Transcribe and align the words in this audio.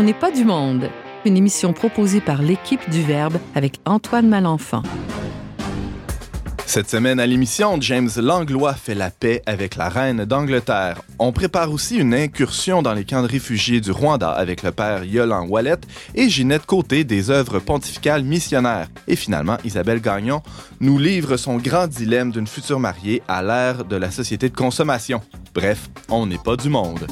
On 0.00 0.02
n'est 0.02 0.14
pas 0.14 0.30
du 0.30 0.46
monde, 0.46 0.88
une 1.26 1.36
émission 1.36 1.74
proposée 1.74 2.22
par 2.22 2.40
l'équipe 2.40 2.88
du 2.88 3.02
Verbe 3.02 3.36
avec 3.54 3.80
Antoine 3.84 4.26
Malenfant. 4.30 4.82
Cette 6.64 6.88
semaine 6.88 7.20
à 7.20 7.26
l'émission, 7.26 7.78
James 7.82 8.08
Langlois 8.16 8.72
fait 8.72 8.94
la 8.94 9.10
paix 9.10 9.42
avec 9.44 9.76
la 9.76 9.90
reine 9.90 10.24
d'Angleterre. 10.24 11.02
On 11.18 11.32
prépare 11.32 11.70
aussi 11.70 11.98
une 11.98 12.14
incursion 12.14 12.80
dans 12.80 12.94
les 12.94 13.04
camps 13.04 13.20
de 13.20 13.28
réfugiés 13.28 13.82
du 13.82 13.90
Rwanda 13.90 14.30
avec 14.30 14.62
le 14.62 14.72
père 14.72 15.04
Yolan 15.04 15.46
Wallet 15.46 15.76
et 16.14 16.30
Ginette 16.30 16.64
Côté 16.64 17.04
des 17.04 17.28
œuvres 17.28 17.58
pontificales 17.58 18.24
missionnaires. 18.24 18.88
Et 19.06 19.16
finalement, 19.16 19.58
Isabelle 19.64 20.00
Gagnon 20.00 20.40
nous 20.80 20.96
livre 20.98 21.36
son 21.36 21.58
grand 21.58 21.88
dilemme 21.88 22.32
d'une 22.32 22.46
future 22.46 22.80
mariée 22.80 23.22
à 23.28 23.42
l'ère 23.42 23.84
de 23.84 23.96
la 23.96 24.10
société 24.10 24.48
de 24.48 24.56
consommation. 24.56 25.20
Bref, 25.54 25.90
on 26.08 26.24
n'est 26.24 26.38
pas 26.38 26.56
du 26.56 26.70
monde. 26.70 27.06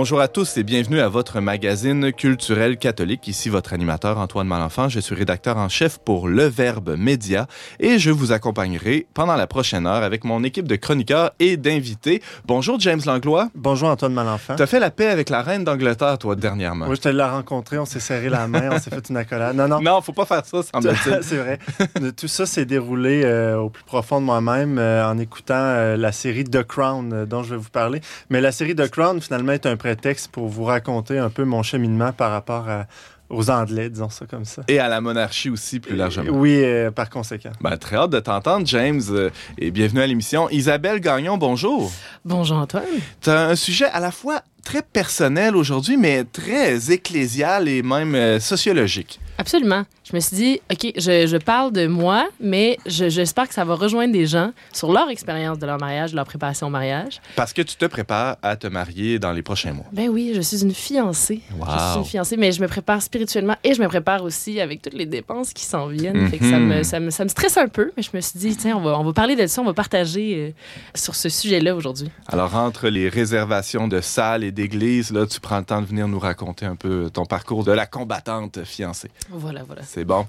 Bonjour 0.00 0.22
à 0.22 0.28
tous 0.28 0.56
et 0.56 0.62
bienvenue 0.62 0.98
à 0.98 1.10
votre 1.10 1.40
magazine 1.40 2.10
culturel 2.10 2.78
catholique. 2.78 3.28
Ici 3.28 3.50
votre 3.50 3.74
animateur 3.74 4.16
Antoine 4.16 4.46
Malenfant. 4.46 4.88
Je 4.88 4.98
suis 4.98 5.14
rédacteur 5.14 5.58
en 5.58 5.68
chef 5.68 5.98
pour 5.98 6.26
Le 6.26 6.44
Verbe 6.44 6.96
Média 6.96 7.46
et 7.80 7.98
je 7.98 8.10
vous 8.10 8.32
accompagnerai 8.32 9.06
pendant 9.12 9.36
la 9.36 9.46
prochaine 9.46 9.86
heure 9.86 10.02
avec 10.02 10.24
mon 10.24 10.42
équipe 10.42 10.66
de 10.66 10.76
chroniqueurs 10.76 11.32
et 11.38 11.58
d'invités. 11.58 12.22
Bonjour 12.46 12.80
James 12.80 13.02
Langlois. 13.04 13.50
Bonjour 13.54 13.90
Antoine 13.90 14.14
Malenfant. 14.14 14.56
Tu 14.56 14.62
as 14.62 14.66
fait 14.66 14.80
la 14.80 14.90
paix 14.90 15.08
avec 15.08 15.28
la 15.28 15.42
reine 15.42 15.64
d'Angleterre, 15.64 16.16
toi, 16.16 16.34
dernièrement. 16.34 16.86
Oui, 16.88 16.96
je 16.96 17.02
te 17.02 17.10
l'ai 17.10 17.22
rencontré, 17.22 17.76
on 17.76 17.84
s'est 17.84 18.00
serré 18.00 18.30
la 18.30 18.48
main, 18.48 18.70
on 18.72 18.78
s'est 18.78 18.88
fait 18.88 19.06
une 19.10 19.18
accolade. 19.18 19.54
Non, 19.54 19.68
non. 19.68 19.82
Non, 19.82 20.00
faut 20.00 20.14
pas 20.14 20.24
faire 20.24 20.46
ça, 20.46 20.62
semble-t-il. 20.62 21.18
C'est 21.20 21.36
vrai. 21.36 21.58
Tout 22.16 22.28
ça 22.28 22.46
s'est 22.46 22.64
déroulé 22.64 23.20
euh, 23.26 23.58
au 23.58 23.68
plus 23.68 23.84
profond 23.84 24.18
de 24.18 24.24
moi-même 24.24 24.78
euh, 24.78 25.06
en 25.06 25.18
écoutant 25.18 25.56
euh, 25.56 25.98
la 25.98 26.12
série 26.12 26.44
The 26.44 26.62
Crown 26.62 27.26
dont 27.26 27.42
je 27.42 27.50
vais 27.50 27.60
vous 27.60 27.68
parler. 27.68 28.00
Mais 28.30 28.40
la 28.40 28.50
série 28.50 28.74
The 28.74 28.88
Crown, 28.88 29.20
finalement, 29.20 29.52
est 29.52 29.66
un 29.66 29.76
prétexte 29.94 30.28
pour 30.28 30.46
vous 30.46 30.64
raconter 30.64 31.18
un 31.18 31.30
peu 31.30 31.44
mon 31.44 31.64
cheminement 31.64 32.12
par 32.12 32.30
rapport 32.30 32.68
à, 32.68 32.86
aux 33.28 33.50
Anglais, 33.50 33.90
disons 33.90 34.08
ça 34.08 34.24
comme 34.24 34.44
ça. 34.44 34.62
Et 34.68 34.78
à 34.78 34.88
la 34.88 35.00
monarchie 35.00 35.50
aussi, 35.50 35.80
plus 35.80 35.96
largement. 35.96 36.30
Oui, 36.30 36.62
euh, 36.62 36.92
par 36.92 37.10
conséquent. 37.10 37.50
Ben, 37.60 37.76
très 37.76 37.96
hâte 37.96 38.10
de 38.10 38.20
t'entendre, 38.20 38.66
James, 38.68 39.02
euh, 39.10 39.30
et 39.58 39.72
bienvenue 39.72 40.00
à 40.00 40.06
l'émission. 40.06 40.48
Isabelle 40.50 41.00
Gagnon, 41.00 41.38
bonjour. 41.38 41.90
Bonjour 42.24 42.58
Antoine. 42.58 42.84
Tu 43.20 43.30
as 43.30 43.48
un 43.48 43.56
sujet 43.56 43.86
à 43.86 43.98
la 43.98 44.12
fois 44.12 44.42
très 44.64 44.82
personnel 44.82 45.56
aujourd'hui, 45.56 45.96
mais 45.96 46.24
très 46.24 46.90
ecclésial 46.92 47.68
et 47.68 47.82
même 47.82 48.14
euh, 48.14 48.40
sociologique. 48.40 49.18
Absolument. 49.38 49.84
Je 50.04 50.16
me 50.16 50.20
suis 50.20 50.36
dit, 50.36 50.60
OK, 50.70 50.92
je, 50.96 51.26
je 51.26 51.36
parle 51.36 51.72
de 51.72 51.86
moi, 51.86 52.28
mais 52.40 52.76
je- 52.84 53.08
j'espère 53.08 53.46
que 53.48 53.54
ça 53.54 53.64
va 53.64 53.74
rejoindre 53.74 54.12
des 54.12 54.26
gens 54.26 54.52
sur 54.72 54.92
leur 54.92 55.08
expérience 55.08 55.58
de 55.58 55.66
leur 55.66 55.78
mariage, 55.78 56.10
de 56.10 56.16
leur 56.16 56.26
préparation 56.26 56.66
au 56.66 56.70
mariage. 56.70 57.20
Parce 57.36 57.52
que 57.52 57.62
tu 57.62 57.76
te 57.76 57.84
prépares 57.86 58.36
à 58.42 58.56
te 58.56 58.66
marier 58.66 59.18
dans 59.18 59.32
les 59.32 59.42
prochains 59.42 59.72
mois. 59.72 59.86
Ben 59.92 60.08
oui, 60.10 60.32
je 60.34 60.40
suis 60.40 60.62
une 60.62 60.74
fiancée. 60.74 61.40
Je 61.48 61.54
suis 61.90 61.98
une 61.98 62.04
fiancée, 62.04 62.36
mais 62.36 62.50
je 62.52 62.60
me 62.60 62.66
prépare 62.66 63.00
spirituellement 63.00 63.54
et 63.64 63.72
je 63.72 63.80
me 63.80 63.86
prépare 63.88 64.22
aussi 64.24 64.60
avec 64.60 64.82
toutes 64.82 64.94
les 64.94 65.06
dépenses 65.06 65.52
qui 65.52 65.64
s'en 65.64 65.86
viennent. 65.86 66.28
Fait 66.28 66.38
que 66.38 66.50
ça, 66.50 66.58
Mhm. 66.58 66.66
me, 66.68 66.82
ça, 66.82 67.00
me, 67.00 67.10
ça 67.10 67.24
me 67.24 67.28
stresse 67.30 67.56
un 67.56 67.68
peu, 67.68 67.92
mais 67.96 68.02
je 68.02 68.10
me 68.12 68.20
suis 68.20 68.38
dit, 68.38 68.56
tiens, 68.56 68.76
on 68.76 68.80
va, 68.82 68.98
on 68.98 69.04
va 69.04 69.12
parler 69.12 69.36
de 69.36 69.46
ça, 69.46 69.62
on 69.62 69.64
va 69.64 69.74
partager 69.74 70.34
euh, 70.36 70.50
sur 70.94 71.14
ce 71.14 71.28
sujet-là 71.28 71.74
aujourd'hui. 71.76 72.10
Alors, 72.26 72.54
entre 72.56 72.88
les 72.88 73.08
réservations 73.08 73.86
de 73.88 74.00
salles 74.00 74.42
et 74.44 74.49
d'églises, 74.50 75.10
là, 75.12 75.26
tu 75.26 75.40
prends 75.40 75.58
le 75.58 75.64
temps 75.64 75.80
de 75.80 75.86
venir 75.86 76.08
nous 76.08 76.18
raconter 76.18 76.66
un 76.66 76.76
peu 76.76 77.10
ton 77.12 77.24
parcours 77.24 77.64
de 77.64 77.72
la 77.72 77.86
combattante 77.86 78.64
fiancée. 78.64 79.10
Voilà, 79.30 79.62
voilà. 79.64 79.82
C'est 79.84 80.04
bon. 80.04 80.26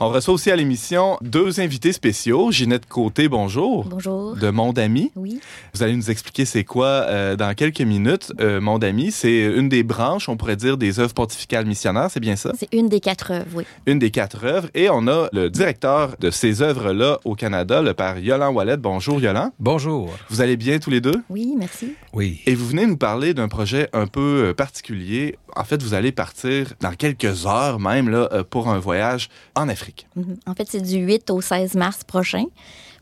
On 0.00 0.08
reçoit 0.08 0.34
aussi 0.34 0.50
à 0.50 0.56
l'émission 0.56 1.18
deux 1.22 1.60
invités 1.60 1.92
spéciaux. 1.92 2.50
Ginette 2.50 2.86
Côté, 2.86 3.28
bonjour. 3.28 3.84
Bonjour. 3.84 4.36
De 4.36 4.50
Monde 4.50 4.78
Ami. 4.78 5.10
Oui, 5.16 5.40
Vous 5.74 5.82
allez 5.82 5.94
nous 5.96 6.10
expliquer 6.10 6.44
c'est 6.44 6.64
quoi 6.64 6.86
euh, 6.86 7.36
dans 7.36 7.54
quelques 7.54 7.80
minutes. 7.80 8.32
Euh, 8.40 8.60
Monde 8.60 8.84
Ami, 8.84 9.10
c'est 9.12 9.44
une 9.44 9.68
des 9.68 9.82
branches, 9.82 10.28
on 10.28 10.36
pourrait 10.36 10.56
dire, 10.56 10.76
des 10.76 10.98
œuvres 11.00 11.14
pontificales 11.14 11.66
missionnaires, 11.66 12.08
c'est 12.10 12.20
bien 12.20 12.36
ça? 12.36 12.52
c'est 12.58 12.72
une 12.72 12.88
des 12.88 13.00
quatre 13.00 13.30
œuvres, 13.32 13.46
oui. 13.54 13.64
Une 13.86 13.98
des 13.98 14.10
quatre 14.10 14.44
œuvres. 14.44 14.68
Et 14.74 14.88
on 14.90 15.06
a 15.08 15.28
le 15.32 15.48
directeur 15.50 16.16
de 16.20 16.30
ces 16.30 16.62
œuvres-là 16.62 17.18
au 17.24 17.34
Canada, 17.34 17.80
le 17.82 17.94
père 17.94 18.18
Yolan 18.18 18.52
Wallet. 18.52 18.76
Bonjour, 18.76 19.20
Yolan. 19.20 19.52
Bonjour. 19.58 20.10
Vous 20.28 20.40
allez 20.40 20.56
bien 20.56 20.78
tous 20.78 20.90
les 20.90 21.00
deux? 21.00 21.22
Oui, 21.30 21.54
merci. 21.58 21.94
Oui. 22.12 22.40
Et 22.46 22.54
vous 22.54 22.66
venez 22.66 22.86
nous 22.86 22.96
parler 22.96 23.32
d'un 23.34 23.48
projet 23.48 23.61
un 23.92 24.06
peu 24.06 24.48
euh, 24.48 24.54
particulier. 24.54 25.38
En 25.56 25.64
fait, 25.64 25.82
vous 25.82 25.94
allez 25.94 26.12
partir 26.12 26.72
dans 26.80 26.92
quelques 26.92 27.46
heures 27.46 27.78
même 27.78 28.08
là, 28.08 28.28
euh, 28.32 28.44
pour 28.44 28.68
un 28.68 28.78
voyage 28.78 29.28
en 29.54 29.68
Afrique. 29.68 30.06
Mhm. 30.16 30.36
En 30.46 30.54
fait, 30.54 30.66
c'est 30.68 30.80
du 30.80 30.96
8 30.96 31.30
au 31.30 31.40
16 31.40 31.74
mars 31.74 32.04
prochain. 32.04 32.44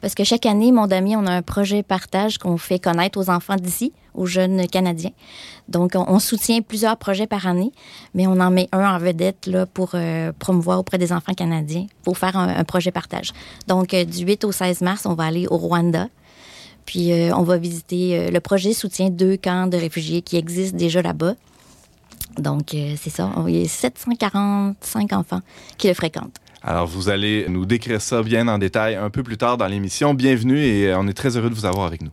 Parce 0.00 0.15
que 0.15 0.25
chaque 0.25 0.47
année, 0.47 0.72
mon 0.72 0.91
ami, 0.91 1.15
on 1.15 1.26
a 1.26 1.32
un 1.32 1.43
projet 1.43 1.82
partage 1.82 2.38
qu'on 2.38 2.56
fait 2.56 2.78
connaître 2.78 3.19
aux 3.19 3.28
enfants 3.28 3.56
d'ici, 3.56 3.93
aux 4.15 4.25
jeunes 4.25 4.66
Canadiens. 4.66 5.12
Donc, 5.69 5.93
on, 5.94 6.19
soutient 6.19 6.62
plusieurs 6.62 6.97
projets 6.97 7.27
par 7.27 7.47
année, 7.47 7.71
mais 8.15 8.27
on 8.27 8.41
en 8.41 8.50
met 8.50 8.69
un 8.72 8.94
en 8.94 8.98
vedette 8.98 9.47
là, 9.47 9.66
pour 9.66 9.91
euh, 9.94 10.32
promouvoir 10.38 10.78
auprès 10.78 10.97
des 10.97 11.12
enfants 11.12 11.34
canadiens, 11.34 11.87
pour 12.03 12.16
faire 12.16 12.37
un, 12.37 12.65
projet 12.65 12.91
partage. 12.91 13.32
Donc, 13.69 13.94
du 13.94 14.25
8 14.25 14.44
au 14.44 14.53
16 14.53 14.81
mars, 14.81 15.04
on 15.04 15.15
va 15.15 15.25
aller 15.25 15.47
au 15.48 15.59
Rwanda. 15.59 16.09
Puis, 16.91 17.12
euh, 17.12 17.33
on 17.37 17.45
va 17.45 17.56
visiter. 17.56 18.19
euh, 18.19 18.31
le 18.33 18.41
projet 18.41 18.73
soutient 18.73 19.11
deux 19.11 19.37
camps 19.37 19.69
de 19.69 19.77
réfugiés 19.77 20.23
qui 20.23 20.37
existent 20.37 20.77
déjà 20.77 21.01
là-bas. 21.01 21.34
Donc, 22.37 22.75
euh, 22.75 22.95
c'est 23.01 23.11
ça. 23.11 23.33
Il 23.47 23.56
y 23.56 23.65
a 23.65 23.69
745 23.69 25.12
enfants 25.12 25.41
qui 25.78 25.87
le 25.87 25.95
fréquentent. 25.95 26.34
Alors, 26.65 26.89
vous 26.89 27.09
allez 27.09 27.47
nous 27.49 27.65
décrire 27.65 28.03
ça 28.03 28.25
bien 28.25 28.49
en 28.49 28.59
détail 28.59 28.97
un 28.97 29.09
peu 29.09 29.23
plus 29.23 29.37
tard 29.37 29.56
dans 29.56 29.69
l'émission. 29.69 30.15
Bienvenue 30.15 30.59
et 30.59 30.93
on 30.97 31.06
est 31.06 31.12
très 31.12 31.37
heureux 31.37 31.51
de 31.51 31.55
vous 31.55 31.65
avoir 31.65 31.87
avec 31.87 32.03
nous. 32.03 32.11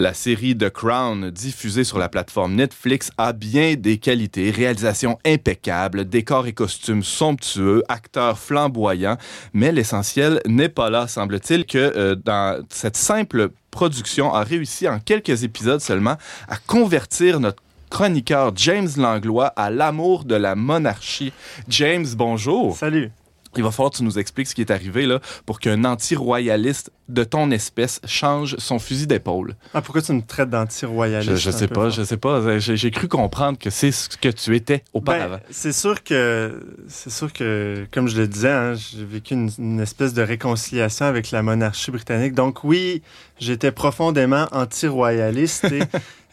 La 0.00 0.14
série 0.14 0.56
The 0.56 0.70
Crown, 0.70 1.28
diffusée 1.32 1.82
sur 1.82 1.98
la 1.98 2.08
plateforme 2.08 2.54
Netflix, 2.54 3.10
a 3.18 3.32
bien 3.32 3.74
des 3.74 3.98
qualités. 3.98 4.52
Réalisation 4.52 5.18
impeccable, 5.26 6.08
décors 6.08 6.46
et 6.46 6.52
costumes 6.52 7.02
somptueux, 7.02 7.82
acteurs 7.88 8.38
flamboyants. 8.38 9.16
Mais 9.54 9.72
l'essentiel 9.72 10.40
n'est 10.46 10.68
pas 10.68 10.88
là, 10.88 11.08
semble-t-il, 11.08 11.66
que 11.66 11.78
euh, 11.78 12.14
dans 12.14 12.64
cette 12.70 12.96
simple 12.96 13.48
production 13.72 14.32
a 14.32 14.44
réussi 14.44 14.88
en 14.88 15.00
quelques 15.00 15.42
épisodes 15.42 15.80
seulement 15.80 16.16
à 16.46 16.58
convertir 16.58 17.40
notre 17.40 17.60
chroniqueur 17.90 18.52
James 18.54 18.90
Langlois 18.98 19.48
à 19.56 19.68
l'amour 19.68 20.24
de 20.24 20.36
la 20.36 20.54
monarchie. 20.54 21.32
James, 21.68 22.06
bonjour. 22.16 22.76
Salut. 22.76 23.10
Il 23.58 23.64
va 23.64 23.70
falloir 23.70 23.90
que 23.90 23.96
tu 23.96 24.04
nous 24.04 24.18
expliques 24.18 24.48
ce 24.48 24.54
qui 24.54 24.60
est 24.62 24.70
arrivé 24.70 25.04
là 25.04 25.20
pour 25.44 25.60
qu'un 25.60 25.84
anti-royaliste 25.84 26.90
de 27.08 27.24
ton 27.24 27.50
espèce 27.50 28.00
change 28.06 28.56
son 28.58 28.78
fusil 28.78 29.06
d'épaule. 29.06 29.56
Ah, 29.74 29.82
pourquoi 29.82 30.02
tu 30.02 30.12
me 30.12 30.22
traites 30.22 30.50
d'anti-royaliste? 30.50 31.32
Je, 31.32 31.36
je 31.36 31.50
sais 31.50 31.68
pas, 31.68 31.90
je 31.90 32.02
sais 32.02 32.16
pas. 32.16 32.58
J'ai 32.58 32.76
j'ai 32.76 32.90
cru 32.90 33.08
comprendre 33.08 33.58
que 33.58 33.70
c'est 33.70 33.90
ce 33.92 34.08
que 34.08 34.28
tu 34.28 34.54
étais 34.54 34.84
auparavant. 34.92 35.36
Ben, 35.36 35.42
c'est 35.50 35.72
sûr 35.72 36.02
que, 36.04 36.62
c'est 36.86 37.10
sûr 37.10 37.32
que, 37.32 37.86
comme 37.90 38.08
je 38.08 38.16
le 38.16 38.28
disais, 38.28 38.50
hein, 38.50 38.74
j'ai 38.74 39.04
vécu 39.04 39.34
une, 39.34 39.50
une 39.58 39.80
espèce 39.80 40.14
de 40.14 40.22
réconciliation 40.22 41.06
avec 41.06 41.30
la 41.30 41.42
monarchie 41.42 41.90
britannique. 41.90 42.34
Donc 42.34 42.62
oui, 42.62 43.02
j'étais 43.40 43.72
profondément 43.72 44.46
anti-royaliste. 44.52 45.66
Et, 45.72 45.82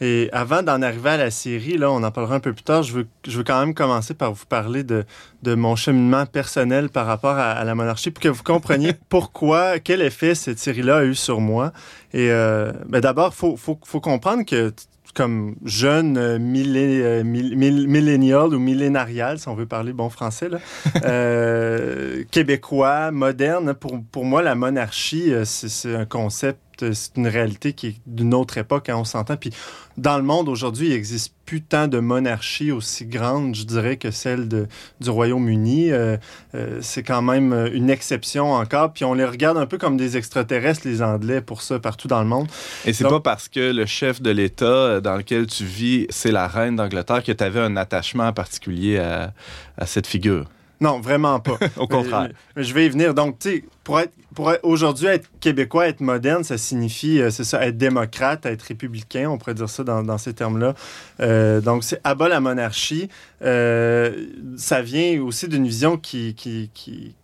et 0.00 0.28
avant 0.32 0.62
d'en 0.62 0.82
arriver 0.82 1.10
à 1.10 1.16
la 1.16 1.30
série, 1.30 1.78
là, 1.78 1.90
on 1.90 2.02
en 2.02 2.10
parlera 2.10 2.36
un 2.36 2.40
peu 2.40 2.52
plus 2.52 2.62
tard. 2.62 2.82
Je 2.82 2.92
veux, 2.92 3.06
je 3.26 3.36
veux 3.38 3.44
quand 3.44 3.58
même 3.60 3.74
commencer 3.74 4.14
par 4.14 4.32
vous 4.32 4.46
parler 4.46 4.82
de, 4.84 5.04
de 5.42 5.54
mon 5.54 5.76
cheminement 5.76 6.26
personnel 6.26 6.88
par 6.88 7.06
rapport 7.06 7.36
à, 7.36 7.52
à 7.52 7.64
la 7.64 7.74
monarchie, 7.74 8.10
pour 8.10 8.22
que 8.22 8.28
vous 8.28 8.42
compreniez 8.42 8.92
pourquoi, 9.08 9.78
quel 9.78 10.02
effet 10.02 10.34
cette 10.34 10.58
série-là 10.58 10.98
a 10.98 11.04
eu 11.04 11.14
sur 11.14 11.40
moi. 11.40 11.72
Et 12.12 12.30
euh, 12.30 12.72
ben 12.88 13.00
d'abord, 13.00 13.34
faut, 13.34 13.56
faut, 13.56 13.78
faut 13.84 14.00
comprendre 14.00 14.44
que 14.44 14.72
comme 15.14 15.56
jeune 15.64 16.18
euh, 16.18 16.38
millé- 16.38 17.00
euh, 17.02 17.24
mill- 17.24 17.56
mill- 17.56 17.88
millennial 17.88 18.54
ou 18.54 18.58
millénarial, 18.58 19.38
si 19.38 19.48
on 19.48 19.54
veut 19.54 19.64
parler 19.64 19.94
bon 19.94 20.10
français, 20.10 20.50
là, 20.50 20.58
euh, 21.04 22.22
québécois, 22.30 23.10
moderne, 23.12 23.72
pour, 23.72 23.98
pour 24.12 24.24
moi, 24.26 24.42
la 24.42 24.54
monarchie, 24.54 25.32
euh, 25.32 25.44
c'est 25.46 25.94
un 25.94 26.04
concept 26.04 26.60
c'est 26.80 27.16
une 27.16 27.28
réalité 27.28 27.72
qui 27.72 27.86
est 27.88 27.96
d'une 28.06 28.34
autre 28.34 28.58
époque, 28.58 28.88
hein, 28.88 28.96
on 28.96 29.04
s'entend. 29.04 29.36
Puis 29.36 29.50
dans 29.96 30.16
le 30.16 30.22
monde 30.22 30.48
aujourd'hui, 30.48 30.88
il 30.88 30.92
existe 30.92 31.34
plus 31.46 31.62
tant 31.62 31.86
de 31.86 32.00
monarchies 32.00 32.72
aussi 32.72 33.06
grandes, 33.06 33.54
je 33.54 33.64
dirais, 33.64 33.96
que 33.96 34.10
celle 34.10 34.48
de, 34.48 34.66
du 35.00 35.10
Royaume-Uni. 35.10 35.92
Euh, 35.92 36.16
euh, 36.54 36.78
c'est 36.82 37.02
quand 37.02 37.22
même 37.22 37.52
une 37.72 37.88
exception 37.88 38.52
encore. 38.52 38.92
Puis 38.92 39.04
on 39.04 39.14
les 39.14 39.24
regarde 39.24 39.56
un 39.56 39.66
peu 39.66 39.78
comme 39.78 39.96
des 39.96 40.16
extraterrestres, 40.16 40.82
les 40.84 41.02
Anglais, 41.02 41.40
pour 41.40 41.62
ça, 41.62 41.78
partout 41.78 42.08
dans 42.08 42.20
le 42.20 42.28
monde. 42.28 42.48
Et 42.84 42.92
c'est 42.92 43.04
pas 43.04 43.20
parce 43.20 43.48
que 43.48 43.72
le 43.72 43.86
chef 43.86 44.20
de 44.20 44.30
l'État 44.30 45.00
dans 45.00 45.16
lequel 45.16 45.46
tu 45.46 45.64
vis, 45.64 46.06
c'est 46.10 46.32
la 46.32 46.48
reine 46.48 46.76
d'Angleterre, 46.76 47.22
que 47.22 47.32
tu 47.32 47.44
avais 47.44 47.60
un 47.60 47.76
attachement 47.76 48.32
particulier 48.32 48.98
à, 48.98 49.32
à 49.78 49.86
cette 49.86 50.06
figure? 50.06 50.46
Non, 50.80 51.00
vraiment 51.00 51.40
pas. 51.40 51.58
Au 51.76 51.86
contraire. 51.86 52.28
Mais, 52.54 52.62
je 52.62 52.74
vais 52.74 52.86
y 52.86 52.88
venir. 52.88 53.14
Donc, 53.14 53.38
tu 53.38 53.50
sais, 53.50 53.64
pour 53.82 54.00
être, 54.00 54.12
pour 54.36 54.52
aujourd'hui 54.64 55.06
être 55.06 55.30
québécois, 55.40 55.88
être 55.88 56.02
moderne, 56.02 56.44
ça 56.44 56.58
signifie, 56.58 57.22
euh, 57.22 57.30
c'est 57.30 57.42
ça, 57.42 57.66
être 57.66 57.78
démocrate, 57.78 58.44
être 58.44 58.62
républicain, 58.62 59.30
on 59.30 59.38
pourrait 59.38 59.54
dire 59.54 59.70
ça 59.70 59.82
dans, 59.82 60.02
dans 60.02 60.18
ces 60.18 60.34
termes-là. 60.34 60.74
Euh, 61.20 61.62
donc, 61.62 61.84
c'est 61.84 62.02
abat 62.04 62.28
la 62.28 62.40
monarchie. 62.40 63.08
Euh, 63.42 64.26
ça 64.58 64.82
vient 64.82 65.22
aussi 65.22 65.48
d'une 65.48 65.66
vision 65.66 65.96
qui, 65.96 66.34
qui, 66.34 66.70
qui, 66.74 67.14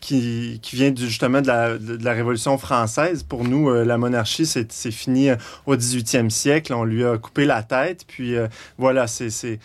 qui, 0.00 0.58
qui 0.60 0.76
vient 0.76 0.92
justement 0.96 1.40
de 1.40 1.46
la, 1.46 1.78
de 1.78 2.04
la, 2.04 2.12
Révolution 2.12 2.58
française. 2.58 3.22
Pour 3.22 3.44
nous, 3.44 3.70
euh, 3.70 3.84
la 3.84 3.96
monarchie, 3.96 4.44
c'est 4.44 4.90
fini 4.90 5.30
au 5.66 5.76
18e 5.76 6.30
siècle. 6.30 6.74
On 6.74 6.82
lui 6.82 7.04
a 7.04 7.16
coupé 7.16 7.44
la 7.44 7.62
tête, 7.62 8.04
puis 8.08 8.34
voilà, 8.76 9.06
c'est 9.06 9.58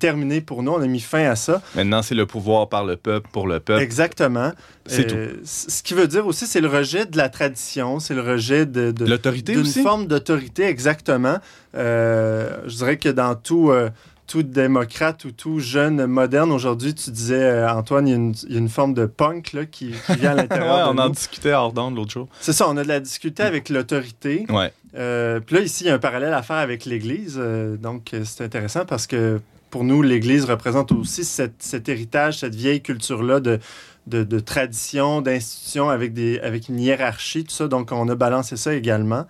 terminé 0.00 0.40
pour 0.40 0.64
nous. 0.64 0.72
On 0.72 0.82
a 0.82 0.86
mis 0.88 1.00
fin 1.00 1.30
à 1.30 1.36
ça. 1.36 1.62
Maintenant, 1.76 2.02
c'est 2.02 2.16
le 2.16 2.26
pouvoir 2.26 2.68
par 2.68 2.84
le 2.84 2.96
peuple, 2.96 3.28
pour 3.30 3.46
le 3.46 3.60
peuple. 3.60 3.80
Exactement. 3.80 4.50
C'est 4.86 5.06
tout. 5.06 5.40
Ce 5.44 5.82
qui 5.82 5.94
veut 5.94 6.08
dire 6.08 6.26
aussi, 6.26 6.46
c'est 6.48 6.60
le 6.60 6.68
rejet 6.68 7.06
de 7.06 7.16
la 7.16 7.28
tradition, 7.28 8.00
c'est 8.00 8.14
le 8.14 8.22
rejet 8.22 8.66
de, 8.66 8.90
de 8.90 9.04
l'autorité 9.04 9.54
d'une 9.54 9.64
forme 9.64 10.06
d'autorité, 10.06 10.64
exactement. 10.64 11.38
je 11.74 12.76
dirais 12.76 12.96
que 12.96 13.08
dans 13.08 13.34
tout 13.34 13.72
tout 14.28 14.42
démocrate 14.42 15.24
ou 15.24 15.32
tout 15.32 15.58
jeune 15.58 16.06
moderne. 16.06 16.52
Aujourd'hui, 16.52 16.94
tu 16.94 17.10
disais, 17.10 17.42
euh, 17.42 17.72
Antoine, 17.72 18.06
il 18.06 18.52
y, 18.52 18.54
a 18.54 18.58
une, 18.58 18.68
forme 18.68 18.92
de 18.94 19.06
punk 19.06 19.54
là, 19.54 19.64
qui, 19.64 19.94
vient 20.10 20.32
à 20.32 20.34
l'intérieur. 20.36 20.88
ouais, 20.88 20.94
on 20.94 20.98
en 20.98 21.08
discutait 21.08 21.54
hors 21.54 21.72
d'onde 21.72 21.96
l'autre 21.96 22.12
jour. 22.12 22.28
C'est 22.40 22.52
ça, 22.52 22.68
on 22.68 22.76
a 22.76 22.82
de 22.82 22.88
la 22.88 23.00
discuter 23.00 23.42
avec 23.42 23.70
l'autorité. 23.70 24.44
Ouais. 24.50 24.72
Euh, 24.94 25.40
puis 25.40 25.56
là, 25.56 25.62
ici, 25.62 25.84
il 25.84 25.86
y 25.88 25.90
a 25.90 25.94
un 25.94 25.98
parallèle 25.98 26.34
à 26.34 26.42
faire 26.42 26.56
avec 26.56 26.84
l'Église. 26.84 27.36
Euh, 27.38 27.76
donc, 27.76 28.14
c'est 28.24 28.44
intéressant 28.44 28.84
parce 28.84 29.06
que 29.06 29.40
pour 29.70 29.84
nous, 29.84 30.02
l'Église 30.02 30.44
représente 30.44 30.92
aussi 30.92 31.24
cet 31.24 31.88
héritage, 31.88 32.38
cette 32.38 32.54
vieille 32.54 32.82
culture-là 32.82 33.40
de, 33.40 33.58
de, 34.08 34.40
tradition, 34.40 35.20
d'institution 35.20 35.90
avec, 35.90 36.12
des, 36.12 36.38
avec 36.40 36.68
une 36.68 36.80
hiérarchie, 36.80 37.44
tout 37.44 37.54
ça. 37.54 37.68
Donc, 37.68 37.92
on 37.92 38.08
a 38.08 38.14
balancé 38.14 38.56
ça 38.56 38.74
également. 38.74 39.26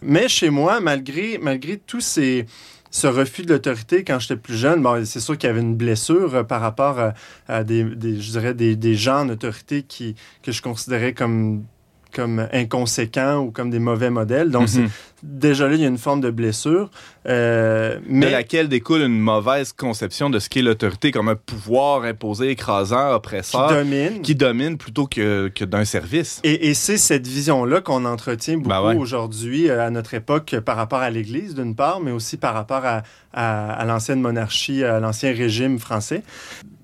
Mais 0.00 0.28
chez 0.28 0.50
moi, 0.50 0.80
malgré, 0.80 1.38
malgré 1.38 1.78
tous 1.78 2.00
ces 2.00 2.46
ce 2.90 3.06
refus 3.06 3.42
de 3.42 3.52
l'autorité 3.52 4.02
quand 4.02 4.18
j'étais 4.18 4.36
plus 4.36 4.56
jeune, 4.56 4.82
bon, 4.82 5.04
c'est 5.04 5.20
sûr 5.20 5.36
qu'il 5.36 5.48
y 5.48 5.50
avait 5.50 5.60
une 5.60 5.76
blessure 5.76 6.36
euh, 6.36 6.42
par 6.42 6.62
rapport 6.62 7.12
à, 7.46 7.64
des, 7.64 7.82
je 7.82 8.30
dirais, 8.30 8.54
des, 8.54 8.76
des, 8.76 8.94
gens 8.94 9.26
en 9.26 9.28
autorité 9.28 9.82
qui, 9.82 10.14
que 10.42 10.52
je 10.52 10.62
considérais 10.62 11.12
comme 11.12 11.64
comme 12.12 12.48
inconséquents 12.52 13.38
ou 13.38 13.50
comme 13.50 13.70
des 13.70 13.78
mauvais 13.78 14.10
modèles. 14.10 14.50
Donc, 14.50 14.72
mhm. 14.72 14.88
déjà 15.22 15.68
là, 15.68 15.74
il 15.74 15.80
y 15.80 15.84
a 15.84 15.88
une 15.88 15.98
forme 15.98 16.20
de 16.20 16.30
blessure. 16.30 16.90
Euh, 17.26 17.98
mais... 18.06 18.26
De 18.26 18.32
laquelle 18.32 18.68
découle 18.68 19.02
une 19.02 19.18
mauvaise 19.18 19.72
conception 19.72 20.30
de 20.30 20.38
ce 20.38 20.48
qu'est 20.48 20.62
l'autorité 20.62 21.10
comme 21.10 21.28
un 21.28 21.36
pouvoir 21.36 22.04
imposé, 22.04 22.50
écrasant, 22.50 23.12
oppresseur. 23.12 23.68
Qui 23.68 23.74
domine. 23.74 24.22
Qui 24.22 24.34
domine 24.34 24.78
plutôt 24.78 25.06
que, 25.06 25.48
que 25.54 25.64
d'un 25.64 25.84
service. 25.84 26.40
Et, 26.44 26.68
et 26.68 26.74
c'est 26.74 26.98
cette 26.98 27.26
vision-là 27.26 27.80
qu'on 27.80 28.04
entretient 28.04 28.56
beaucoup 28.56 28.68
ben 28.68 28.96
aujourd'hui 28.96 29.68
euh, 29.68 29.86
à 29.86 29.90
notre 29.90 30.14
époque 30.14 30.56
par 30.64 30.76
rapport 30.76 31.00
à 31.00 31.10
l'Église, 31.10 31.54
d'une 31.54 31.74
part, 31.74 32.00
mais 32.00 32.10
aussi 32.10 32.36
par 32.36 32.54
rapport 32.54 32.84
à, 32.84 33.02
à, 33.32 33.84
l'ancienne 33.84 34.20
monarchie, 34.20 34.84
à 34.84 35.00
l'ancien 35.00 35.32
régime 35.32 35.78
français. 35.78 36.22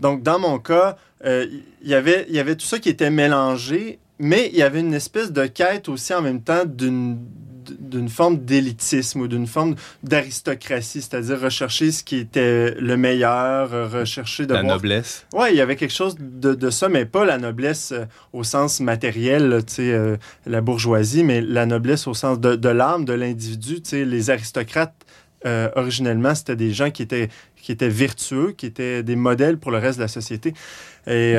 Donc, 0.00 0.22
dans 0.22 0.38
mon 0.38 0.58
cas, 0.58 0.96
euh, 1.24 1.46
il 1.82 1.88
y 1.88 1.94
avait, 1.94 2.26
il 2.28 2.34
y 2.34 2.38
avait 2.38 2.56
tout 2.56 2.66
ça 2.66 2.78
qui 2.78 2.88
était 2.88 3.10
mélangé 3.10 3.98
mais 4.18 4.50
il 4.52 4.58
y 4.58 4.62
avait 4.62 4.80
une 4.80 4.94
espèce 4.94 5.32
de 5.32 5.46
quête 5.46 5.88
aussi 5.88 6.14
en 6.14 6.22
même 6.22 6.42
temps 6.42 6.64
d'une 6.64 7.18
d'une 7.64 8.08
forme 8.08 8.44
d'élitisme 8.44 9.22
ou 9.22 9.28
d'une 9.28 9.46
forme 9.46 9.74
d'aristocratie, 10.02 11.02
c'est-à-dire 11.02 11.40
rechercher 11.40 11.92
ce 11.92 12.04
qui 12.04 12.16
était 12.16 12.74
le 12.74 12.96
meilleur, 12.96 13.90
rechercher 13.90 14.46
de 14.46 14.54
la 14.54 14.62
noblesse. 14.62 15.26
Oui, 15.32 15.48
il 15.50 15.56
y 15.56 15.60
avait 15.60 15.76
quelque 15.76 15.94
chose 15.94 16.16
de, 16.18 16.54
de, 16.54 16.70
ça, 16.70 16.88
mais 16.88 17.04
pas 17.04 17.24
la 17.24 17.38
noblesse 17.38 17.92
euh, 17.92 18.04
au 18.32 18.44
sens 18.44 18.80
matériel, 18.80 19.62
tu 19.66 19.74
sais, 19.74 19.92
euh, 19.92 20.16
la 20.46 20.60
bourgeoisie, 20.60 21.24
mais 21.24 21.40
la 21.40 21.66
noblesse 21.66 22.06
au 22.06 22.14
sens 22.14 22.38
de, 22.40 22.54
de 22.54 22.68
l'âme, 22.68 23.04
de 23.04 23.12
l'individu. 23.12 23.80
Tu 23.80 23.90
sais, 23.90 24.04
les 24.04 24.30
aristocrates 24.30 24.94
euh, 25.46 25.68
originellement, 25.76 26.34
c'était 26.34 26.56
des 26.56 26.72
gens 26.72 26.90
qui 26.90 27.02
étaient, 27.02 27.28
qui 27.56 27.72
étaient 27.72 27.88
vertueux, 27.88 28.52
qui 28.52 28.66
étaient 28.66 29.02
des 29.02 29.16
modèles 29.16 29.58
pour 29.58 29.70
le 29.70 29.78
reste 29.78 29.98
de 29.98 30.02
la 30.04 30.08
société. 30.08 30.54
Et 31.06 31.34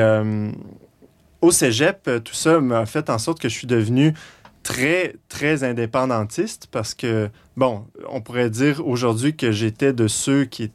au 1.40 1.50
cégep, 1.50 2.08
euh, 2.08 2.20
tout 2.20 2.34
ça 2.34 2.60
m'a 2.60 2.86
fait 2.86 3.10
en 3.10 3.18
sorte 3.18 3.40
que 3.40 3.48
je 3.48 3.54
suis 3.54 3.66
devenu 3.66 4.14
très, 4.62 5.16
très 5.28 5.64
indépendantiste 5.64 6.68
parce 6.70 6.94
que, 6.94 7.30
bon, 7.56 7.86
on 8.08 8.20
pourrait 8.20 8.50
dire 8.50 8.86
aujourd'hui 8.86 9.34
que 9.34 9.50
j'étais 9.50 9.92
de 9.92 10.08
ceux 10.08 10.44
qui, 10.44 10.70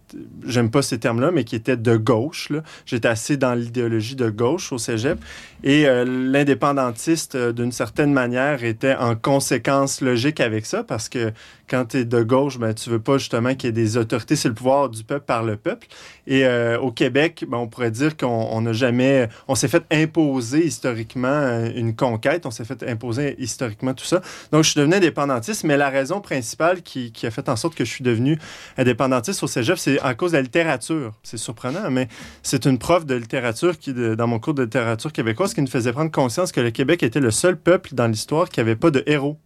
j'aime 0.46 0.72
pas 0.72 0.82
ces 0.82 1.00
termes-là, 1.00 1.32
mais 1.32 1.44
qui 1.44 1.56
étaient 1.56 1.78
de 1.78 1.96
gauche. 1.96 2.50
J'étais 2.86 3.08
assez 3.08 3.38
dans 3.38 3.54
l'idéologie 3.54 4.16
de 4.16 4.30
gauche 4.30 4.72
au 4.72 4.78
cégep. 4.78 5.20
Et 5.64 5.88
euh, 5.88 6.06
l'indépendantiste, 6.06 7.36
euh, 7.36 7.52
d'une 7.52 7.72
certaine 7.72 8.14
manière, 8.14 8.64
était 8.64 8.96
en 8.96 9.16
conséquence 9.16 10.02
logique 10.02 10.40
avec 10.40 10.66
ça 10.66 10.84
parce 10.84 11.08
que 11.08 11.32
quand 11.70 11.86
tu 11.86 11.98
es 11.98 12.06
de 12.06 12.24
gauche, 12.24 12.58
ben, 12.58 12.74
tu 12.74 12.90
veux 12.90 13.00
pas 13.00 13.18
justement 13.20 13.54
qu'il 13.54 13.68
y 13.68 13.70
ait 13.70 13.72
des 13.72 13.96
autorités. 13.96 14.36
C'est 14.36 14.50
le 14.50 14.56
pouvoir 14.56 14.90
du 14.90 15.04
peuple 15.04 15.26
par 15.26 15.44
le 15.44 15.58
peuple. 15.58 15.88
Et 16.26 16.46
euh, 16.46 16.80
au 16.80 16.92
Québec, 16.92 17.46
ben, 17.48 17.60
on 17.60 17.68
pourrait 17.68 17.92
dire 17.92 18.18
qu'on 18.18 18.60
n'a 18.62 18.74
jamais... 18.74 19.30
On 19.48 19.56
s'est 19.56 19.68
fait 19.68 19.84
imposer 19.92 20.66
historiquement 20.66 21.64
une 21.76 21.96
conquête. 21.96 22.46
On 22.46 22.52
s'est 22.52 22.66
fait 22.66 22.84
imposer 22.84 23.36
historiquement 23.38 23.94
tout 23.94 24.04
ça. 24.04 24.22
Donc, 24.52 24.64
je 24.64 24.72
suis 24.72 24.80
devenu 24.80 24.96
indépendantiste, 24.96 25.64
mais 25.64 25.78
la 25.78 25.90
raison 25.90 26.20
principale 26.20 26.71
qui, 26.80 27.12
a 27.24 27.32
fait 27.32 27.50
en 27.50 27.56
sorte 27.56 27.76
que 27.76 27.84
je 27.84 27.90
suis 27.90 28.04
devenu 28.04 28.40
indépendantiste 28.78 29.44
au 29.44 29.48
cégep, 29.48 29.78
c'est 29.78 30.00
à 30.00 30.14
cause 30.16 30.32
de 30.32 30.38
la 30.38 30.44
littérature. 30.44 31.14
C'est 31.24 31.38
surprenant, 31.38 31.92
mais 31.92 32.08
c'est 32.42 32.66
une 32.66 32.78
prof 32.78 33.06
de 33.06 33.16
littérature 33.16 33.78
qui, 33.78 33.94
dans 33.94 34.28
mon 34.28 34.40
cours 34.40 34.54
de 34.54 34.64
littérature 34.64 35.12
québécoise 35.12 35.54
qui 35.54 35.62
nous 35.62 35.68
faisait 35.68 35.92
prendre 35.92 36.12
conscience 36.12 36.52
que 36.52 36.62
le 36.62 36.72
Québec 36.72 37.04
était 37.04 37.20
le 37.20 37.32
seul 37.32 37.58
peuple 37.58 37.94
dans 37.94 38.08
l'histoire 38.08 38.50
qui 38.50 38.60
n'avait 38.60 38.76
pas 38.76 38.92
de 38.92 39.04
héros. 39.06 39.38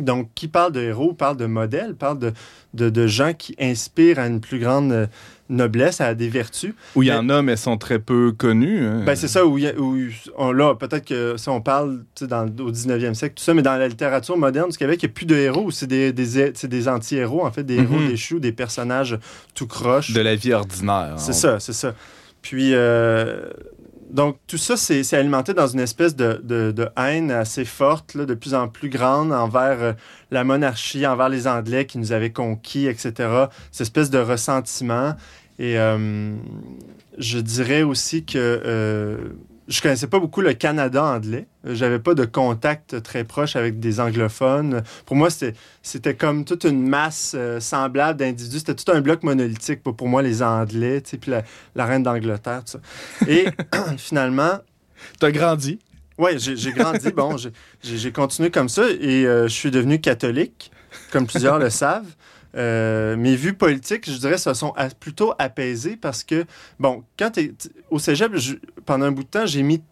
Donc, 0.00 0.30
qui 0.34 0.48
parle 0.48 0.72
de 0.72 0.80
héros 0.80 1.12
parle 1.12 1.36
de 1.36 1.46
modèles, 1.46 1.94
parle 1.94 2.18
de, 2.18 2.32
de, 2.74 3.06
gens 3.06 3.32
qui 3.32 3.54
inspirent 3.60 4.18
à 4.18 4.26
une 4.26 4.40
plus 4.40 4.58
grande 4.58 5.08
noblesse, 5.48 6.00
à 6.00 6.14
des 6.14 6.28
vertus. 6.28 6.74
Où 6.94 7.02
il 7.02 7.08
y 7.08 7.12
en 7.12 7.28
a, 7.28 7.42
mais 7.42 7.56
sont 7.56 7.76
très 7.76 7.98
peu 7.98 8.32
connus. 8.32 8.84
Hein. 8.84 9.02
Ben, 9.04 9.14
c'est 9.14 9.28
ça, 9.28 9.44
où, 9.44 9.58
on, 10.36 10.52
là, 10.52 10.74
peut-être 10.74 11.04
que 11.04 11.36
si 11.36 11.48
on 11.48 11.60
parle 11.60 12.04
dans, 12.22 12.46
au 12.46 12.70
19e 12.70 13.14
siècle, 13.14 13.34
tout 13.36 13.44
ça, 13.44 13.54
mais 13.54 13.62
dans 13.62 13.76
la 13.76 13.88
littérature 13.88 14.36
moderne 14.36 14.70
du 14.70 14.78
Québec, 14.78 15.02
il 15.02 15.06
n'y 15.06 15.12
a 15.12 15.14
plus 15.14 15.26
de 15.26 15.36
héros, 15.36 15.70
c'est 15.70 15.86
des, 15.86 16.12
des, 16.12 16.52
des 16.52 16.88
anti-héros, 16.88 17.44
en 17.44 17.50
fait, 17.50 17.62
des 17.62 17.76
héros 17.76 17.98
mhm. 17.98 18.08
déchus, 18.08 18.40
des 18.40 18.52
personnages 18.52 19.18
tout 19.54 19.66
croches. 19.66 20.12
De 20.12 20.20
la 20.20 20.34
vie 20.34 20.52
ordinaire. 20.52 21.14
C'est 21.18 21.34
ça, 21.34 21.60
c'est 21.60 21.72
ça. 21.72 21.94
Puis, 22.42 22.74
euh, 22.74 23.50
donc, 24.14 24.36
tout 24.46 24.58
ça, 24.58 24.76
c'est 24.76 25.12
alimenté 25.14 25.54
dans 25.54 25.66
une 25.66 25.80
espèce 25.80 26.14
de, 26.14 26.40
de, 26.44 26.88
haine 26.96 27.32
assez 27.32 27.64
forte, 27.64 28.14
là, 28.14 28.26
de 28.26 28.34
plus 28.34 28.54
en 28.54 28.68
plus 28.68 28.88
grande 28.88 29.32
envers 29.32 29.82
euh, 29.82 29.92
la 30.30 30.44
monarchie, 30.44 31.04
envers 31.04 31.28
les 31.28 31.48
Anglais 31.48 31.84
qui 31.84 31.98
nous 31.98 32.12
avaient 32.12 32.30
conquis, 32.30 32.86
etc. 32.86 33.12
Cette 33.72 33.80
espèce 33.80 34.10
de 34.10 34.18
ressentiment. 34.18 35.14
Et 35.58 35.78
euh, 35.78 36.34
je 37.18 37.38
dirais 37.38 37.82
aussi 37.82 38.24
que 38.24 38.38
euh, 38.38 39.16
je 39.68 39.80
connaissais 39.80 40.06
pas 40.06 40.18
beaucoup 40.18 40.40
le 40.40 40.52
Canada 40.52 41.02
anglais. 41.04 41.46
J'avais 41.64 41.98
pas 41.98 42.14
de 42.14 42.24
contact 42.24 43.02
très 43.02 43.24
proche 43.24 43.56
avec 43.56 43.80
des 43.80 44.00
anglophones. 44.00 44.82
Pour 45.06 45.16
moi, 45.16 45.28
c'était 45.82 46.14
comme 46.14 46.44
toute 46.44 46.64
une 46.64 46.86
masse 46.86 47.32
euh, 47.34 47.60
semblable 47.60 48.18
d'individus. 48.18 48.58
C'était 48.58 48.74
tout 48.74 48.92
un 48.92 49.00
bloc 49.00 49.22
monolithique 49.22 49.82
pour, 49.82 49.96
pour 49.96 50.08
moi, 50.08 50.22
les 50.22 50.42
Anglais, 50.42 51.00
puis 51.00 51.32
la, 51.74 51.86
reine 51.86 52.02
d'Angleterre, 52.02 52.62
tout 52.64 52.78
ça. 52.78 53.28
Et 53.28 53.46
finalement... 53.96 54.58
Tu 55.20 55.26
as 55.26 55.32
grandi. 55.32 55.78
Oui, 56.18 56.32
j'ai 56.38 56.72
grandi. 56.72 57.10
bon, 57.10 57.36
j'ai 57.82 58.12
continué 58.12 58.50
comme 58.50 58.68
ça 58.68 58.84
et 58.88 59.26
euh, 59.26 59.48
je 59.48 59.52
suis 59.52 59.70
devenu 59.70 60.00
catholique, 60.00 60.70
comme 61.10 61.26
plusieurs 61.26 61.58
le 61.58 61.70
savent. 61.70 62.14
Euh, 62.56 63.16
mes 63.16 63.36
vues 63.36 63.54
politiques, 63.54 64.10
je 64.10 64.16
dirais, 64.18 64.38
se 64.38 64.54
sont 64.54 64.74
plutôt 65.00 65.34
apaisées 65.38 65.96
parce 65.96 66.22
que, 66.22 66.44
bon, 66.78 67.04
quand 67.18 67.30
tu 67.32 67.40
es 67.40 67.52
au 67.90 67.98
cégep, 67.98 68.32
pendant 68.86 69.06
un 69.06 69.12
bout 69.12 69.24
de 69.24 69.28
temps, 69.28 69.46
j'ai 69.46 69.62
mis 69.62 69.82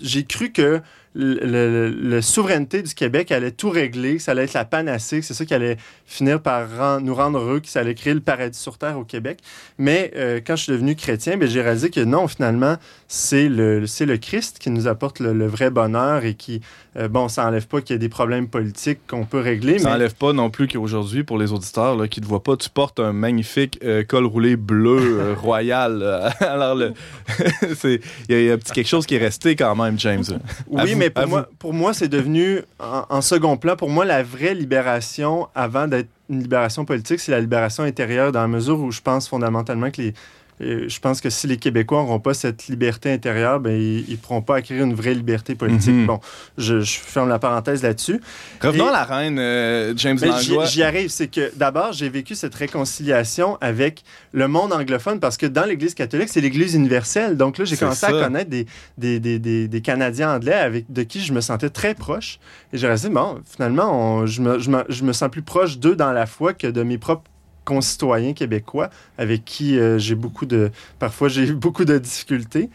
j'ai 0.00 0.24
cru 0.24 0.52
que 0.52 0.80
la 1.16 2.22
souveraineté 2.22 2.82
du 2.82 2.94
Québec 2.94 3.32
allait 3.32 3.50
tout 3.50 3.70
régler, 3.70 4.16
que 4.16 4.22
ça 4.22 4.32
allait 4.32 4.44
être 4.44 4.52
la 4.52 4.64
panacée, 4.64 5.20
que 5.20 5.26
c'est 5.26 5.34
ça 5.34 5.44
qui 5.44 5.54
allait 5.54 5.78
finir 6.04 6.40
par 6.40 7.00
nous 7.00 7.14
rendre 7.14 7.38
heureux, 7.38 7.60
que 7.60 7.68
ça 7.68 7.80
allait 7.80 7.94
créer 7.94 8.14
le 8.14 8.20
paradis 8.20 8.58
sur 8.58 8.78
terre 8.78 8.98
au 8.98 9.04
Québec. 9.04 9.38
Mais 9.78 10.12
euh, 10.16 10.40
quand 10.46 10.56
je 10.56 10.64
suis 10.64 10.72
devenu 10.72 10.94
chrétien, 10.94 11.36
ben, 11.36 11.48
j'ai 11.48 11.62
réalisé 11.62 11.90
que 11.90 12.00
non, 12.00 12.28
finalement, 12.28 12.76
c'est 13.08 13.48
le, 13.48 13.80
le 13.80 14.16
Christ 14.16 14.58
qui 14.58 14.70
nous 14.70 14.88
apporte 14.88 15.20
le, 15.20 15.46
vrai 15.46 15.70
bonheur 15.70 16.24
et 16.24 16.34
qui, 16.34 16.60
euh, 16.96 17.08
bon, 17.08 17.28
ça 17.28 17.44
n'enlève 17.44 17.66
pas 17.66 17.80
qu'il 17.80 17.94
y 17.94 17.96
a 17.96 17.98
des 17.98 18.08
problèmes 18.08 18.48
politiques 18.48 19.00
qu'on 19.06 19.24
peut 19.24 19.40
régler. 19.40 19.78
Ça 19.78 19.90
n'enlève 19.90 20.14
pas 20.14 20.32
non 20.32 20.50
plus 20.50 20.68
qu'aujourd'hui, 20.68 21.24
pour 21.24 21.38
les 21.38 21.52
auditeurs 21.52 21.96
là, 21.96 22.08
qui 22.08 22.20
ne 22.20 22.24
te 22.24 22.28
voient 22.28 22.42
pas, 22.42 22.56
tu 22.56 22.68
portes 22.68 23.00
un 23.00 23.12
magnifique 23.12 23.78
euh, 23.84 24.04
col 24.04 24.26
roulé 24.26 24.56
bleu 24.56 25.34
royal. 25.40 26.32
Alors, 26.40 26.78
il 26.78 28.00
y, 28.28 28.50
a 28.50 28.54
un 28.54 28.58
petit 28.58 28.72
quelque 28.72 28.88
chose 28.88 29.06
qui 29.06 29.14
est 29.14 29.18
resté 29.18 29.56
quand 29.56 29.74
même, 29.76 29.98
James. 29.98 30.24
Oui, 30.68 30.94
mais 31.06 31.10
pour 31.10 31.28
moi, 31.28 31.48
pour 31.58 31.72
moi, 31.72 31.94
c'est 31.94 32.08
devenu 32.08 32.62
en, 32.78 33.20
second 33.20 33.56
plan. 33.56 33.76
Pour 33.76 33.90
moi, 33.90 34.04
la 34.04 34.22
vraie 34.22 34.54
libération, 34.54 35.48
avant 35.54 35.86
d'être 35.86 36.08
une 36.28 36.42
libération 36.42 36.84
politique, 36.84 37.20
c'est 37.20 37.32
la 37.32 37.40
libération 37.40 37.84
intérieure, 37.84 38.32
dans 38.32 38.40
la 38.40 38.48
mesure 38.48 38.80
où 38.80 38.90
je 38.90 39.00
pense 39.00 39.28
fondamentalement 39.28 39.90
que 39.90 40.02
les, 40.02 40.14
je 40.60 40.98
pense 41.00 41.20
que 41.20 41.30
si 41.30 41.46
les 41.46 41.58
Québécois 41.58 41.98
n'auront 41.98 42.20
pas 42.20 42.34
cette 42.34 42.68
liberté 42.68 43.12
intérieure, 43.12 43.60
ben, 43.60 43.72
ils 43.72 44.10
ne 44.10 44.16
pourront 44.16 44.42
pas 44.42 44.56
acquérir 44.56 44.84
une 44.84 44.94
vraie 44.94 45.14
liberté 45.14 45.54
politique. 45.54 45.94
Mhm. 45.94 46.06
Bon, 46.06 46.20
je, 46.56 46.80
ferme 46.82 47.28
la 47.28 47.38
parenthèse 47.38 47.82
là-dessus. 47.82 48.20
Revenons 48.60 48.88
à 48.88 48.92
la 48.92 49.04
reine, 49.04 49.38
euh, 49.38 49.92
James 49.96 50.18
ben. 50.18 50.34
J'y 50.38 50.82
arrive. 50.82 51.10
C'est 51.10 51.28
que 51.28 51.52
d'abord, 51.56 51.92
j'ai 51.92 52.08
vécu 52.08 52.34
cette 52.34 52.54
réconciliation 52.54 53.58
avec 53.60 54.02
le 54.32 54.48
monde 54.48 54.72
anglophone 54.72 55.20
parce 55.20 55.36
que 55.36 55.46
dans 55.46 55.64
l'Église 55.64 55.94
catholique, 55.94 56.28
c'est 56.28 56.40
l'Église 56.40 56.74
universelle. 56.74 57.36
Donc 57.36 57.58
là, 57.58 57.64
j'ai 57.64 57.76
commencé 57.76 58.06
à 58.06 58.12
connaître 58.12 58.50
des, 58.50 58.66
des, 58.96 59.20
des, 59.20 59.68
des, 59.68 59.80
Canadiens 59.80 60.34
anglais 60.34 60.54
avec, 60.54 60.90
de 60.92 61.02
qui 61.02 61.20
je 61.20 61.32
me 61.32 61.40
sentais 61.40 61.70
très 61.70 61.94
proche. 61.94 62.38
Et 62.72 62.78
j'ai 62.78 62.88
resté, 62.88 63.08
bon, 63.08 63.40
finalement, 63.44 64.26
je, 64.26 64.40
me, 64.40 64.58
je, 64.58 64.70
me, 64.70 64.84
je 64.88 65.04
me 65.04 65.12
sens 65.12 65.30
plus 65.30 65.42
proche 65.42 65.78
d'eux 65.78 65.96
dans 65.96 66.12
la 66.12 66.26
foi 66.26 66.54
que 66.54 66.66
de 66.66 66.82
mes 66.82 66.98
propres 66.98 67.30
concitoyens 67.66 68.32
québécois 68.32 68.88
avec 69.18 69.44
qui 69.44 69.78
euh, 69.78 69.98
j'ai 69.98 70.14
beaucoup 70.14 70.46
de, 70.46 70.70
parfois 70.98 71.28
j'ai 71.28 71.42
eu 71.48 71.54
beaucoup 71.54 71.84
de 71.84 71.98
difficultés. 71.98 72.70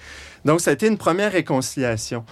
Donc, 0.46 0.62
ça 0.62 0.70
a 0.70 0.74
été 0.74 0.88
une 0.88 0.98
première 0.98 1.32
réconciliation. 1.32 2.24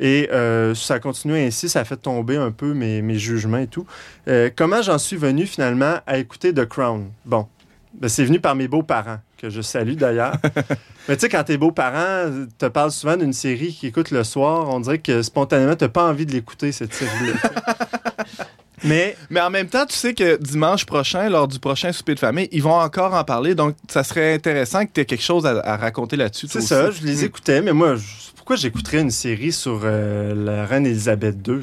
Et 0.00 0.28
euh, 0.32 0.74
ça 0.74 0.94
a 0.94 0.98
continué 1.00 1.44
ainsi, 1.44 1.68
ça 1.68 1.80
a 1.80 1.84
fait 1.84 1.96
tomber 1.96 2.36
un 2.36 2.52
peu 2.52 2.72
mes, 2.72 3.02
mes 3.02 3.18
jugements 3.18 3.58
et 3.58 3.66
tout. 3.66 3.84
Euh, 4.28 4.48
comment 4.54 4.80
j'en 4.80 4.98
suis 4.98 5.16
venu 5.16 5.44
finalement 5.44 5.96
à 6.06 6.18
écouter 6.18 6.54
The 6.54 6.64
Crown? 6.66 7.10
Bon, 7.24 7.48
ben, 7.94 8.08
c'est 8.08 8.24
venu 8.24 8.38
par 8.38 8.54
mes 8.54 8.68
beaux-parents, 8.68 9.18
que 9.38 9.50
je 9.50 9.60
salue 9.60 9.94
d'ailleurs. 9.94 10.36
Mais 11.08 11.16
tu 11.16 11.22
sais, 11.22 11.28
quand 11.28 11.42
tes 11.42 11.56
beaux-parents 11.56 12.30
te 12.58 12.66
parlent 12.66 12.92
souvent 12.92 13.16
d'une 13.16 13.32
série 13.32 13.72
qu'ils 13.72 13.88
écoutent 13.88 14.12
le 14.12 14.22
soir, 14.22 14.68
on 14.68 14.78
dirait 14.78 14.98
que 14.98 15.22
spontanément, 15.22 15.74
tu 15.74 15.84
n'as 15.84 15.88
pas 15.88 16.08
envie 16.08 16.26
de 16.26 16.32
l'écouter, 16.32 16.70
cette 16.70 16.94
série-là. 16.94 17.34
Mais, 18.84 19.16
mais 19.30 19.40
en 19.40 19.50
même 19.50 19.68
temps, 19.68 19.86
tu 19.86 19.94
sais 19.94 20.14
que 20.14 20.36
dimanche 20.36 20.86
prochain, 20.86 21.28
lors 21.28 21.48
du 21.48 21.58
prochain 21.58 21.92
souper 21.92 22.14
de 22.14 22.20
famille, 22.20 22.48
ils 22.52 22.62
vont 22.62 22.74
encore 22.78 23.14
en 23.14 23.24
parler. 23.24 23.54
Donc, 23.54 23.76
ça 23.88 24.04
serait 24.04 24.34
intéressant 24.34 24.84
que 24.86 24.92
tu 24.92 25.00
aies 25.00 25.04
quelque 25.04 25.22
chose 25.22 25.46
à, 25.46 25.76
raconter 25.76 26.16
là-dessus. 26.16 26.46
C'est 26.48 26.60
ça, 26.60 26.90
je 26.90 27.02
les 27.02 27.24
écoutais, 27.24 27.62
mais 27.62 27.72
moi, 27.72 27.96
pourquoi 28.36 28.56
j'écouterais 28.56 29.00
une 29.00 29.10
série 29.10 29.52
sur 29.52 29.80
euh, 29.84 30.34
la 30.34 30.66
reine 30.66 30.86
Elisabeth 30.86 31.36
II? 31.46 31.60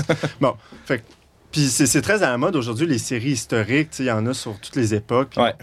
bon, 0.40 0.54
fait 0.84 1.02
puis 1.52 1.68
c'est 1.68 2.02
très 2.02 2.24
à 2.24 2.30
la 2.30 2.36
mode 2.36 2.56
aujourd'hui, 2.56 2.84
les 2.84 2.98
séries 2.98 3.30
historiques, 3.30 3.90
il 4.00 4.06
y 4.06 4.10
en 4.10 4.26
a 4.26 4.34
sur 4.34 4.58
toutes 4.58 4.74
les 4.74 4.92
époques. 4.92 5.34
Ouais 5.36 5.54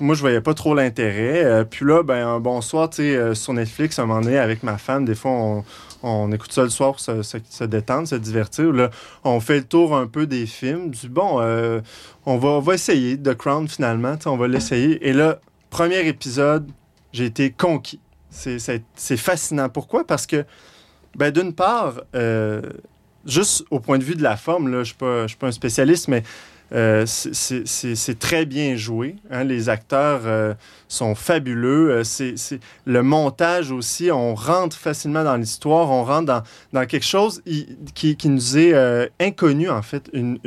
moi, 0.00 0.14
je 0.14 0.20
voyais 0.20 0.40
pas 0.40 0.54
trop 0.54 0.74
l'intérêt. 0.74 1.44
Euh, 1.44 1.64
puis 1.64 1.84
là, 1.84 2.02
ben, 2.02 2.26
un 2.26 2.40
bon 2.40 2.60
soir, 2.60 2.90
tu 2.90 2.96
sais, 2.96 3.16
euh, 3.16 3.34
sur 3.34 3.52
Netflix, 3.52 3.98
à 3.98 4.02
un 4.02 4.06
moment 4.06 4.20
donné, 4.20 4.38
avec 4.38 4.62
ma 4.62 4.78
femme, 4.78 5.04
des 5.04 5.14
fois, 5.14 5.30
on, 5.30 5.64
on 6.02 6.32
écoute 6.32 6.52
ça 6.52 6.62
le 6.62 6.70
soir 6.70 6.92
pour 6.92 7.00
se, 7.00 7.64
détendre, 7.64 8.08
se 8.08 8.14
divertir. 8.14 8.72
Là, 8.72 8.90
on 9.24 9.40
fait 9.40 9.58
le 9.58 9.64
tour 9.64 9.96
un 9.96 10.06
peu 10.06 10.26
des 10.26 10.46
films. 10.46 10.90
Du 10.90 11.08
bon, 11.08 11.40
euh, 11.40 11.80
on, 12.26 12.38
va, 12.38 12.74
essayer 12.74 13.18
The 13.18 13.34
Crown 13.34 13.68
finalement. 13.68 14.16
On 14.26 14.36
va 14.36 14.48
l'essayer. 14.48 15.06
Et 15.06 15.12
là, 15.12 15.40
premier 15.68 16.06
épisode, 16.06 16.70
j'ai 17.12 17.26
été 17.26 17.50
conquis. 17.50 18.00
C'est 18.30 19.16
fascinant. 19.16 19.68
Pourquoi? 19.68 20.06
Parce 20.06 20.26
que, 20.26 20.44
ben, 21.16 21.30
d'une 21.30 21.52
part, 21.52 22.00
euh, 22.14 22.62
juste 23.26 23.64
au 23.70 23.80
point 23.80 23.98
de 23.98 24.04
vue 24.04 24.14
de 24.14 24.22
la 24.22 24.36
forme, 24.36 24.70
je 24.70 24.76
ne 24.76 24.84
suis 24.84 24.94
pas 24.94 25.48
un 25.48 25.52
spécialiste, 25.52 26.08
mais 26.08 26.22
euh, 26.72 27.04
c'est 27.06 28.18
très 28.18 28.46
bien 28.46 28.76
joué. 28.76 29.16
Hein. 29.30 29.44
Les 29.44 29.68
acteurs 29.68 30.22
euh, 30.24 30.54
sont 30.88 31.14
fabuleux. 31.14 31.90
Euh, 31.90 32.04
c'est 32.04 32.60
le 32.84 33.02
montage 33.02 33.70
aussi, 33.70 34.10
on 34.10 34.34
rentre 34.34 34.76
facilement 34.76 35.24
dans 35.24 35.36
l'histoire, 35.36 35.90
on 35.90 36.04
rentre 36.04 36.26
dans, 36.26 36.42
dans 36.72 36.86
quelque 36.86 37.06
chose 37.06 37.42
qui, 37.94 38.16
qui, 38.16 38.28
nous 38.28 38.58
est 38.58 39.10
inconnu, 39.18 39.68
en 39.68 39.82
fait, 39.82 40.08
une, 40.12 40.38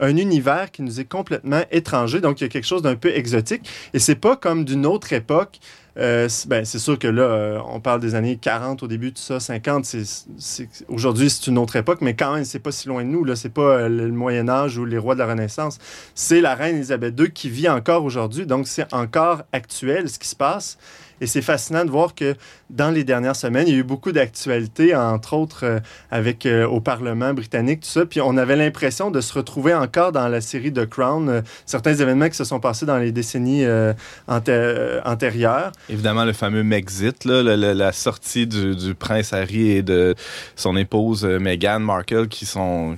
un 0.00 0.16
univers 0.16 0.70
qui 0.70 0.82
nous 0.82 1.00
est 1.00 1.04
complètement 1.04 1.62
étranger. 1.70 2.20
Donc, 2.20 2.40
il 2.40 2.44
y 2.44 2.46
a 2.46 2.50
quelque 2.50 2.66
chose 2.66 2.82
d'un 2.82 2.96
peu 2.96 3.10
exotique. 3.14 3.68
Et 3.94 3.98
c'est 3.98 4.16
pas 4.16 4.36
comme 4.36 4.64
d'une 4.64 4.86
autre 4.86 5.12
époque. 5.12 5.58
Euh, 5.98 6.28
ben, 6.46 6.64
c'est 6.64 6.78
sûr 6.78 6.98
que 6.98 7.08
là, 7.08 7.22
euh, 7.22 7.60
on 7.66 7.80
parle 7.80 8.00
des 8.00 8.14
années 8.14 8.36
40 8.36 8.82
au 8.82 8.88
début, 8.88 9.12
tout 9.12 9.20
ça, 9.20 9.40
50. 9.40 9.84
C'est, 9.84 10.68
aujourd'hui, 10.88 11.28
c'est 11.28 11.48
une 11.48 11.58
autre 11.58 11.76
époque, 11.76 12.00
mais 12.00 12.14
quand 12.14 12.34
même, 12.34 12.44
c'est 12.44 12.58
pas 12.58 12.72
si 12.72 12.88
loin 12.88 13.04
de 13.04 13.08
nous. 13.08 13.24
Là, 13.24 13.36
c'est 13.36 13.50
pas 13.50 13.62
euh, 13.62 13.88
le 13.88 14.08
Moyen 14.08 14.48
Âge 14.48 14.78
ou 14.78 14.84
les 14.84 14.98
rois 14.98 15.14
de 15.14 15.20
la 15.20 15.26
Renaissance. 15.26 15.78
C'est 16.14 16.40
la 16.40 16.54
reine 16.54 16.76
Elisabeth 16.76 17.18
II 17.18 17.30
qui 17.30 17.50
vit 17.50 17.68
encore 17.68 18.04
aujourd'hui. 18.04 18.46
Donc, 18.46 18.66
c'est 18.66 18.92
encore 18.94 19.42
actuel 19.52 20.08
ce 20.08 20.18
qui 20.18 20.28
se 20.28 20.36
passe. 20.36 20.78
Et 21.22 21.26
c'est 21.28 21.40
fascinant 21.40 21.84
de 21.84 21.90
voir 21.90 22.16
que 22.16 22.34
dans 22.68 22.90
les 22.90 23.04
dernières 23.04 23.36
semaines, 23.36 23.68
il 23.68 23.74
y 23.74 23.76
a 23.76 23.78
eu 23.78 23.84
beaucoup 23.84 24.10
d'actualités, 24.10 24.92
entre 24.96 25.34
autres 25.34 25.64
euh, 25.64 25.78
avec 26.10 26.46
euh, 26.46 26.66
au 26.66 26.80
Parlement 26.80 27.32
britannique, 27.32 27.82
tout 27.82 27.88
ça. 27.88 28.04
Puis 28.04 28.20
on 28.20 28.36
avait 28.36 28.56
l'impression 28.56 29.12
de 29.12 29.20
se 29.20 29.32
retrouver 29.32 29.72
encore 29.72 30.10
dans 30.10 30.26
la 30.26 30.40
série 30.40 30.72
The 30.72 30.84
Crown, 30.84 31.28
euh, 31.28 31.40
certains 31.64 31.94
événements 31.94 32.28
qui 32.28 32.34
se 32.34 32.42
sont 32.42 32.58
passés 32.58 32.86
dans 32.86 32.98
les 32.98 33.12
décennies 33.12 33.64
antérieures. 34.26 35.70
Évidemment, 35.88 36.24
le 36.24 36.32
fameux 36.32 36.64
Megxit, 36.64 37.24
là, 37.24 37.42
la, 37.56 37.92
sortie 37.92 38.48
du, 38.48 38.94
prince 38.96 39.32
Harry 39.32 39.70
et 39.70 39.82
de 39.82 40.16
son 40.56 40.76
épouse 40.76 41.24
Meghan 41.24 41.78
Markle 41.78 42.26
qui 42.26 42.46
sont 42.46 42.96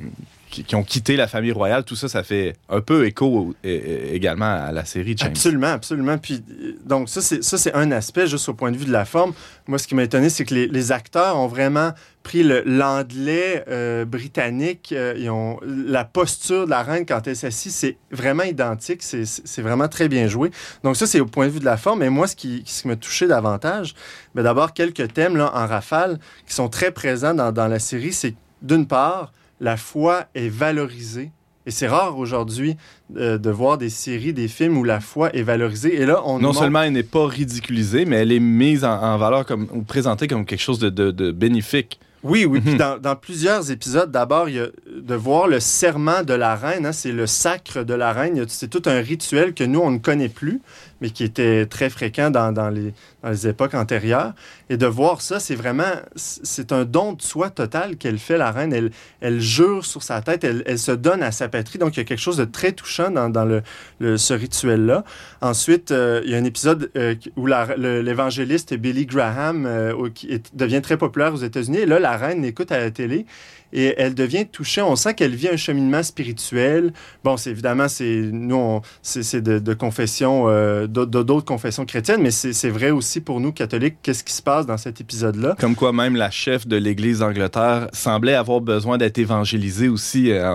qui, 0.62 0.76
ont 0.76 0.84
quitté 0.84 1.16
la 1.16 1.26
famille 1.26 1.52
royale, 1.52 1.84
tout 1.84 1.96
ça, 1.96 2.08
ça 2.08 2.22
fait 2.22 2.54
un 2.68 2.80
peu 2.80 3.06
écho 3.06 3.54
également 3.64 4.44
à 4.44 4.72
la 4.72 4.84
série. 4.84 5.16
Absolument, 5.20 5.68
absolument. 5.68 6.18
Puis, 6.18 6.42
donc, 6.84 7.08
ça, 7.08 7.20
c'est 7.20 7.74
un 7.74 7.90
aspect, 7.90 8.26
juste 8.26 8.48
au 8.48 8.54
point 8.54 8.70
de 8.70 8.76
vue 8.76 8.84
de 8.84 8.92
la 8.92 9.04
forme. 9.04 9.32
Moi, 9.66 9.78
ce 9.78 9.86
qui 9.86 9.94
m'a 9.94 10.04
étonné, 10.04 10.28
c'est 10.30 10.44
que 10.44 10.54
les, 10.54 10.92
acteurs 10.92 11.38
ont 11.38 11.46
vraiment 11.46 11.92
pris 12.22 12.42
l'anglais 12.42 13.64
euh, 13.68 14.04
britannique. 14.04 14.92
Euh, 14.92 15.14
ils 15.16 15.30
ont, 15.30 15.58
la 15.64 16.04
posture 16.04 16.66
de 16.66 16.70
la 16.70 16.82
reine 16.82 17.06
quand 17.06 17.26
elle 17.26 17.36
s'assit, 17.36 17.72
c'est 17.72 17.96
vraiment 18.10 18.42
identique. 18.42 19.02
C'est 19.02 19.62
vraiment 19.62 19.88
très 19.88 20.08
bien 20.08 20.28
joué. 20.28 20.50
Donc, 20.82 20.96
ça, 20.96 21.06
c'est 21.06 21.20
au 21.20 21.26
point 21.26 21.46
de 21.46 21.52
vue 21.52 21.60
de 21.60 21.64
la 21.64 21.76
forme. 21.76 22.02
Et 22.02 22.10
moi, 22.10 22.26
ce 22.26 22.36
qui, 22.36 22.62
ce 22.66 22.82
qui 22.82 22.88
m'a 22.88 22.96
touché 22.96 23.26
davantage, 23.26 23.94
ben, 24.34 24.42
d'abord, 24.42 24.72
quelques 24.72 25.12
thèmes 25.12 25.36
là, 25.36 25.50
en 25.54 25.66
rafale 25.66 26.18
qui 26.46 26.54
sont 26.54 26.68
très 26.68 26.90
présents 26.90 27.34
dans, 27.34 27.50
dans 27.52 27.68
la 27.68 27.78
série. 27.78 28.12
C'est 28.12 28.34
d'une 28.62 28.86
part, 28.86 29.32
la 29.64 29.76
foi 29.76 30.26
est 30.34 30.48
valorisée. 30.48 31.32
Et 31.66 31.70
c'est 31.70 31.88
rare 31.88 32.18
aujourd'hui 32.18 32.76
euh, 33.16 33.38
de 33.38 33.50
voir 33.50 33.78
des 33.78 33.88
séries, 33.88 34.34
des 34.34 34.48
films 34.48 34.76
où 34.76 34.84
la 34.84 35.00
foi 35.00 35.34
est 35.34 35.42
valorisée. 35.42 35.98
Et 35.98 36.04
là, 36.04 36.20
on 36.26 36.38
non 36.38 36.52
seulement 36.52 36.82
elle 36.82 36.92
n'est 36.92 37.02
pas 37.02 37.26
ridiculisée, 37.26 38.04
mais 38.04 38.16
elle 38.16 38.32
est 38.32 38.40
mise 38.40 38.84
en, 38.84 39.16
valeur 39.16 39.46
comme 39.46 39.66
ou 39.72 39.80
présentée 39.82 40.28
comme 40.28 40.44
quelque 40.44 40.60
chose 40.60 40.78
de 40.78 41.30
bénéfique. 41.32 41.98
Oui, 42.24 42.46
oui. 42.46 42.60
Puis 42.60 42.72
mhm. 42.72 42.78
dans, 42.78 42.98
dans, 42.98 43.16
plusieurs 43.16 43.70
épisodes, 43.70 44.10
d'abord, 44.10 44.48
il 44.48 44.56
y 44.56 44.58
a 44.58 44.68
de 44.90 45.14
voir 45.14 45.46
le 45.46 45.60
serment 45.60 46.22
de 46.22 46.32
la 46.32 46.56
reine. 46.56 46.86
Hein, 46.86 46.92
c'est 46.92 47.12
le 47.12 47.26
sacre 47.26 47.84
de 47.84 47.92
la 47.92 48.14
reine. 48.14 48.46
C'est 48.48 48.68
tout 48.68 48.82
un 48.86 49.00
rituel 49.00 49.52
que 49.52 49.62
nous, 49.62 49.80
on 49.80 49.90
ne 49.90 49.98
connaît 49.98 50.30
plus, 50.30 50.62
mais 51.04 51.10
qui 51.10 51.22
était 51.22 51.66
très 51.66 51.90
fréquent 51.90 52.30
dans, 52.30 52.70
les, 52.70 53.46
époques 53.46 53.74
antérieures. 53.74 54.32
Et 54.70 54.78
de 54.78 54.86
voir 54.86 55.20
ça, 55.20 55.38
c'est 55.38 55.54
vraiment... 55.54 55.92
C'est 56.16 56.72
un 56.72 56.86
don 56.86 57.12
de 57.12 57.20
soi 57.20 57.50
total 57.50 57.98
qu'elle 57.98 58.18
fait, 58.18 58.38
la 58.38 58.50
reine. 58.50 58.72
Elle, 58.72 58.90
elle 59.20 59.38
jure 59.38 59.84
sur 59.84 60.02
sa 60.02 60.22
tête, 60.22 60.44
elle, 60.44 60.78
se 60.78 60.92
donne 60.92 61.22
à 61.22 61.30
sa 61.30 61.48
patrie. 61.48 61.78
Donc, 61.78 61.96
il 61.96 62.00
y 62.00 62.00
a 62.00 62.04
quelque 62.04 62.22
chose 62.22 62.38
de 62.38 62.46
très 62.46 62.72
touchant 62.72 63.10
dans, 63.10 63.60
ce 64.00 64.32
rituel-là. 64.32 65.04
Ensuite, 65.42 65.90
euh, 65.90 66.22
il 66.24 66.30
y 66.30 66.34
a 66.34 66.38
un 66.38 66.44
épisode 66.44 66.90
euh, 66.96 67.14
où 67.36 67.46
l'évangéliste 67.46 68.72
Billy 68.72 69.04
Graham 69.04 69.66
euh, 69.66 70.08
qui 70.14 70.40
devient 70.54 70.80
très 70.80 70.96
populaire 70.96 71.34
aux 71.34 71.44
États-Unis. 71.44 71.80
Et 71.80 71.86
là, 71.86 71.98
la 71.98 72.16
reine 72.16 72.46
écoute 72.46 72.72
à 72.72 72.78
la 72.78 72.90
télé 72.90 73.26
et 73.74 73.94
elle 73.98 74.14
devient 74.14 74.46
touchée. 74.46 74.80
On 74.80 74.96
sent 74.96 75.14
qu'elle 75.14 75.34
vit 75.34 75.48
un 75.48 75.56
cheminement 75.56 76.02
spirituel. 76.02 76.92
Bon, 77.24 77.36
c'est 77.36 77.50
évidemment, 77.50 77.88
c'est 77.88 78.22
nous, 78.32 78.80
c'est 79.02 79.42
de, 79.42 79.74
confession 79.74 80.44
euh, 80.48 80.86
d'autres 80.86 81.44
confessions 81.44 81.84
chrétiennes, 81.84 82.22
mais 82.22 82.30
c'est 82.30 82.70
vrai 82.70 82.90
aussi 82.90 83.20
pour 83.20 83.40
nous, 83.40 83.52
catholiques, 83.52 83.96
qu'est-ce 84.02 84.22
qui 84.22 84.32
se 84.32 84.42
passe 84.42 84.66
dans 84.66 84.76
cet 84.76 85.00
épisode-là? 85.00 85.56
Comme 85.58 85.74
quoi 85.74 85.92
même 85.92 86.14
la 86.14 86.30
chef 86.30 86.66
de 86.66 86.76
l'Église 86.76 87.18
d'Angleterre 87.18 87.88
semblait 87.92 88.34
avoir 88.34 88.60
besoin 88.60 88.96
d'être 88.96 89.18
évangélisée 89.18 89.88
aussi 89.88 90.30
euh, 90.30 90.54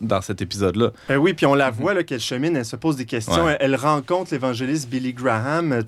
dans 0.00 0.20
cet 0.20 0.40
épisode-là. 0.40 0.92
Ben 1.08 1.16
oui, 1.16 1.34
puis 1.34 1.46
on 1.46 1.54
la 1.54 1.70
voit 1.70 1.96
qu'elle 2.04 2.20
chemine, 2.20 2.56
elle 2.56 2.64
se 2.64 2.76
pose 2.76 2.96
des 2.96 3.06
questions, 3.06 3.48
elle, 3.58 3.74
rencontre 3.74 4.32
l'évangéliste 4.32 4.88
Billy 4.88 5.12
Graham, 5.12 5.82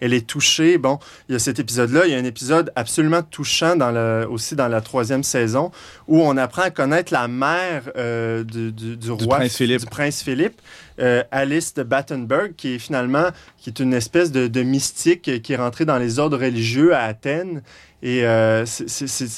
elle 0.00 0.12
est 0.12 0.26
touchée. 0.26 0.76
Bon, 0.76 0.98
il 1.28 1.32
y 1.32 1.36
a 1.36 1.38
cet 1.38 1.58
épisode-là, 1.58 2.02
il 2.06 2.12
y 2.12 2.14
a 2.14 2.18
un 2.18 2.24
épisode 2.24 2.70
absolument 2.76 3.22
touchant 3.22 3.76
dans 3.76 3.90
le, 3.90 4.26
aussi 4.28 4.54
dans 4.54 4.68
la 4.68 4.80
troisième 4.80 5.22
saison 5.22 5.70
où 6.08 6.20
on 6.20 6.36
apprend 6.36 6.62
à 6.62 6.70
connaître 6.70 7.12
la 7.12 7.28
mère 7.28 7.90
euh, 7.96 8.44
du, 8.44 8.72
du, 8.72 9.10
roi, 9.10 9.38
prince 9.38 9.56
Philippe. 9.56 9.80
Du 9.80 9.86
prince 9.86 10.22
Philippe 10.22 10.60
euh, 11.00 11.22
Alice 11.30 11.74
de 11.74 11.82
Battenberg, 11.82 12.54
qui 12.56 12.74
est 12.74 12.78
finalement 12.78 13.26
qui 13.58 13.70
est 13.70 13.80
une 13.80 13.94
espèce 13.94 14.30
de, 14.32 14.62
mystique 14.62 15.42
qui 15.42 15.52
est 15.52 15.56
rentrée 15.56 15.84
dans 15.84 15.98
les 15.98 16.18
ordres 16.18 16.38
religieux 16.38 16.94
à 16.94 17.04
Athènes. 17.04 17.62
Et 18.04 18.24
euh, 18.24 18.64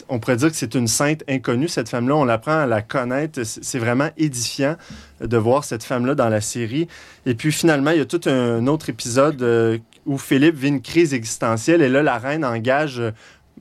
on 0.08 0.18
pourrait 0.18 0.36
dire 0.36 0.50
que 0.50 0.56
c'est 0.56 0.74
une 0.74 0.88
sainte 0.88 1.22
inconnue, 1.28 1.68
cette 1.68 1.88
femme-là. 1.88 2.16
On 2.16 2.28
apprend 2.28 2.60
à 2.60 2.66
la 2.66 2.80
connaître. 2.80 3.42
C'est 3.44 3.78
vraiment 3.78 4.08
édifiant 4.16 4.76
de 5.20 5.36
voir 5.36 5.64
cette 5.64 5.84
femme-là 5.84 6.14
dans 6.14 6.30
la 6.30 6.40
série. 6.40 6.88
Et 7.26 7.34
puis 7.34 7.52
finalement, 7.52 7.90
il 7.90 7.98
y 7.98 8.00
a 8.00 8.06
tout 8.06 8.22
un 8.26 8.66
autre 8.66 8.88
épisode 8.88 9.80
où 10.06 10.18
Philippe 10.18 10.56
vit 10.56 10.68
une 10.68 10.82
crise 10.82 11.14
existentielle 11.14 11.82
et 11.82 11.88
là, 11.88 12.02
la 12.02 12.18
reine 12.18 12.44
engage 12.44 13.02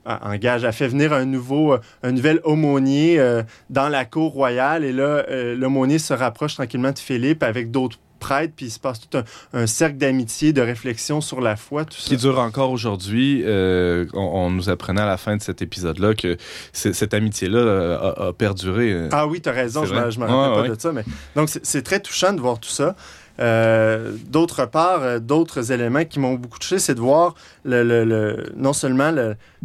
engage, 0.06 0.64
a 0.64 0.72
fait 0.72 0.88
venir 0.88 1.12
un 1.12 1.24
nouveau, 1.24 1.76
un 2.02 2.12
nouvel 2.12 2.40
aumônier 2.44 3.18
euh, 3.18 3.42
dans 3.70 3.88
la 3.88 4.04
cour 4.04 4.32
royale. 4.32 4.84
Et 4.84 4.92
là, 4.92 5.24
euh, 5.28 5.56
l'aumônier 5.56 5.98
se 5.98 6.14
rapproche 6.14 6.54
tranquillement 6.54 6.92
de 6.92 6.98
Philippe 6.98 7.42
avec 7.42 7.70
d'autres 7.70 7.98
prêtres, 8.20 8.54
puis 8.56 8.66
il 8.66 8.70
se 8.70 8.80
passe 8.80 9.00
tout 9.00 9.18
un, 9.52 9.66
cercle 9.66 9.98
d'amitié, 9.98 10.54
de 10.54 10.62
réflexion 10.62 11.20
sur 11.20 11.42
la 11.42 11.56
foi, 11.56 11.84
tout 11.84 11.98
ça. 11.98 12.08
Qui 12.08 12.16
dure 12.16 12.38
encore 12.38 12.70
aujourd'hui. 12.70 13.42
Euh, 13.44 14.06
on, 14.14 14.50
nous 14.50 14.70
apprenait 14.70 15.02
à 15.02 15.06
la 15.06 15.18
fin 15.18 15.36
de 15.36 15.42
cet 15.42 15.60
épisode-là 15.60 16.14
que 16.14 16.38
cette 16.72 17.12
amitié-là 17.12 18.14
a, 18.16 18.32
perduré. 18.32 19.08
Ah 19.12 19.26
oui, 19.26 19.42
tu 19.42 19.48
as 19.50 19.52
raison, 19.52 19.84
je 19.84 19.92
ne 19.92 20.00
me 20.00 20.24
rappelle 20.24 20.70
pas 20.70 20.76
de 20.76 20.80
ça. 20.80 20.92
Mais... 20.92 21.04
Donc, 21.36 21.50
c'est 21.50 21.82
très 21.82 22.00
touchant 22.00 22.32
de 22.32 22.40
voir 22.40 22.58
tout 22.58 22.70
ça. 22.70 22.96
Euh, 23.40 24.16
d'autre 24.28 24.64
part, 24.66 25.02
euh, 25.02 25.18
d'autres 25.18 25.72
éléments 25.72 26.04
qui 26.04 26.20
m'ont 26.20 26.34
beaucoup 26.34 26.58
touché, 26.58 26.78
c'est 26.78 26.94
de 26.94 27.00
voir 27.00 27.34
non 27.64 28.72
seulement, 28.72 29.12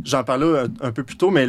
j'en 0.03 0.23
parlais 0.23 0.63
un, 0.81 0.91
peu 0.91 1.03
plus 1.03 1.17
tôt, 1.17 1.29
mais 1.29 1.45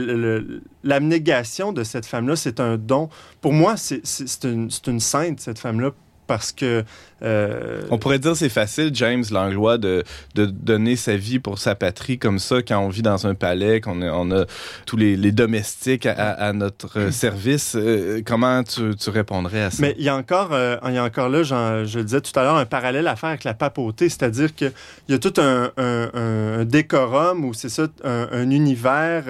l'abnégation 0.84 1.72
de 1.72 1.84
cette 1.84 2.06
femme-là, 2.06 2.36
c'est 2.36 2.60
un 2.60 2.76
don. 2.76 3.08
Pour 3.40 3.52
moi, 3.52 3.76
c'est 3.76 4.44
une, 4.44 4.68
une 4.86 5.00
sainte, 5.00 5.40
cette 5.40 5.58
femme-là, 5.58 5.90
parce 6.26 6.52
que... 6.52 6.84
Euh, 7.22 7.82
on 7.90 7.98
pourrait 7.98 8.18
dire 8.18 8.36
c'est 8.36 8.48
facile, 8.48 8.90
James 8.94 9.24
Langlois, 9.30 9.78
de, 9.78 10.04
de, 10.34 10.46
donner 10.46 10.96
sa 10.96 11.16
vie 11.16 11.38
pour 11.38 11.58
sa 11.58 11.74
patrie 11.74 12.18
comme 12.18 12.38
ça 12.38 12.62
quand 12.62 12.78
on 12.78 12.88
vit 12.88 13.02
dans 13.02 13.26
un 13.26 13.34
palais, 13.34 13.80
qu'on 13.80 14.02
a, 14.02 14.10
on 14.10 14.30
a 14.30 14.44
tous 14.86 14.96
les, 14.96 15.16
les 15.16 15.32
domestiques 15.32 16.06
à, 16.06 16.52
notre 16.52 17.00
hmm. 17.00 17.10
service. 17.10 17.76
Euh, 17.76 18.22
comment 18.24 18.62
tu, 18.62 18.94
tu, 18.96 19.10
répondrais 19.10 19.62
à 19.62 19.70
ça? 19.70 19.78
Mais 19.80 19.94
il 19.98 20.04
y 20.04 20.08
a 20.08 20.16
encore, 20.16 20.50
euh, 20.52 20.76
il 20.86 20.94
y 20.94 20.98
a 20.98 21.04
encore 21.04 21.28
là, 21.28 21.42
je 21.42 21.98
le 21.98 22.04
disais 22.04 22.20
tout 22.20 22.38
à 22.38 22.42
l'heure, 22.42 22.56
un 22.56 22.66
parallèle 22.66 23.06
à 23.06 23.16
faire 23.16 23.30
avec 23.30 23.44
la 23.44 23.54
papauté, 23.54 24.08
c'est-à-dire 24.08 24.54
qu'il 24.54 24.72
y 25.08 25.14
a 25.14 25.18
tout 25.18 25.34
un, 25.38 25.70
un, 25.76 26.64
décorum 26.64 27.44
ou 27.44 27.54
c'est 27.54 27.68
ça, 27.68 27.86
un, 28.04 28.50
univers 28.50 29.24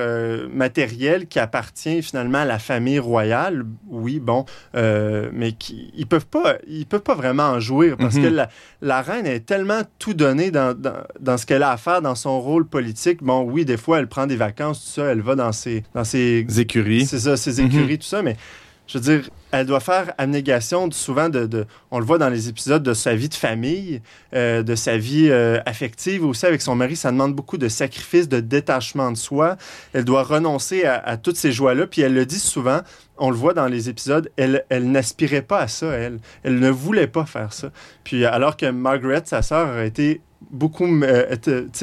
matériel 0.52 1.26
qui 1.26 1.38
appartient 1.38 2.02
finalement 2.02 2.38
à 2.38 2.44
la 2.44 2.58
famille 2.58 2.98
royale. 2.98 3.64
Oui, 3.88 4.20
bon, 4.20 4.44
mais 4.74 5.52
qui, 5.52 5.90
ils 5.96 6.06
peuvent 6.06 6.26
pas... 6.26 6.56
Ils 6.68 6.86
peut 6.90 6.98
pas 6.98 7.14
vraiment 7.14 7.44
en 7.44 7.60
jouir 7.80 7.96
parce 7.96 8.14
que 8.14 8.28
mhm. 8.28 8.46
la, 8.82 9.02
reine 9.02 9.26
est 9.26 9.40
tellement 9.40 9.82
tout 9.98 10.14
donné 10.14 10.50
dans, 10.50 10.76
dans, 10.76 11.38
ce 11.38 11.46
qu'elle 11.46 11.62
a 11.62 11.70
à 11.70 11.76
faire 11.76 12.02
dans 12.02 12.14
son 12.14 12.40
rôle 12.40 12.66
politique. 12.66 13.22
Bon, 13.22 13.42
oui, 13.42 13.64
des 13.64 13.76
fois, 13.76 13.98
elle 13.98 14.08
prend 14.08 14.26
des 14.26 14.36
vacances, 14.36 14.84
tout 14.84 15.00
ça, 15.00 15.06
elle 15.06 15.20
va 15.20 15.34
dans 15.34 15.52
ses, 15.52 15.84
dans 15.94 16.04
ses 16.04 16.46
écuries. 16.58 17.06
C'est 17.06 17.20
ça, 17.20 17.36
ses 17.36 17.60
écuries, 17.60 17.92
mhm. 17.92 17.98
tout 17.98 18.06
ça, 18.06 18.22
mais 18.22 18.36
je 18.90 18.98
veux 18.98 19.04
dire, 19.04 19.30
elle 19.52 19.66
doit 19.66 19.78
faire 19.78 20.12
abnégation 20.18 20.90
souvent 20.90 21.28
de, 21.28 21.64
on 21.92 22.00
le 22.00 22.04
voit 22.04 22.18
dans 22.18 22.28
les 22.28 22.48
épisodes 22.48 22.82
de 22.82 22.92
sa 22.92 23.14
vie 23.14 23.28
de 23.28 23.34
famille, 23.34 24.02
euh, 24.34 24.64
de 24.64 24.74
sa 24.74 24.98
vie 24.98 25.28
euh, 25.30 25.60
affective 25.64 26.24
aussi 26.24 26.44
avec 26.44 26.60
son 26.60 26.74
mari. 26.74 26.96
Ça 26.96 27.12
demande 27.12 27.36
beaucoup 27.36 27.56
de 27.56 27.68
sacrifices, 27.68 28.28
de 28.28 28.40
détachement 28.40 29.12
de 29.12 29.16
soi. 29.16 29.56
Elle 29.92 30.04
doit 30.04 30.24
renoncer 30.24 30.84
à, 30.86 31.16
toutes 31.16 31.36
ces 31.36 31.52
joies-là. 31.52 31.86
Puis 31.86 32.00
elle 32.02 32.14
le 32.14 32.26
dit 32.26 32.40
souvent, 32.40 32.80
on 33.16 33.30
le 33.30 33.36
voit 33.36 33.54
dans 33.54 33.68
les 33.68 33.88
épisodes, 33.88 34.28
elle, 34.36 34.64
elle 34.70 34.90
n'aspirait 34.90 35.42
pas 35.42 35.60
à 35.60 35.68
ça, 35.68 35.86
elle. 35.86 36.18
Elle 36.42 36.58
ne 36.58 36.70
voulait 36.70 37.06
pas 37.06 37.26
faire 37.26 37.52
ça. 37.52 37.70
Puis 38.02 38.24
alors 38.24 38.56
que 38.56 38.66
Margaret, 38.66 39.22
sa 39.24 39.42
sœur, 39.42 39.68
a 39.68 39.84
été 39.84 40.20
beaucoup 40.50 40.86
euh, 40.86 41.36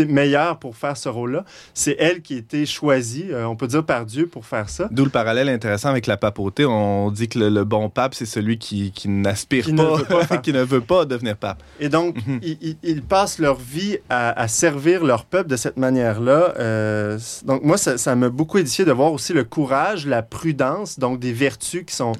meilleure 0.07 0.59
pour 0.59 0.75
faire 0.75 0.97
ce 0.97 1.09
rôle-là. 1.09 1.45
C'est 1.73 1.95
elle 1.99 2.21
qui 2.21 2.35
a 2.35 2.37
été 2.37 2.65
choisie, 2.65 3.27
euh, 3.29 3.45
on 3.45 3.55
peut 3.55 3.67
dire 3.67 3.83
par 3.83 4.05
Dieu, 4.05 4.27
pour 4.27 4.45
faire 4.45 4.69
ça. 4.69 4.87
D'où 4.91 5.03
le 5.03 5.09
parallèle 5.09 5.49
intéressant 5.49 5.89
avec 5.89 6.07
la 6.07 6.17
papauté. 6.17 6.65
On 6.65 7.11
dit 7.11 7.27
que 7.27 7.39
le, 7.39 7.63
bon 7.63 7.89
pape, 7.89 8.13
c'est 8.13 8.25
celui 8.25 8.57
qui, 8.57 8.91
qui 8.91 9.09
n'aspire 9.09 9.67
pas, 9.75 10.37
qui 10.43 10.53
ne 10.53 10.63
veut 10.63 10.81
pas 10.81 11.05
devenir 11.05 11.37
pape. 11.37 11.61
Et 11.79 11.89
donc, 11.89 12.15
mhm. 12.25 12.39
ils, 12.83 13.01
passent 13.01 13.39
leur 13.39 13.57
vie 13.57 13.97
à, 14.09 14.47
servir 14.47 15.03
leur 15.03 15.25
peuple 15.25 15.49
de 15.49 15.55
cette 15.55 15.77
manière-là. 15.77 16.53
Euh, 16.59 17.17
donc, 17.45 17.63
moi, 17.63 17.77
ça 17.77 18.15
m'a 18.15 18.29
beaucoup 18.29 18.57
édifié 18.57 18.85
de 18.85 18.91
voir 18.91 19.11
aussi 19.11 19.33
le 19.33 19.43
courage, 19.43 20.05
la 20.05 20.21
prudence, 20.21 20.99
donc 20.99 21.19
des 21.19 21.33
vertus 21.33 21.83
qui 21.85 21.95
sont 21.95 22.13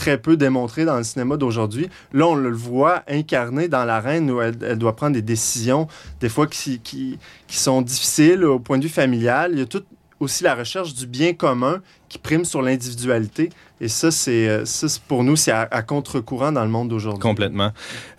très 0.00 0.16
peu 0.16 0.38
démontré 0.38 0.86
dans 0.86 0.96
le 0.96 1.02
cinéma 1.04 1.36
d'aujourd'hui. 1.36 1.90
Là, 2.14 2.26
on 2.26 2.34
le 2.34 2.50
voit 2.50 3.02
incarné 3.06 3.68
dans 3.68 3.84
la 3.84 4.00
reine 4.00 4.30
où 4.30 4.40
elle, 4.40 4.56
doit 4.78 4.96
prendre 4.96 5.12
des 5.12 5.20
décisions, 5.20 5.88
des 6.20 6.30
fois 6.30 6.46
qui, 6.46 6.80
qui, 6.80 7.18
qui, 7.46 7.58
sont 7.58 7.82
difficiles 7.82 8.42
au 8.46 8.58
point 8.58 8.78
de 8.78 8.84
vue 8.84 8.88
familial. 8.88 9.50
Il 9.52 9.58
y 9.58 9.62
a 9.62 9.66
tout 9.66 9.84
aussi 10.18 10.42
la 10.42 10.54
recherche 10.54 10.94
du 10.94 11.06
bien 11.06 11.34
commun 11.34 11.82
qui 12.08 12.16
prime 12.16 12.46
sur 12.46 12.62
l'individualité. 12.62 13.50
Et 13.82 13.88
ça, 13.88 14.10
c'est 14.10 14.48
euh, 14.48 14.64
pour 15.06 15.22
nous, 15.22 15.36
c'est 15.36 15.52
à, 15.52 15.82
contre-courant 15.82 16.52
dans 16.52 16.64
le 16.64 16.70
monde 16.70 16.88
d'aujourd'hui. 16.88 17.20
Complètement. 17.20 17.72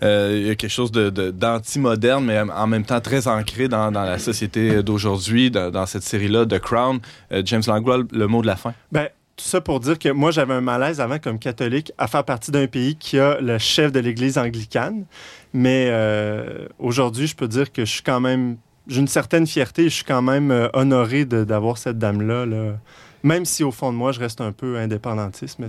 Euh, 0.04 0.38
il 0.40 0.46
y 0.46 0.50
a 0.50 0.54
quelque 0.54 0.70
chose 0.70 0.92
d'anti-moderne, 0.92 2.24
mais 2.24 2.38
en 2.38 2.66
même 2.68 2.84
temps 2.84 3.00
très 3.00 3.26
ancré 3.26 3.66
dans, 3.66 3.90
dans 3.90 4.04
la 4.04 4.20
société 4.20 4.84
d'aujourd'hui, 4.84 5.50
dans, 5.50 5.72
dans, 5.72 5.86
cette 5.86 6.04
série-là, 6.04 6.46
The 6.46 6.60
Crown. 6.60 7.00
Euh, 7.32 7.42
James 7.44 7.62
Langlois, 7.66 8.04
le 8.12 8.26
mot 8.28 8.40
de 8.40 8.46
la 8.46 8.56
fin? 8.56 8.72
Ben, 8.92 9.08
ça 9.48 9.60
pour 9.60 9.80
dire 9.80 9.98
que 9.98 10.08
moi, 10.08 10.30
j'avais 10.30 10.54
un 10.54 10.60
malaise 10.60 11.00
avant 11.00 11.18
comme 11.18 11.38
catholique 11.38 11.92
à 11.98 12.06
faire 12.06 12.24
partie 12.24 12.50
d'un 12.50 12.66
pays 12.66 12.96
qui 12.96 13.18
a 13.18 13.40
le 13.40 13.58
chef 13.58 13.92
de 13.92 14.00
l'Église 14.00 14.38
anglicane. 14.38 15.04
Mais 15.52 15.88
euh, 15.90 16.66
aujourd'hui, 16.78 17.26
je 17.26 17.36
peux 17.36 17.48
dire 17.48 17.72
que 17.72 17.84
je 17.84 17.90
suis 17.90 18.02
quand 18.02 18.20
même... 18.20 18.56
J'ai 18.88 19.00
une 19.00 19.08
certaine 19.08 19.46
fierté. 19.46 19.84
Je 19.84 19.94
suis 19.94 20.04
quand 20.04 20.22
même 20.22 20.50
euh, 20.50 20.68
honoré 20.72 21.24
d'avoir 21.24 21.78
cette 21.78 21.98
dame-là 21.98 22.46
là, 22.46 22.78
même 23.22 23.44
si 23.44 23.64
au 23.64 23.70
fond 23.70 23.92
de 23.92 23.96
moi, 23.96 24.12
je 24.12 24.20
reste 24.20 24.40
un 24.40 24.52
peu 24.52 24.78
indépendantiste. 24.78 25.58
Mais 25.58 25.68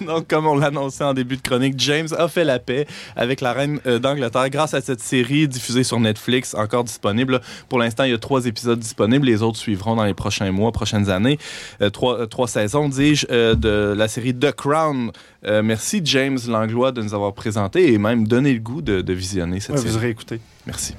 Donc, 0.06 0.28
comme 0.28 0.46
on 0.46 0.56
l'annonçait 0.56 1.04
en 1.04 1.14
début 1.14 1.36
de 1.36 1.42
chronique, 1.42 1.74
James 1.78 2.08
a 2.16 2.28
fait 2.28 2.44
la 2.44 2.58
paix 2.58 2.86
avec 3.16 3.40
la 3.40 3.52
reine 3.52 3.80
euh, 3.86 3.98
d'Angleterre 3.98 4.48
grâce 4.50 4.74
à 4.74 4.80
cette 4.80 5.00
série 5.00 5.48
diffusée 5.48 5.84
sur 5.84 6.00
Netflix, 6.00 6.54
encore 6.54 6.84
disponible. 6.84 7.40
Pour 7.68 7.78
l'instant, 7.78 8.04
il 8.04 8.10
y 8.10 8.14
a 8.14 8.18
trois 8.18 8.46
épisodes 8.46 8.78
disponibles. 8.78 9.26
Les 9.26 9.42
autres 9.42 9.58
suivront 9.58 9.96
dans 9.96 10.04
les 10.04 10.14
prochains 10.14 10.50
mois, 10.52 10.72
prochaines 10.72 11.10
années. 11.10 11.38
Euh, 11.80 11.90
trois, 11.90 12.20
euh, 12.20 12.26
trois, 12.26 12.48
saisons, 12.48 12.88
dis-je, 12.88 13.26
de 13.54 13.94
la 13.96 14.08
série 14.08 14.34
The 14.34 14.52
Crown. 14.52 15.10
merci, 15.44 16.00
James 16.04 16.38
Langlois, 16.48 16.92
de 16.92 17.02
nous 17.02 17.14
avoir 17.14 17.34
présenté 17.34 17.92
et 17.92 17.98
même 17.98 18.26
donné 18.26 18.52
le 18.52 18.60
goût 18.60 18.82
de, 18.82 19.12
visionner 19.12 19.60
cette 19.60 19.78
série. 19.78 19.90
Vous 19.90 19.96
aurez 19.96 20.10
écouté. 20.10 20.40
Merci. 20.66 20.94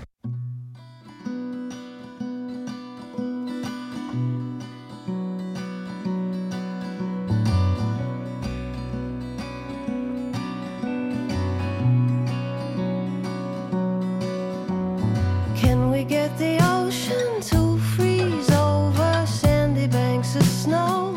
get 16.04 16.38
the 16.38 16.58
ocean 16.62 17.40
to 17.40 17.78
freeze 17.96 18.52
over 18.52 19.26
sandy 19.26 19.88
banks 19.88 20.36
of 20.36 20.44
snow. 20.44 21.13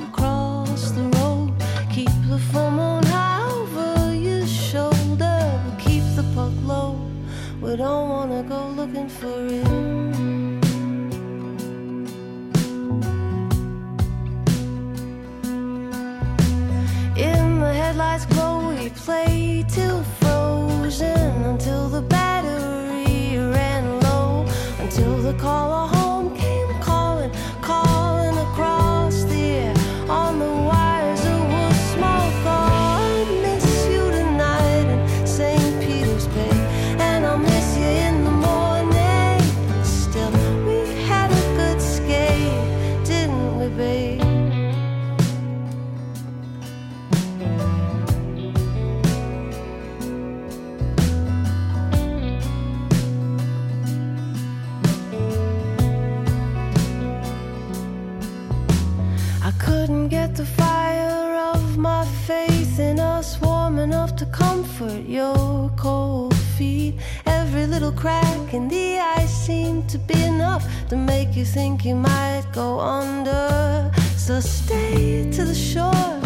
Comfort 64.76 65.08
your 65.08 65.70
cold 65.76 66.36
feet. 66.56 66.94
Every 67.26 67.66
little 67.66 67.92
crack 67.92 68.52
in 68.52 68.68
the 68.68 68.98
ice 68.98 69.32
seemed 69.46 69.88
to 69.90 69.98
be 69.98 70.22
enough 70.24 70.64
to 70.88 70.96
make 70.96 71.34
you 71.36 71.44
think 71.44 71.84
you 71.84 71.94
might 71.94 72.44
go 72.52 72.80
under. 72.80 73.90
So 74.16 74.40
stay 74.40 75.30
to 75.32 75.44
the 75.44 75.54
shore 75.54 76.20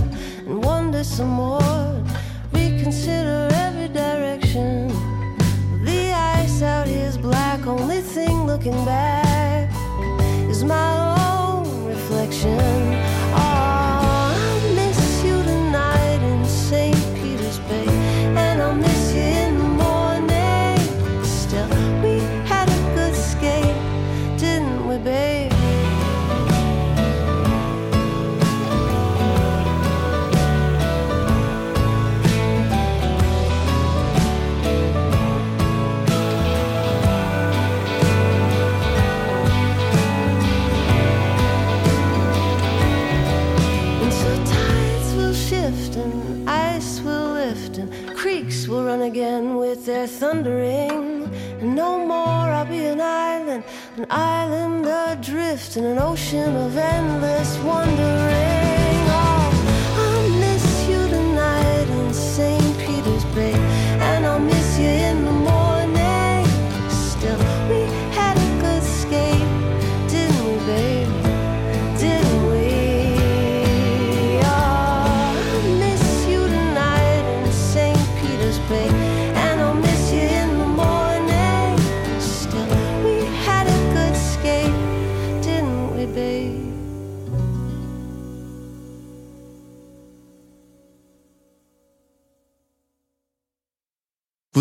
and 0.46 0.64
wander 0.64 1.04
some 1.04 1.28
more. 1.28 2.04
Reconsider 2.52 3.48
every 3.52 3.88
direction. 3.88 4.88
The 5.84 6.12
ice 6.12 6.62
out 6.62 6.88
here 6.88 7.06
is 7.06 7.18
black, 7.18 7.66
only 7.66 8.00
thing 8.00 8.46
looking 8.46 8.84
back 8.84 9.70
is 10.48 10.64
my 10.64 10.92
own 11.20 11.86
reflection. 11.86 13.09
Thundering. 50.30 51.28
And 51.60 51.74
no 51.74 52.06
more 52.06 52.46
I'll 52.56 52.64
be 52.64 52.86
an 52.86 53.00
island, 53.00 53.64
an 53.96 54.06
island 54.10 54.86
adrift 54.86 55.76
in 55.76 55.84
an 55.84 55.98
ocean 55.98 56.56
of 56.56 56.76
endless 56.76 57.58
wondering. 57.58 58.19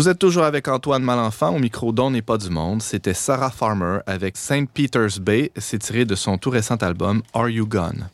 Vous 0.00 0.08
êtes 0.08 0.18
toujours 0.18 0.44
avec 0.44 0.66
Antoine 0.66 1.02
Malenfant 1.02 1.54
au 1.54 1.58
micro 1.58 1.92
d'On 1.92 2.12
n'est 2.12 2.22
pas 2.22 2.38
du 2.38 2.48
monde. 2.48 2.80
C'était 2.80 3.12
Sarah 3.12 3.50
Farmer 3.50 3.98
avec 4.06 4.38
St. 4.38 4.64
Peter's 4.72 5.18
Bay. 5.18 5.52
C'est 5.58 5.78
tiré 5.78 6.06
de 6.06 6.14
son 6.14 6.38
tout 6.38 6.48
récent 6.48 6.76
album 6.76 7.20
Are 7.34 7.50
You 7.50 7.66
Gone? 7.66 8.08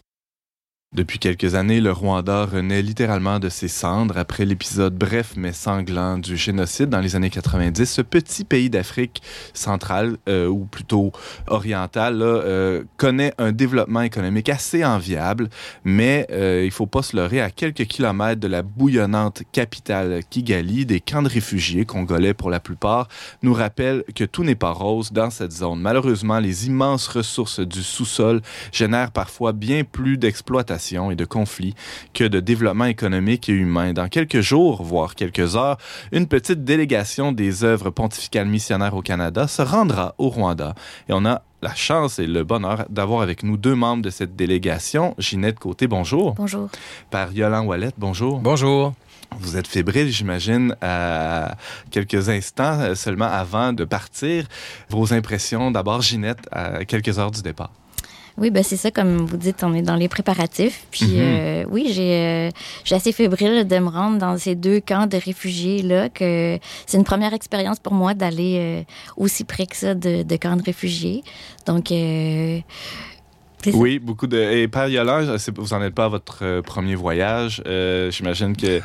Depuis 0.97 1.19
quelques 1.19 1.57
années, 1.57 1.83
le 1.83 1.93
Rwanda 1.93 2.47
renaît 2.47 2.81
littéralement 2.81 3.39
de 3.39 3.51
ses 3.51 3.69
cendres 3.69 4.17
après 4.17 4.47
l'épisode 4.47 4.97
bref 4.97 5.35
mais 5.37 5.53
sanglant 5.53 6.17
du 6.17 6.39
génocide 6.39 6.89
dans 6.89 7.01
les 7.01 7.15
années 7.15 7.29
90. 7.29 7.85
Ce 7.85 8.01
petit 8.01 8.45
pays 8.45 8.71
d'Afrique 8.71 9.21
centrale, 9.53 10.17
euh, 10.27 10.47
ou 10.47 10.65
plutôt 10.65 11.13
orientale, 11.49 12.17
là, 12.17 12.25
euh, 12.25 12.85
connaît 12.97 13.35
un 13.37 13.53
développement 13.53 14.01
économique 14.01 14.49
assez 14.49 14.87
enviable, 14.87 15.51
mais 15.85 16.27
euh, 16.31 16.63
il 16.65 16.71
faut 16.71 16.87
pas 16.87 17.03
se 17.03 17.15
leurrer, 17.15 17.43
à 17.43 17.51
quelques 17.51 17.85
kilomètres 17.85 18.41
de 18.41 18.49
la 18.49 18.63
bouillonnante 18.63 19.43
capitale 19.53 20.23
Kigali, 20.31 20.87
des 20.87 21.01
camps 21.01 21.21
de 21.21 21.29
réfugiés 21.29 21.85
congolais 21.85 22.33
pour 22.33 22.49
la 22.49 22.59
plupart, 22.59 23.09
nous 23.43 23.53
rappellent 23.53 24.03
que 24.15 24.25
tout 24.25 24.45
n'est 24.45 24.55
pas 24.55 24.71
rose 24.71 25.13
dans 25.13 25.29
cette 25.29 25.53
zone. 25.53 25.79
Malheureusement, 25.79 26.39
les 26.39 26.69
immenses 26.69 27.07
ressources 27.07 27.61
du 27.61 27.83
sous-sol 27.83 28.41
génèrent 28.73 29.13
parfois 29.13 29.53
bien 29.53 29.85
plus 29.85 30.17
d'exploitation 30.17 30.86
et 30.95 31.17
de 31.17 31.25
conflits 31.25 31.75
que 32.15 32.25
de 32.25 32.41
développement 32.41 32.85
économique 32.85 33.49
et 33.49 33.53
humain. 33.53 33.93
Dans 33.93 34.09
quelques 34.09 34.41
jours, 34.41 34.83
voire 34.83 35.15
quelques 35.15 35.57
heures, 35.57 35.79
une 36.13 36.27
petite 36.27 36.65
délégation 36.65 37.33
des 37.33 37.65
œuvres 37.65 37.91
pontificales 37.91 38.47
missionnaires 38.47 38.95
au 38.95 39.03
Canada 39.03 39.49
se 39.49 39.63
rendra 39.63 40.15
au 40.19 40.29
Rwanda. 40.29 40.75
Et 41.09 41.13
on 41.13 41.25
a 41.25 41.43
la 41.63 41.75
chance 41.75 42.19
et 42.19 42.27
le 42.27 42.45
bonheur 42.45 42.85
d'avoir 42.89 43.23
avec 43.23 43.43
nous 43.43 43.57
deux 43.57 43.75
membres 43.75 44.03
de 44.03 44.11
cette 44.11 44.37
délégation. 44.37 45.15
Ginette 45.19 45.59
Côté, 45.59 45.87
bonjour. 45.87 46.35
Bonjour. 46.35 46.69
Par 47.11 47.33
Yolan 47.33 47.65
Wallet, 47.65 47.91
bonjour. 47.99 48.39
Bonjour. 48.41 48.95
Vous 49.39 49.57
êtes 49.57 49.67
fébrile, 49.67 50.09
j'imagine, 50.09 50.77
à 50.81 51.57
quelques 51.91 52.29
instants 52.29 52.81
euh, 52.81 52.95
seulement 52.95 53.27
avant 53.27 53.73
de 53.73 53.85
partir. 53.85 54.47
Vos 54.89 55.13
impressions, 55.13 55.71
d'abord, 55.71 56.01
Ginette, 56.01 56.49
à 56.53 56.85
quelques 56.85 57.19
heures 57.19 57.33
du 57.33 57.43
départ? 57.43 57.73
Oui, 58.39 58.51
ben 58.51 58.63
c'est 58.63 58.77
ça, 58.77 58.91
comme 58.91 59.25
vous 59.25 59.39
dites, 59.39 59.65
on 59.65 59.73
est 59.73 59.81
dans 59.83 59.97
les 59.97 60.09
préparatifs. 60.09 60.87
Puis 60.91 61.07
Mhm. 61.07 61.21
euh, 61.21 61.65
oui, 61.71 61.91
j'ai 61.91 62.13
euh, 62.17 62.51
j'ai 62.85 62.95
assez 62.95 63.13
fébrile 63.13 63.67
de 63.67 63.79
me 63.79 63.89
rendre 63.89 64.19
dans 64.19 64.37
ces 64.37 64.55
deux 64.55 64.81
camps 64.81 65.07
de 65.07 65.17
réfugiés-là, 65.17 66.11
que 66.11 66.59
c'est 66.87 66.99
une 66.99 67.05
première 67.05 67.33
expérience 67.33 67.79
pour 67.79 67.95
moi 67.95 68.13
d'aller 68.13 68.57
euh, 68.59 68.83
aussi 69.17 69.45
près 69.45 69.67
que 69.67 69.75
ça 69.77 69.95
de, 69.95 70.23
de 70.23 70.37
camps 70.37 70.57
de 70.57 70.63
réfugiés. 70.63 71.23
Donc, 71.67 71.91
Oui, 73.75 73.99
beaucoup 73.99 74.27
de. 74.27 74.37
Et 74.39 74.69
Père 74.69 74.89
Yolan, 74.89 75.39
c'est- 75.39 75.57
vous 75.57 75.75
n'en 75.75 75.83
êtes 75.83 75.95
pas 75.95 76.05
à 76.05 76.09
votre 76.09 76.39
euh, 76.43 76.63
premier 76.63 76.95
voyage. 76.95 77.63
Euh, 77.67 78.11
J'imagine 78.11 78.57
que. 78.57 78.81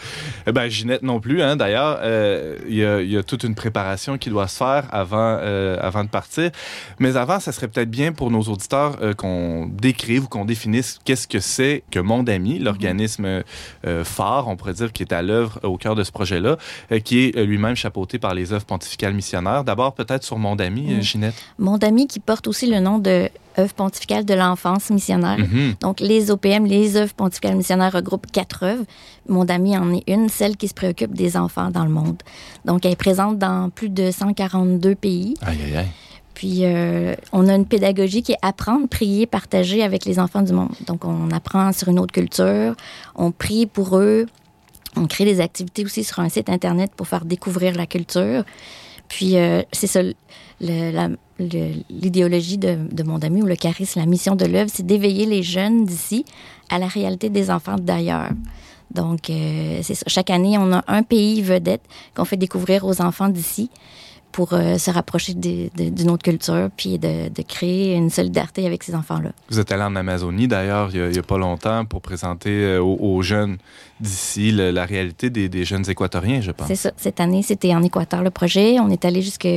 Eh 0.47 0.51
ben, 0.51 0.67
Ginette 0.69 1.03
non 1.03 1.19
plus, 1.19 1.41
hein, 1.41 1.55
d'ailleurs. 1.55 1.99
euh, 2.01 2.57
Il 2.67 2.75
y, 2.75 2.85
a, 2.85 3.01
il 3.01 3.11
y 3.11 3.17
a 3.17 3.23
toute 3.23 3.43
une 3.43 3.55
préparation 3.55 4.17
qui 4.17 4.29
doit 4.29 4.47
se 4.47 4.57
faire 4.57 4.85
avant, 4.91 5.37
euh, 5.41 5.77
avant 5.81 6.03
de 6.03 6.09
partir. 6.09 6.51
Mais 6.99 7.15
avant, 7.17 7.39
ça 7.39 7.51
serait 7.51 7.67
peut-être 7.67 7.89
bien 7.91 8.11
pour 8.11 8.31
nos 8.31 8.41
auditeurs 8.43 8.97
qu'on 9.17 9.67
décrive 9.71 10.25
ou 10.25 10.27
qu'on 10.27 10.45
définisse 10.45 10.99
qu'est-ce 11.03 11.27
que 11.27 11.39
c'est 11.39 11.83
que 11.91 11.99
Monde 11.99 12.29
Ami, 12.29 12.59
l'organisme 12.59 13.41
euh, 13.85 14.03
phare, 14.03 14.47
on 14.47 14.55
pourrait 14.55 14.73
dire, 14.73 14.91
qui 14.93 15.03
est 15.03 15.13
à 15.13 15.21
l'œuvre 15.21 15.59
au 15.63 15.77
cœur 15.77 15.95
de 15.95 16.03
ce 16.03 16.11
projet-là, 16.11 16.57
qui 17.03 17.25
est 17.25 17.43
lui-même 17.45 17.75
chapeauté 17.75 18.19
par 18.19 18.33
les 18.33 18.53
œuvres 18.53 18.65
pontificales 18.65 19.13
missionnaires. 19.13 19.63
D'abord, 19.63 19.93
peut-être 19.93 20.23
sur 20.23 20.37
Monde 20.37 20.61
Ami, 20.61 20.93
Mhm. 20.93 21.01
Ginette. 21.01 21.35
Mon 21.59 21.77
ami 21.77 22.07
qui 22.07 22.19
porte 22.19 22.47
aussi 22.47 22.67
le 22.67 22.79
nom 22.79 22.99
de 22.99 23.29
œuvre 23.57 23.73
pontificale 23.73 24.25
de 24.25 24.33
l'enfance 24.33 24.89
missionnaire. 24.89 25.37
Mhm. 25.39 25.73
Donc, 25.81 25.99
les 25.99 26.31
OPM, 26.31 26.65
les 26.65 26.95
œuvres 26.97 27.13
pontificales 27.13 27.55
missionnaires 27.55 27.91
regroupent 27.93 28.31
quatre 28.31 28.63
œuvres. 28.63 28.85
Mon 29.27 29.45
ami 29.47 29.77
en 29.77 29.93
est 29.93 30.03
une, 30.07 30.29
celle 30.29 30.57
qui 30.57 30.67
se 30.67 30.73
préoccupe 30.73 31.13
des 31.13 31.37
enfants 31.37 31.69
dans 31.71 31.83
le 31.83 31.89
monde. 31.91 32.21
Donc, 32.65 32.85
elle 32.85 32.93
est 32.93 32.95
présente 32.95 33.37
dans 33.37 33.69
plus 33.69 33.89
de 33.89 34.11
142 34.11 34.95
pays. 34.95 35.35
Aïe, 35.41 35.57
aïe, 35.65 35.77
aïe. 35.77 35.87
Puis, 36.33 36.59
euh, 36.63 37.13
on 37.33 37.47
a 37.47 37.53
une 37.55 37.65
pédagogie 37.65 38.23
qui 38.23 38.31
est 38.31 38.37
apprendre, 38.41 38.87
prier, 38.87 39.27
partager 39.27 39.83
avec 39.83 40.05
les 40.05 40.17
enfants 40.17 40.41
du 40.41 40.53
monde. 40.53 40.71
Donc, 40.87 41.05
on 41.05 41.29
apprend 41.31 41.71
sur 41.73 41.89
une 41.89 41.99
autre 41.99 42.13
culture, 42.13 42.73
on 43.15 43.31
prie 43.31 43.65
pour 43.67 43.97
eux, 43.97 44.25
on 44.95 45.05
crée 45.07 45.25
des 45.25 45.39
activités 45.39 45.85
aussi 45.85 46.03
sur 46.03 46.19
un 46.19 46.29
site 46.29 46.49
Internet 46.49 46.91
pour 46.97 47.07
faire 47.07 47.25
découvrir 47.25 47.75
la 47.75 47.85
culture. 47.85 48.43
Puis, 49.07 49.37
euh, 49.37 49.61
c'est 49.71 49.87
ça, 49.87 50.01
le- 50.01 50.13
la- 50.59 51.09
le- 51.09 51.17
l'idéologie 51.89 52.57
de, 52.57 53.03
mon 53.03 53.19
ami 53.19 53.41
ou 53.41 53.45
le 53.45 53.55
charisme, 53.55 53.99
la 53.99 54.05
mission 54.05 54.35
de 54.35 54.45
l'œuvre, 54.45 54.69
c'est 54.73 54.85
d'éveiller 54.85 55.25
les 55.25 55.43
jeunes 55.43 55.85
d'ici 55.85 56.25
à 56.69 56.79
la 56.79 56.87
réalité 56.87 57.29
des 57.29 57.49
enfants 57.49 57.77
d'ailleurs. 57.79 58.29
Donc, 58.93 59.29
euh. 59.29 59.81
Chaque 60.07 60.29
année, 60.29 60.57
on 60.57 60.71
a 60.73 60.83
un 60.87 61.03
pays 61.03 61.41
vedette 61.41 61.81
qu'on 62.15 62.25
fait 62.25 62.37
découvrir 62.37 62.85
aux 62.85 63.01
enfants 63.01 63.29
d'ici 63.29 63.69
pour 64.31 64.53
euh, 64.53 64.77
se 64.77 64.89
rapprocher 64.91 65.33
d'une 65.33 66.09
autre 66.09 66.23
culture, 66.23 66.69
puis 66.77 66.97
de, 66.99 67.29
de 67.29 67.41
créer 67.41 67.95
une 67.95 68.09
solidarité 68.09 68.65
avec 68.65 68.83
ces 68.83 68.95
enfants-là. 68.95 69.31
Vous 69.49 69.59
êtes 69.59 69.71
allé 69.71 69.83
en 69.83 69.95
Amazonie 69.95 70.47
d'ailleurs 70.47 70.89
il 70.93 71.01
a- 71.01 71.09
n'y 71.09 71.17
a, 71.19 71.23
pas 71.23 71.37
longtemps 71.37 71.85
pour 71.85 72.01
présenter 72.01 72.49
euh, 72.49 72.79
aux, 72.81 72.97
aux 72.99 73.21
jeunes 73.21 73.57
d'ici 73.99 74.51
la 74.51 74.85
réalité 74.85 75.29
des, 75.29 75.47
des 75.47 75.63
jeunes 75.63 75.87
équatoriens, 75.89 76.41
je 76.41 76.51
pense. 76.51 76.67
C'est 76.67 76.75
ça. 76.75 76.91
Cette 76.97 77.19
année, 77.19 77.43
c'était 77.43 77.73
en 77.75 77.83
Équateur 77.83 78.23
le 78.23 78.31
projet. 78.31 78.79
On 78.79 78.89
est 78.89 79.05
allé 79.05 79.21
jusque 79.21 79.47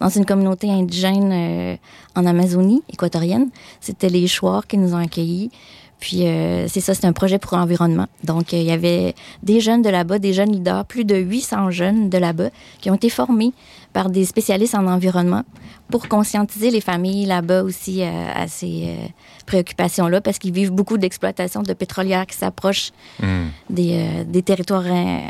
dans 0.00 0.08
une 0.10 0.26
communauté 0.26 0.68
indigène 0.70 1.30
euh, 1.32 1.76
en 2.14 2.26
Amazonie 2.26 2.82
équatorienne. 2.92 3.48
C'était 3.80 4.08
les 4.10 4.26
Chouars 4.26 4.66
qui 4.66 4.76
nous 4.76 4.94
ont 4.94 4.98
accueillis. 4.98 5.50
Puis 5.98 6.26
euh, 6.26 6.68
c'est 6.68 6.80
ça, 6.82 6.92
c'est 6.92 7.06
un 7.06 7.14
projet 7.14 7.38
pour 7.38 7.56
l'environnement. 7.56 8.06
Donc 8.22 8.52
euh, 8.52 8.58
il 8.58 8.64
y 8.64 8.70
avait 8.70 9.14
des 9.42 9.60
jeunes 9.60 9.80
de 9.80 9.88
là-bas, 9.88 10.18
des 10.18 10.34
jeunes 10.34 10.52
leaders, 10.52 10.84
plus 10.84 11.06
de 11.06 11.16
800 11.16 11.70
jeunes 11.70 12.10
de 12.10 12.18
là-bas 12.18 12.50
qui 12.82 12.90
ont 12.90 12.94
été 12.96 13.08
formés 13.08 13.52
par 13.96 14.10
des 14.10 14.26
spécialistes 14.26 14.74
en 14.74 14.86
environnement 14.86 15.42
pour 15.90 16.06
conscientiser 16.06 16.70
les 16.70 16.82
familles 16.82 17.24
là-bas 17.24 17.62
aussi 17.62 18.02
euh, 18.02 18.10
à 18.42 18.46
ces 18.46 18.74
euh, 18.88 19.06
préoccupations-là 19.46 20.20
parce 20.20 20.38
qu'ils 20.38 20.52
vivent 20.52 20.70
beaucoup 20.80 20.98
d'exploitation 20.98 21.62
de 21.62 21.72
pétrolière 21.72 22.26
qui 22.26 22.36
s'approche 22.36 22.90
Hmm. 23.22 23.46
des, 23.70 23.92
euh, 23.94 24.24
des 24.24 24.42
territoires 24.42 24.84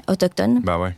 autochtones. 0.09 0.61
Ben 0.65 0.79
ouais. 0.81 0.95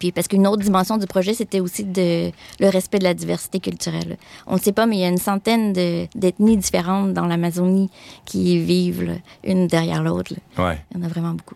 Puis 0.00 0.10
parce 0.12 0.26
qu'une 0.28 0.46
autre 0.46 0.62
dimension 0.62 0.96
du 0.96 1.06
projet, 1.06 1.34
c'était 1.34 1.60
aussi 1.60 1.84
de, 1.84 2.30
le 2.60 2.68
respect 2.68 2.98
de 2.98 3.04
la 3.04 3.14
diversité 3.14 3.58
culturelle. 3.60 4.16
On 4.48 4.54
ne 4.54 4.60
sait 4.60 4.72
pas, 4.72 4.86
mais 4.86 4.96
il 4.96 5.00
y 5.00 5.04
a 5.04 5.08
une 5.08 5.18
centaine 5.18 5.72
de- 5.72 6.06
d'ethnies 6.16 6.56
différentes 6.56 7.12
dans 7.14 7.26
l'Amazonie 7.26 7.90
qui 8.24 8.58
vivent 8.58 9.04
là, 9.04 9.12
une 9.44 9.66
derrière 9.68 10.02
l'autre. 10.02 10.34
Ouais. 10.58 10.78
Il 10.90 10.98
y 10.98 11.00
en 11.00 11.04
a 11.04 11.08
vraiment 11.08 11.34
beaucoup. 11.34 11.54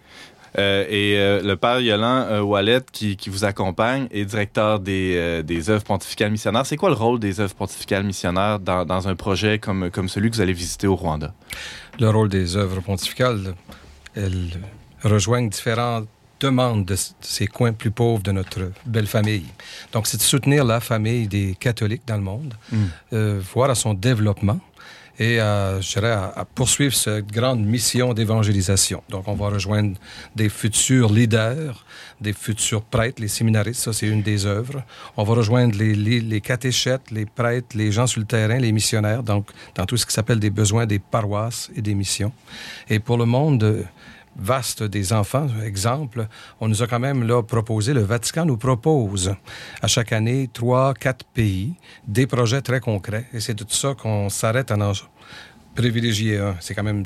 Euh, 0.59 0.85
et 0.89 1.17
euh, 1.19 1.43
le 1.43 1.57
père 1.57 1.81
Yolan 1.81 2.27
euh, 2.31 2.41
Wallet, 2.43 2.81
qui, 2.93 3.17
qui 3.17 3.31
vous 3.31 3.45
accompagne, 3.45 4.07
est 4.11 4.25
directeur 4.25 4.81
des, 4.81 5.43
des 5.43 5.71
œuvres 5.71 5.85
pontificales 5.85 6.31
missionnaires. 6.31 6.67
C'est 6.67 6.77
quoi 6.77 6.91
le 6.91 6.95
rôle 6.97 7.19
des 7.19 7.41
œuvres 7.41 7.55
pontificales 7.55 8.05
missionnaires 8.05 8.59
dans, 8.59 8.85
dans 8.85 9.09
un 9.09 9.15
projet 9.15 9.59
comme, 9.59 9.91
comme 9.91 10.09
celui 10.09 10.31
que 10.31 10.37
vous 10.37 10.43
allez 10.43 10.53
visiter 10.53 10.87
au 10.87 10.97
Rwanda? 10.97 11.33
Le 11.99 12.11
rôle 12.11 12.29
des 12.29 12.57
œuvres 12.57 12.81
pontificales, 12.81 13.55
elles 14.15 14.51
rejoignent 15.03 15.49
différentes 15.49 16.07
demandes 16.41 16.85
de 16.85 16.97
ces 17.21 17.47
coins 17.47 17.73
plus 17.73 17.93
pauvres 17.93 18.23
de 18.23 18.33
notre 18.33 18.73
belle 18.85 19.07
famille. 19.07 19.45
Donc, 19.93 20.09
c'est 20.09 20.17
de 20.17 20.23
soutenir 20.23 20.65
la 20.65 20.81
famille 20.81 21.29
des 21.29 21.57
catholiques 21.59 22.03
dans 22.07 22.17
le 22.17 22.23
monde, 22.23 22.55
Mm. 22.73 22.77
euh, 23.13 23.41
voir 23.55 23.71
à 23.71 23.77
son 23.77 23.95
développement 23.95 24.59
et 25.23 25.39
à, 25.39 25.81
je 25.81 25.93
dirais, 25.93 26.11
à, 26.11 26.45
poursuivre 26.45 26.95
cette 26.95 27.29
grande 27.29 27.65
mission 27.65 28.13
d'évangélisation. 28.13 29.05
Donc, 29.09 29.29
on 29.29 29.35
va 29.35 29.51
rejoindre 29.51 29.97
des 30.35 30.49
futurs 30.49 31.13
leaders, 31.13 31.85
des 32.21 32.33
futurs 32.33 32.83
prêtres, 32.83 33.23
les 33.23 33.29
séminaristes, 33.29 33.83
ça 33.83 33.93
c'est 33.93 34.09
une 34.09 34.23
des 34.23 34.47
œuvres. 34.47 34.83
On 35.17 35.23
va 35.23 35.35
rejoindre 35.35 35.79
les, 35.79 35.95
les, 35.95 36.21
les 36.21 36.41
catéchètes, 36.41 37.13
les 37.13 37.27
prêtres, 37.27 37.77
les 37.77 37.93
gens 37.93 38.09
sur 38.09 38.21
le 38.21 38.27
terrain, 38.27 38.59
les 38.59 38.73
missionnaires, 38.73 39.23
donc 39.23 39.47
dans 39.77 39.87
tout 39.87 39.97
ce 39.97 40.05
qui 40.07 40.13
s'appelle 40.13 40.41
des 40.41 40.51
besoins 40.51 40.87
des 40.87 40.99
paroisses 40.99 41.71
et 41.77 41.83
des 41.83 41.95
missions. 41.95 42.33
Et 42.89 42.99
pour 42.99 43.17
le 43.17 43.25
monde 43.25 43.87
vaste 44.37 44.83
des 44.83 45.13
enfants, 45.13 45.47
exemple, 45.65 46.27
on 46.61 46.69
nous 46.69 46.83
a 46.83 46.87
quand 46.87 46.99
même 46.99 47.23
là 47.27 47.43
proposé, 47.43 47.93
le 47.93 48.03
Vatican 48.03 48.45
nous 48.45 48.57
propose 48.57 49.35
à 49.81 49.87
chaque 49.87 50.13
année 50.13 50.49
trois, 50.53 50.95
quatre 50.95 51.25
pays, 51.25 51.75
des 52.07 52.27
projets 52.27 52.63
très 52.63 52.81
concrets. 52.81 53.27
Et 53.33 53.41
c'est 53.41 53.55
de 53.55 53.65
tout 53.65 53.75
ça 53.75 53.95
qu'on 53.95 54.29
s'arrête 54.29 54.71
en 54.73 54.81
privilégier 55.75 56.39
un. 56.39 56.57
C'est 56.61 56.75
quand 56.75 56.83
même 56.83 57.05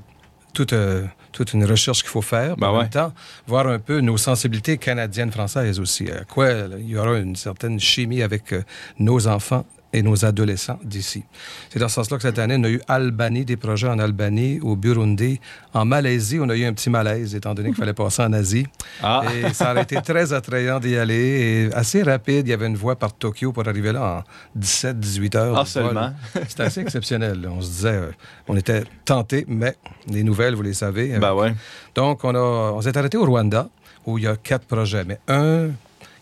toute, 0.53 0.73
euh, 0.73 1.05
toute 1.33 1.53
une 1.53 1.65
recherche 1.65 2.01
qu'il 2.01 2.11
faut 2.11 2.23
faire. 2.23 2.57
Ben 2.57 2.61
mais 2.61 2.67
en 2.67 2.73
ouais. 2.75 2.83
même 2.83 2.91
temps, 2.91 3.13
voir 3.47 3.67
un 3.67 3.79
peu 3.79 4.01
nos 4.01 4.17
sensibilités 4.17 4.79
canadiennes, 4.79 5.31
françaises 5.31 5.79
aussi. 5.79 6.11
À 6.11 6.25
quoi 6.25 6.51
il 6.79 6.89
y 6.89 6.97
aura 6.97 7.19
une 7.19 7.37
certaine 7.37 7.79
chimie 7.79 8.23
avec 8.23 8.53
euh, 8.53 8.63
nos 8.99 9.27
enfants? 9.27 9.67
Et 9.93 10.03
nos 10.03 10.25
adolescents 10.25 10.79
d'ici. 10.85 11.25
C'est 11.71 11.79
dans 11.79 11.89
ce 11.89 11.95
sens-là 11.95 12.17
que 12.17 12.23
cette 12.23 12.39
année, 12.39 12.57
on 12.59 12.65
a 12.65 12.69
eu 12.69 12.81
Albanie, 12.89 13.45
des 13.45 13.57
projets 13.57 13.89
en 13.89 13.99
Albanie, 13.99 14.61
au 14.61 14.77
Burundi. 14.77 15.41
En 15.73 15.85
Malaisie, 15.85 16.39
on 16.41 16.49
a 16.49 16.57
eu 16.57 16.65
un 16.65 16.73
petit 16.73 16.91
malaise, 16.91 17.35
étant 17.35 17.55
donné 17.55 17.69
qu'il 17.69 17.77
fallait 17.79 17.95
passer 17.95 18.23
en 18.23 18.33
Asie. 18.33 18.67
Ah, 19.03 19.23
Et 19.33 19.53
ça 19.55 19.71
aurait 19.73 19.83
été 19.83 20.01
très 20.03 20.33
attrayant 20.33 20.81
d'y 20.81 20.97
aller. 20.97 21.69
Et 21.71 21.75
assez 21.75 22.03
rapide, 22.03 22.47
il 22.47 22.51
y 22.51 22.53
avait 22.55 22.67
une 22.67 22.77
voie 22.77 22.97
par 22.97 23.13
Tokyo 23.15 23.53
pour 23.53 23.67
arriver 23.67 23.93
là 23.93 24.25
en 24.57 24.59
17-18 24.61 25.37
heures. 25.37 25.59
ah 25.59 25.65
seulement. 25.65 26.13
C'était 26.49 26.65
assez 26.65 26.81
exceptionnel. 26.81 27.41
là. 27.41 27.49
On 27.51 27.61
se 27.63 27.69
disait, 27.69 27.89
euh, 27.91 28.11
on 28.49 28.57
était 28.57 28.85
tentés, 29.05 29.45
mais 29.49 29.77
les 30.09 30.25
nouvelles, 30.25 30.55
vous 30.55 30.63
les 30.63 30.75
savez. 30.75 31.15
euh, 31.15 31.19
Ben 31.19 31.33
ouais. 31.35 31.55
donc, 31.95 32.25
on, 32.25 32.35
a, 32.35 32.39
on 32.73 32.81
s'est 32.83 32.97
arrêté 32.99 33.17
au 33.17 33.25
Rwanda, 33.25 33.69
où 34.05 34.19
il 34.19 34.25
y 34.25 34.27
a 34.27 34.37
quatre 34.37 34.67
projets. 34.67 35.05
Mais 35.05 35.19
un 35.29 35.69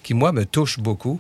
qui, 0.02 0.12
moi, 0.14 0.32
me 0.32 0.44
touche 0.44 0.78
beaucoup. 0.78 1.18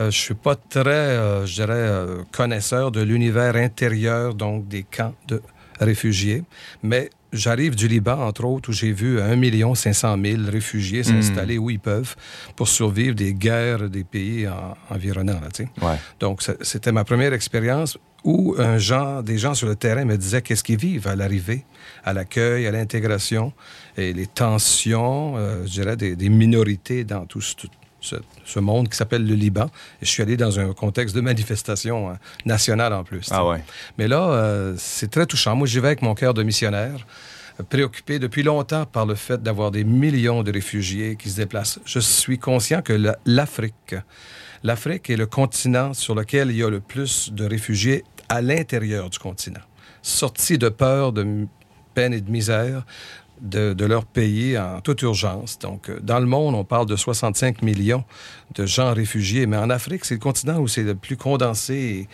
Euh, 0.00 0.10
je 0.10 0.18
suis 0.18 0.34
pas 0.34 0.56
très, 0.56 0.88
euh, 0.90 1.44
je 1.46 1.54
dirais, 1.54 1.72
euh, 1.74 2.22
connaisseur 2.32 2.90
de 2.90 3.02
l'univers 3.02 3.56
intérieur, 3.56 4.34
donc 4.34 4.66
des 4.68 4.84
camps 4.84 5.14
de 5.28 5.42
réfugiés. 5.80 6.44
Mais 6.82 7.10
j'arrive 7.32 7.74
du 7.74 7.88
Liban, 7.88 8.18
entre 8.20 8.44
autres, 8.44 8.70
où 8.70 8.72
j'ai 8.72 8.92
vu 8.92 9.20
1 9.20 9.74
500 9.74 10.16
000 10.22 10.42
réfugiés 10.50 11.02
s'installer 11.02 11.58
où 11.58 11.68
ils 11.70 11.78
peuvent 11.80 12.14
pour 12.56 12.68
survivre 12.68 13.14
des 13.14 13.34
guerres 13.34 13.88
des 13.90 14.04
pays 14.04 14.48
en- 14.48 14.76
environnants. 14.94 15.40
Là. 15.40 15.48
Ouais. 15.86 15.96
Donc, 16.20 16.42
c'était 16.62 16.92
ma 16.92 17.04
première 17.04 17.32
expérience 17.32 17.98
où 18.24 18.54
un 18.58 18.78
genre, 18.78 19.22
des 19.22 19.36
gens 19.36 19.54
sur 19.54 19.66
le 19.66 19.74
terrain 19.74 20.04
me 20.04 20.16
disaient 20.16 20.42
qu'est-ce 20.42 20.62
qu'ils 20.62 20.78
vivent 20.78 21.08
à 21.08 21.16
l'arrivée, 21.16 21.64
à 22.04 22.12
l'accueil, 22.12 22.66
à 22.66 22.70
l'intégration, 22.70 23.52
et 23.96 24.12
les 24.12 24.26
tensions, 24.28 25.34
euh, 25.36 25.64
je 25.66 25.70
dirais, 25.72 25.96
des, 25.96 26.14
des 26.16 26.28
minorités 26.28 27.02
dans 27.04 27.26
tout 27.26 27.40
ce, 27.40 27.56
tout 27.56 27.68
ce- 28.02 28.16
ce 28.44 28.58
monde 28.60 28.88
qui 28.90 28.96
s'appelle 28.98 29.26
le 29.26 29.34
Liban. 29.34 29.70
Et 30.02 30.04
je 30.04 30.10
suis 30.10 30.22
allé 30.22 30.36
dans 30.36 30.60
un 30.60 30.74
contexte 30.74 31.14
de 31.16 31.22
manifestation 31.22 32.10
hein, 32.10 32.18
nationale 32.44 32.92
en 32.92 33.04
plus. 33.04 33.28
Ah 33.30 33.46
ouais. 33.46 33.62
Mais 33.96 34.08
là, 34.08 34.28
euh, 34.30 34.74
c'est 34.76 35.10
très 35.10 35.24
touchant. 35.24 35.56
Moi, 35.56 35.66
j'y 35.66 35.80
vais 35.80 35.86
avec 35.86 36.02
mon 36.02 36.14
cœur 36.14 36.34
de 36.34 36.42
missionnaire, 36.42 37.06
euh, 37.58 37.62
préoccupé 37.62 38.18
depuis 38.18 38.42
longtemps 38.42 38.84
par 38.84 39.06
le 39.06 39.14
fait 39.14 39.42
d'avoir 39.42 39.70
des 39.70 39.84
millions 39.84 40.42
de 40.42 40.52
réfugiés 40.52 41.16
qui 41.16 41.30
se 41.30 41.36
déplacent. 41.36 41.78
Je 41.86 42.00
suis 42.00 42.38
conscient 42.38 42.82
que 42.82 42.92
la- 42.92 43.16
l'Afrique, 43.24 43.94
l'Afrique 44.62 45.08
est 45.10 45.16
le 45.16 45.26
continent 45.26 45.94
sur 45.94 46.14
lequel 46.14 46.50
il 46.50 46.56
y 46.56 46.62
a 46.62 46.68
le 46.70 46.80
plus 46.80 47.32
de 47.32 47.44
réfugiés 47.46 48.04
à 48.28 48.40
l'intérieur 48.42 49.10
du 49.10 49.18
continent, 49.18 49.60
sortis 50.02 50.58
de 50.58 50.68
peur, 50.68 51.12
de 51.12 51.46
peine 51.94 52.14
et 52.14 52.20
de 52.20 52.30
misère. 52.30 52.84
De, 53.42 53.84
leur 53.84 54.04
pays 54.04 54.56
en 54.56 54.80
toute 54.80 55.02
urgence. 55.02 55.58
Donc, 55.58 55.90
euh, 55.90 55.98
dans 56.00 56.20
le 56.20 56.26
monde, 56.26 56.54
on 56.54 56.62
parle 56.62 56.86
de 56.86 56.94
65 56.94 57.60
millions 57.62 58.04
de 58.54 58.66
gens 58.66 58.94
réfugiés, 58.94 59.46
mais 59.46 59.56
en 59.56 59.68
Afrique, 59.68 60.04
c'est 60.04 60.14
le 60.14 60.20
continent 60.20 60.58
où 60.60 60.68
c'est 60.68 60.84
le 60.84 60.94
plus 60.94 61.16
condensé. 61.16 62.06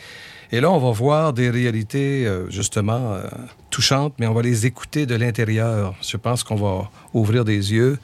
Et, 0.53 0.61
là, 0.63 0.71
on 0.71 0.79
va 0.79 0.91
voir 0.91 1.35
des 1.35 1.51
réalités, 1.51 2.27
euh, 2.27 2.49
justement, 2.49 3.13
euh, 3.13 3.29
touchantes, 3.69 4.15
mais 4.19 4.27
on 4.27 4.33
va 4.33 4.41
les 4.41 4.65
écouter 4.65 5.05
de 5.05 5.17
l'intérieur. 5.17 5.95
Je 6.01 6.17
pense 6.17 6.43
qu'on 6.43 6.57
va 6.57 6.91
ouvrir 7.13 7.45
des 7.45 7.75
yeux, 7.75 7.99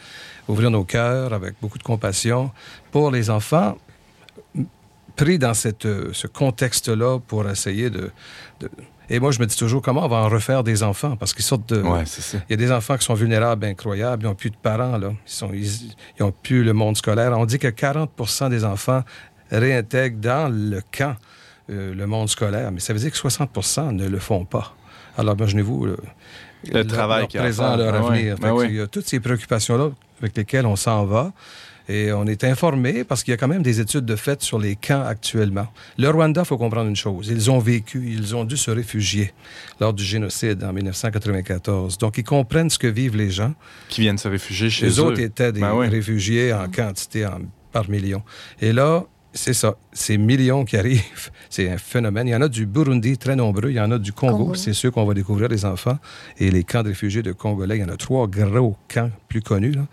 ouvrir 0.46 0.70
nos 0.70 0.84
cœurs 0.84 1.32
avec 1.32 1.54
beaucoup 1.62 1.78
de 1.78 1.82
compassion 1.82 2.50
pour 2.92 3.10
les 3.10 3.30
enfants 3.30 3.78
pris 5.16 5.38
dans 5.38 5.54
cette, 5.54 5.88
ce 6.12 6.26
contexte-là 6.26 7.20
pour 7.20 7.48
essayer 7.48 7.88
de- 7.88 8.10
Et 9.10 9.20
moi, 9.20 9.30
je 9.32 9.38
me 9.40 9.46
dis 9.46 9.56
toujours, 9.56 9.82
comment 9.82 10.04
on 10.04 10.08
va 10.08 10.16
en 10.16 10.28
refaire 10.28 10.64
des 10.64 10.82
enfants? 10.82 11.16
Parce 11.16 11.34
qu'ils 11.34 11.44
sortent 11.44 11.68
de... 11.72 11.82
Ouais, 11.82 12.04
c'est 12.06 12.22
ça. 12.22 12.38
Il 12.48 12.52
y 12.52 12.54
a 12.54 12.56
des 12.56 12.72
enfants 12.72 12.96
qui 12.96 13.04
sont 13.04 13.14
vulnérables, 13.14 13.66
incroyables. 13.66 14.22
Ils 14.24 14.26
n'ont 14.26 14.34
plus 14.34 14.50
de 14.50 14.56
parents, 14.56 14.96
là. 14.98 15.08
Ils 15.26 15.30
sont, 15.30 15.50
ils, 15.52 15.94
ils 16.18 16.22
ont 16.22 16.32
plus 16.32 16.64
le 16.64 16.72
monde 16.72 16.96
scolaire. 16.96 17.36
On 17.38 17.44
dit 17.44 17.58
que 17.58 17.68
40% 17.68 18.48
des 18.50 18.64
enfants 18.64 19.02
réintègrent 19.50 20.20
dans 20.20 20.50
le 20.52 20.80
camp 20.96 21.16
euh, 21.70 21.94
le 21.94 22.06
monde 22.06 22.28
scolaire, 22.28 22.70
mais 22.72 22.80
ça 22.80 22.92
veut 22.92 22.98
dire 22.98 23.10
que 23.10 23.16
60% 23.16 23.90
ne 23.92 24.06
le 24.06 24.18
font 24.18 24.44
pas. 24.44 24.74
Alors, 25.16 25.34
imaginez-vous 25.34 25.86
le, 25.86 25.96
Le 26.72 26.84
travail 26.86 27.22
leur 27.22 27.34
y 27.34 27.38
a 27.38 27.40
à 27.40 27.44
présent, 27.44 27.68
faire. 27.68 27.76
leur 27.92 28.04
ouais, 28.10 28.30
avenir. 28.30 28.38
ben. 28.38 28.54
Il 28.64 28.74
y 28.74 28.80
a 28.80 28.86
toutes 28.86 29.06
ces 29.06 29.20
préoccupations-là 29.20 29.90
avec 30.20 30.36
lesquelles 30.36 30.66
on 30.66 30.76
s'en 30.76 31.04
va. 31.04 31.32
Et 31.88 32.12
on 32.12 32.24
est 32.26 32.44
informé 32.44 33.04
parce 33.04 33.22
qu'il 33.22 33.32
y 33.32 33.34
a 33.34 33.36
quand 33.36 33.48
même 33.48 33.62
des 33.62 33.78
études 33.78 34.06
de 34.06 34.16
fait 34.16 34.40
sur 34.42 34.58
les 34.58 34.74
camps 34.74 35.02
actuellement. 35.04 35.66
Le 35.98 36.08
Rwanda, 36.08 36.40
il 36.42 36.46
faut 36.46 36.56
comprendre 36.56 36.88
une 36.88 36.96
chose. 36.96 37.28
Ils 37.30 37.50
ont 37.50 37.58
vécu, 37.58 38.02
ils 38.10 38.34
ont 38.34 38.44
dû 38.44 38.56
se 38.56 38.70
réfugier 38.70 39.32
lors 39.80 39.92
du 39.92 40.02
génocide 40.02 40.64
en 40.64 40.72
1994. 40.72 41.98
Donc, 41.98 42.16
ils 42.18 42.24
comprennent 42.24 42.70
ce 42.70 42.78
que 42.78 42.86
vivent 42.86 43.16
les 43.16 43.30
gens. 43.30 43.54
Qui 43.88 44.00
viennent 44.02 44.18
se 44.18 44.28
réfugier 44.28 44.70
chez 44.70 44.86
Les 44.86 44.98
eux. 44.98 45.02
autres 45.02 45.20
étaient 45.20 45.52
des 45.52 45.60
Ben 45.60 45.74
oui. 45.74 45.88
réfugiés 45.88 46.52
en 46.52 46.68
quantité, 46.70 47.26
en- 47.26 47.40
par 47.72 47.88
millions. 47.90 48.22
Et 48.60 48.72
là, 48.72 49.04
c'est 49.32 49.52
ça, 49.52 49.74
ces 49.94 50.18
millions 50.18 50.64
qui 50.64 50.76
arrivent, 50.76 51.30
c'est 51.50 51.70
un 51.70 51.78
phénomène. 51.78 52.28
Il 52.28 52.32
y 52.32 52.36
en 52.36 52.42
a 52.42 52.48
du 52.48 52.66
Burundi, 52.66 53.16
très 53.16 53.36
nombreux. 53.36 53.70
Il 53.70 53.76
y 53.76 53.80
en 53.80 53.90
a 53.92 53.98
du 53.98 54.12
Congo, 54.12 54.36
Congo. 54.38 54.54
c'est 54.54 54.72
ceux 54.74 54.90
qu'on 54.90 55.04
va 55.06 55.14
découvrir, 55.14 55.48
les 55.48 55.64
enfants. 55.64 55.98
Et 56.38 56.50
les 56.50 56.64
camps 56.64 56.82
de 56.82 56.88
réfugiés 56.88 57.22
de 57.22 57.32
Congolais, 57.32 57.78
il 57.78 57.80
y 57.80 57.84
en 57.84 57.88
a 57.88 57.96
trois 57.96 58.26
gros 58.26 58.76
camps 58.92 59.10
plus 59.28 59.40
connus. 59.40 59.72
là. 59.72 59.86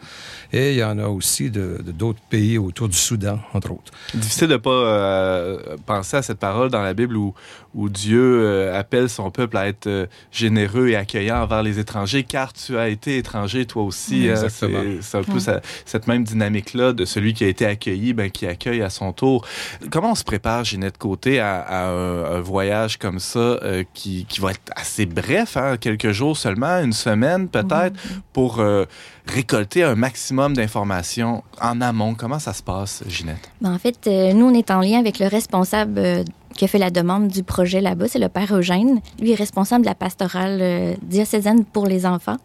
Et 0.51 0.71
il 0.73 0.77
y 0.79 0.83
en 0.83 0.97
a 0.99 1.07
aussi 1.07 1.49
de 1.49 1.77
de- 1.85 1.91
d'autres 1.91 2.19
pays 2.29 2.57
autour 2.57 2.89
du 2.89 2.97
Soudan, 2.97 3.39
entre 3.53 3.71
autres. 3.71 3.91
Difficile 4.13 4.47
de 4.47 4.57
pas 4.57 4.69
euh, 4.71 5.77
penser 5.85 6.17
à 6.17 6.21
cette 6.21 6.39
parole 6.39 6.69
dans 6.69 6.81
la 6.81 6.93
Bible 6.93 7.15
où, 7.15 7.33
où 7.73 7.87
Dieu 7.89 8.21
euh, 8.43 8.77
appelle 8.77 9.09
son 9.09 9.31
peuple 9.31 9.55
à 9.57 9.67
être 9.67 9.87
euh, 9.87 10.05
généreux 10.31 10.89
et 10.89 10.95
accueillant 10.95 11.37
envers 11.43 11.63
les 11.63 11.79
étrangers, 11.79 12.23
car 12.23 12.51
tu 12.53 12.77
as 12.77 12.89
été 12.89 13.17
étranger 13.17 13.65
toi 13.65 13.83
aussi. 13.83 14.27
Exactement. 14.27 14.81
C'est- 14.81 15.01
C'est 15.01 15.17
un 15.17 15.23
peu 15.23 15.39
ça- 15.39 15.61
cette 15.85 16.07
même 16.07 16.23
dynamique-là 16.23 16.93
de 16.93 17.05
celui 17.05 17.33
qui 17.33 17.43
a 17.43 17.47
été 17.47 17.65
accueilli, 17.65 18.13
ben, 18.13 18.29
qui 18.31 18.45
accueille 18.47 18.81
à 18.81 18.89
son 18.89 19.13
tour. 19.13 19.45
Comment 19.91 20.11
on 20.11 20.15
se 20.15 20.23
prépare, 20.23 20.63
Ginette 20.63 20.97
Côté, 20.97 21.39
à, 21.39 21.59
à 21.61 21.85
un, 21.89 22.37
un 22.37 22.41
voyage 22.41 22.97
comme 22.97 23.19
ça 23.19 23.39
euh, 23.39 23.83
qui, 23.93 24.25
qui 24.27 24.39
va 24.39 24.51
être 24.51 24.71
assez 24.75 25.05
bref, 25.05 25.57
hein, 25.57 25.77
quelques 25.77 26.11
jours 26.11 26.37
seulement, 26.37 26.79
une 26.81 26.93
semaine 26.93 27.47
peut-être, 27.47 27.95
pour 28.33 28.59
euh, 28.59 28.85
récolter 29.27 29.83
un 29.83 29.95
maximum 29.95 30.55
d'informations 30.55 31.43
en 31.61 31.81
amont? 31.81 32.15
Comment 32.15 32.39
ça 32.39 32.53
se 32.53 32.63
passe, 32.63 33.03
Ginette? 33.07 33.51
Ben, 33.61 33.73
en 33.73 33.79
fait, 33.79 34.07
euh, 34.07 34.33
nous, 34.33 34.45
on 34.47 34.53
est 34.53 34.71
en 34.71 34.79
lien 34.79 34.97
avec 34.99 35.19
le 35.19 35.27
responsable 35.27 35.99
euh, 35.99 36.23
qui 36.55 36.65
a 36.65 36.67
fait 36.67 36.77
la 36.79 36.89
demande 36.89 37.27
du 37.27 37.43
projet 37.43 37.81
là-bas. 37.81 38.07
C'est 38.07 38.19
le 38.19 38.29
père 38.29 38.53
Eugène. 38.55 38.99
Lui 39.19 39.31
est 39.31 39.35
responsable 39.35 39.83
de 39.83 39.89
la 39.89 39.95
pastorale 39.95 40.59
euh, 40.61 40.93
diocésaine 41.03 41.65
pour 41.65 41.85
les 41.85 42.05
enfants 42.05 42.37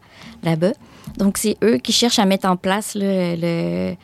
là-bas. 0.43 0.73
Donc, 1.19 1.39
c'est 1.39 1.57
eux 1.63 1.79
qui 1.79 1.93
cherchent 1.93 2.19
à 2.19 2.25
mettre 2.27 2.49
en 2.49 2.57
place 2.57 2.95
le, 2.95 3.37
le, 3.37 3.95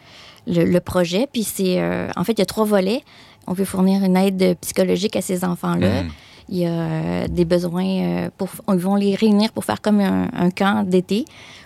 le- 0.47 0.65
le 0.65 0.81
projet. 0.81 1.29
Puis, 1.33 1.45
c'est. 1.45 1.81
euh, 1.81 2.09
en 2.17 2.25
fait, 2.25 2.33
il 2.33 2.39
y 2.39 2.43
a 2.43 2.47
trois 2.47 2.65
volets. 2.65 3.03
On 3.47 3.53
veut 3.53 3.65
fournir 3.65 4.05
une 4.05 4.17
aide 4.17 4.57
psychologique 4.61 5.17
à 5.17 5.23
ces 5.23 5.45
enfants-là. 5.45 6.03
Mhm. 6.03 6.11
Il 6.49 6.59
y 6.59 6.67
a 6.67 6.71
euh, 6.71 7.29
des 7.29 7.45
besoins 7.45 7.87
euh, 7.87 8.31
pour. 8.37 8.49
Ils 8.69 8.75
vont 8.75 8.97
les 8.97 9.15
réunir 9.15 9.53
pour 9.53 9.65
faire 9.65 9.81
comme 9.81 10.01
un, 10.01 10.29
un 10.35 10.51
camp 10.51 10.87
d'été, 10.87 11.25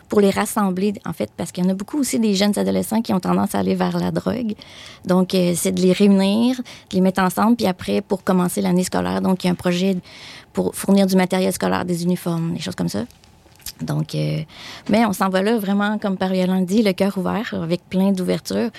pour 0.08 0.20
les 0.20 0.30
rassembler, 0.30 0.94
en 1.04 1.12
fait, 1.12 1.30
parce 1.36 1.50
qu'il 1.50 1.64
y 1.64 1.66
en 1.66 1.70
a 1.70 1.74
beaucoup 1.74 1.98
aussi 1.98 2.20
des 2.20 2.34
jeunes 2.34 2.56
adolescents 2.58 3.02
qui 3.02 3.12
ont 3.12 3.20
tendance 3.20 3.54
à 3.54 3.58
aller 3.58 3.74
vers 3.74 3.98
la 3.98 4.10
drogue. 4.10 4.54
Donc, 5.04 5.34
euh, 5.34 5.54
c'est 5.56 5.72
de 5.72 5.80
les 5.80 5.92
réunir, 5.92 6.56
de 6.58 6.94
les 6.94 7.00
mettre 7.00 7.22
ensemble, 7.22 7.56
puis 7.56 7.66
après, 7.66 8.00
pour 8.00 8.22
commencer 8.22 8.60
l'année 8.60 8.84
scolaire. 8.84 9.20
Donc, 9.20 9.44
il 9.44 9.48
y 9.48 9.50
a 9.50 9.52
un 9.52 9.56
projet 9.56 9.96
pour 10.52 10.74
fournir 10.74 11.06
du 11.06 11.16
matériel 11.16 11.52
scolaire, 11.52 11.84
des 11.84 12.04
uniformes, 12.04 12.54
des 12.54 12.60
choses 12.60 12.76
comme 12.76 12.88
ça. 12.88 13.04
Donc, 13.80 14.14
euh, 14.14 14.40
mais 14.88 15.04
on 15.04 15.12
s'en 15.12 15.28
va 15.28 15.42
là 15.42 15.58
vraiment, 15.58 15.98
comme 15.98 16.16
par 16.16 16.30
dit, 16.30 16.82
le 16.82 16.92
cœur 16.92 17.16
ouvert, 17.18 17.52
avec 17.54 17.82
plein 17.88 18.12
d'ouverture, 18.12 18.70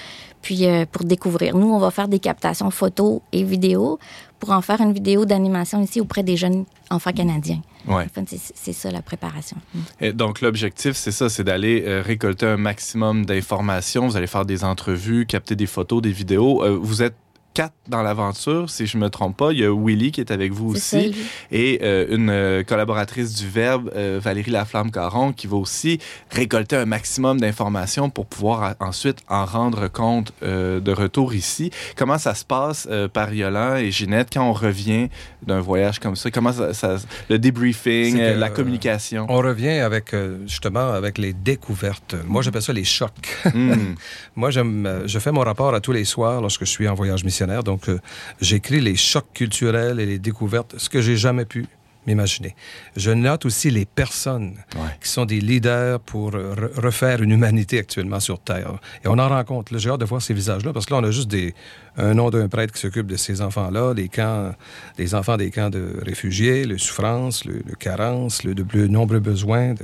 puis 0.41 0.65
euh, 0.65 0.85
pour 0.91 1.03
découvrir. 1.03 1.55
Nous, 1.55 1.67
on 1.67 1.77
va 1.79 1.91
faire 1.91 2.07
des 2.07 2.19
captations 2.19 2.71
photos 2.71 3.21
et 3.31 3.43
vidéos 3.43 3.99
pour 4.39 4.51
en 4.51 4.61
faire 4.61 4.81
une 4.81 4.93
vidéo 4.93 5.25
d'animation 5.25 5.81
ici 5.81 5.99
auprès 6.01 6.23
des 6.23 6.37
jeunes 6.37 6.65
enfants 6.91 7.11
canadiens. 7.11 7.61
Ouais. 7.87 8.05
Enfin, 8.05 8.23
c'est- 8.27 8.53
c'est 8.55 8.73
ça 8.73 8.91
la 8.91 9.01
préparation. 9.01 9.57
Mm. 9.73 9.79
Et 10.01 10.13
donc, 10.13 10.41
l'objectif, 10.41 10.93
c'est 10.95 11.11
ça, 11.11 11.29
c'est 11.29 11.43
d'aller 11.43 11.83
euh, 11.85 12.01
récolter 12.05 12.45
un 12.45 12.57
maximum 12.57 13.25
d'informations. 13.25 14.07
Vous 14.07 14.17
allez 14.17 14.27
faire 14.27 14.45
des 14.45 14.63
entrevues, 14.63 15.25
capter 15.25 15.55
des 15.55 15.65
photos, 15.67 16.01
des 16.01 16.11
vidéos. 16.11 16.63
Euh, 16.63 16.77
vous 16.79 17.01
êtes 17.01 17.15
quatre 17.57 17.73
dans 17.87 18.03
l'aventure, 18.03 18.69
si 18.69 18.85
je 18.85 18.99
me 18.99 19.09
trompe 19.09 19.35
pas. 19.35 19.51
Il 19.51 19.57
y 19.57 19.65
a 19.65 19.73
Willy 19.73 20.11
qui 20.11 20.21
est 20.21 20.29
avec 20.29 20.51
vous 20.51 20.69
aussi. 20.75 21.11
ça, 21.11 21.19
et 21.51 21.79
euh, 21.81 22.05
une 22.15 22.29
euh, 22.29 22.63
collaboratrice 22.63 23.33
du 23.33 23.47
Verbe, 23.47 23.89
euh, 23.95 24.19
Valérie 24.21 24.51
Laflamme-Caron, 24.51 25.31
qui 25.33 25.47
va 25.47 25.57
aussi 25.57 25.97
récolter 26.29 26.75
un 26.75 26.85
maximum 26.85 27.39
d'informations 27.39 28.11
pour 28.11 28.27
pouvoir 28.27 28.75
ensuite 28.79 29.17
en 29.27 29.43
rendre 29.45 29.87
compte 29.87 30.33
euh, 30.43 30.79
de 30.79 30.91
retour 30.91 31.33
ici. 31.33 31.71
Comment 31.95 32.19
ça 32.19 32.35
se 32.35 32.45
passe 32.45 32.87
euh, 32.91 33.07
par 33.07 33.33
Yolan 33.33 33.77
et 33.77 33.89
Ginette 33.89 34.27
quand 34.31 34.47
on 34.47 34.53
revient 34.53 35.09
d'un 35.41 35.59
voyage 35.59 35.97
comme 35.97 36.15
ça? 36.15 36.29
Comment 36.29 36.53
ça, 36.53 36.75
ça- 36.75 36.97
le 37.27 37.39
debriefing, 37.39 38.11
C'est 38.11 38.17
que, 38.19 38.23
euh, 38.23 38.35
la 38.35 38.47
euh, 38.47 38.49
communication? 38.49 39.25
On 39.29 39.37
revient 39.37 39.79
avec, 39.79 40.13
justement, 40.45 40.91
avec 40.93 41.17
les 41.17 41.33
découvertes. 41.33 42.13
Moi, 42.27 42.43
j'appelle 42.43 42.61
ça 42.61 42.71
les 42.73 42.83
chocs. 42.83 43.11
Hmm. 43.51 43.95
Moi, 44.35 44.51
je 44.51 45.17
fais 45.19 45.31
mon 45.31 45.41
rapport 45.41 45.73
à 45.73 45.79
tous 45.81 45.91
les 45.91 46.05
soirs 46.05 46.39
lorsque 46.39 46.65
je 46.65 46.69
suis 46.69 46.87
en 46.87 46.93
voyage 46.93 47.23
missionnaire. 47.23 47.46
Donc, 47.63 47.89
euh, 47.89 47.99
j'écris 48.41 48.79
les 48.81 48.95
chocs 48.95 49.31
culturels 49.33 49.99
et 49.99 50.05
les 50.05 50.19
découvertes, 50.19 50.75
ce 50.77 50.89
que 50.89 51.01
j'ai 51.01 51.17
jamais 51.17 51.45
pu 51.45 51.65
m'imaginer. 52.05 52.55
Je 52.95 53.11
note 53.11 53.45
aussi 53.45 53.69
les 53.69 53.85
personnes 53.85 54.53
Ouais. 54.75 54.95
qui 55.03 55.09
sont 55.09 55.25
des 55.25 55.41
leaders 55.41 55.99
pour 55.99 56.35
euh, 56.35 56.55
re- 56.55 56.79
refaire 56.79 57.21
une 57.21 57.31
humanité 57.31 57.79
actuellement 57.79 58.21
sur 58.21 58.39
Terre. 58.39 58.79
Et 59.03 59.09
on 59.09 59.19
en 59.19 59.27
rencontre. 59.27 59.77
J'ai 59.77 59.89
hâte 59.89 59.99
de 59.99 60.05
voir 60.05 60.21
ces 60.21 60.33
visages-là 60.33 60.71
parce 60.71 60.85
que 60.85 60.93
là, 60.93 61.01
on 61.01 61.03
a 61.03 61.11
juste 61.11 61.27
des, 61.27 61.53
un 61.97 62.13
nom 62.13 62.29
d'un 62.29 62.47
prêtre 62.47 62.73
qui 62.73 62.79
s'occupe 62.79 63.07
de 63.07 63.17
ces 63.17 63.41
enfants-là, 63.41 63.93
les 63.93 64.07
camps, 64.07 64.53
les 64.97 65.15
enfants 65.15 65.35
des 65.35 65.51
camps 65.51 65.69
de 65.69 65.95
réfugiés, 66.01 66.63
le 66.63 66.77
souffrance, 66.77 67.43
le, 67.43 67.61
le 67.65 67.75
carence, 67.75 68.43
le 68.45 68.55
de 68.55 68.63
plus 68.63 68.89
nombreux 68.89 69.19
besoins 69.19 69.75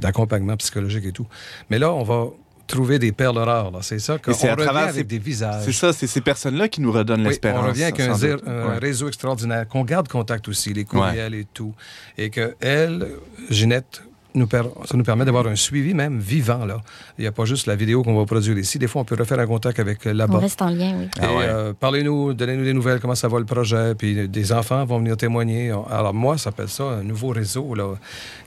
d'accompagnement 0.00 0.56
psychologique 0.56 1.04
et 1.04 1.12
tout. 1.12 1.28
Mais 1.70 1.78
là, 1.78 1.92
on 1.92 2.02
va 2.02 2.26
trouver 2.66 2.98
des 2.98 3.12
perles 3.12 3.38
rares. 3.38 3.72
C'est 3.82 3.98
ça 3.98 4.18
qu'on 4.18 4.32
revient 4.32 4.54
travers 4.56 4.82
avec 4.84 4.94
ces- 4.94 5.04
des 5.04 5.18
visages. 5.18 5.64
C'est 5.64 5.72
ça, 5.72 5.92
c'est 5.92 6.06
ces 6.06 6.20
personnes-là 6.20 6.68
qui 6.68 6.80
nous 6.80 6.92
redonnent 6.92 7.22
Oui, 7.22 7.28
l'espérance. 7.28 7.64
on 7.64 7.68
revient 7.68 7.84
avec 7.84 8.00
un, 8.00 8.12
Ouais. 8.12 8.78
réseau 8.78 9.08
extraordinaire, 9.08 9.66
qu'on 9.68 9.84
garde 9.84 10.08
contact 10.08 10.48
aussi, 10.48 10.72
les 10.72 10.84
courriels 10.84 11.34
et 11.34 11.44
tout. 11.52 11.74
Et 12.18 12.30
que 12.30 12.54
elle, 12.60 13.08
Ginette, 13.50 14.02
nous 14.34 14.46
per- 14.46 14.62
ça 14.86 14.96
nous 14.96 15.04
permet 15.04 15.24
d'avoir 15.24 15.46
un 15.46 15.56
suivi 15.56 15.94
même 15.94 16.18
vivant. 16.18 16.64
Là. 16.64 16.78
Il 17.18 17.22
n'y 17.22 17.26
a 17.26 17.32
pas 17.32 17.44
juste 17.44 17.66
la 17.66 17.76
vidéo 17.76 18.02
qu'on 18.02 18.16
va 18.18 18.24
produire 18.24 18.56
ici. 18.58 18.78
Des 18.78 18.86
fois, 18.88 19.02
on 19.02 19.04
peut 19.04 19.16
refaire 19.18 19.38
un 19.38 19.46
contact 19.46 19.78
avec 19.80 20.06
euh, 20.06 20.12
On 20.12 20.14
là-bas. 20.14 20.38
reste 20.38 20.62
en 20.62 20.70
lien, 20.70 20.94
oui. 20.98 21.08
Ah 21.20 21.34
ouais. 21.34 21.44
euh, 21.46 21.72
Parlez-nous, 21.78 22.32
donnez-nous 22.34 22.64
des 22.64 22.72
nouvelles, 22.72 23.00
comment 23.00 23.14
ça 23.14 23.28
va 23.28 23.38
le 23.38 23.44
projet. 23.44 23.94
Puis 23.94 24.18
euh, 24.18 24.26
des 24.28 24.52
enfants 24.52 24.84
vont 24.84 24.98
venir 24.98 25.16
témoigner. 25.16 25.72
Alors 25.90 26.14
moi, 26.14 26.38
ça 26.38 26.44
s'appelle 26.44 26.68
ça 26.68 26.84
un 26.84 27.02
nouveau 27.02 27.28
réseau 27.28 27.74
là, 27.74 27.94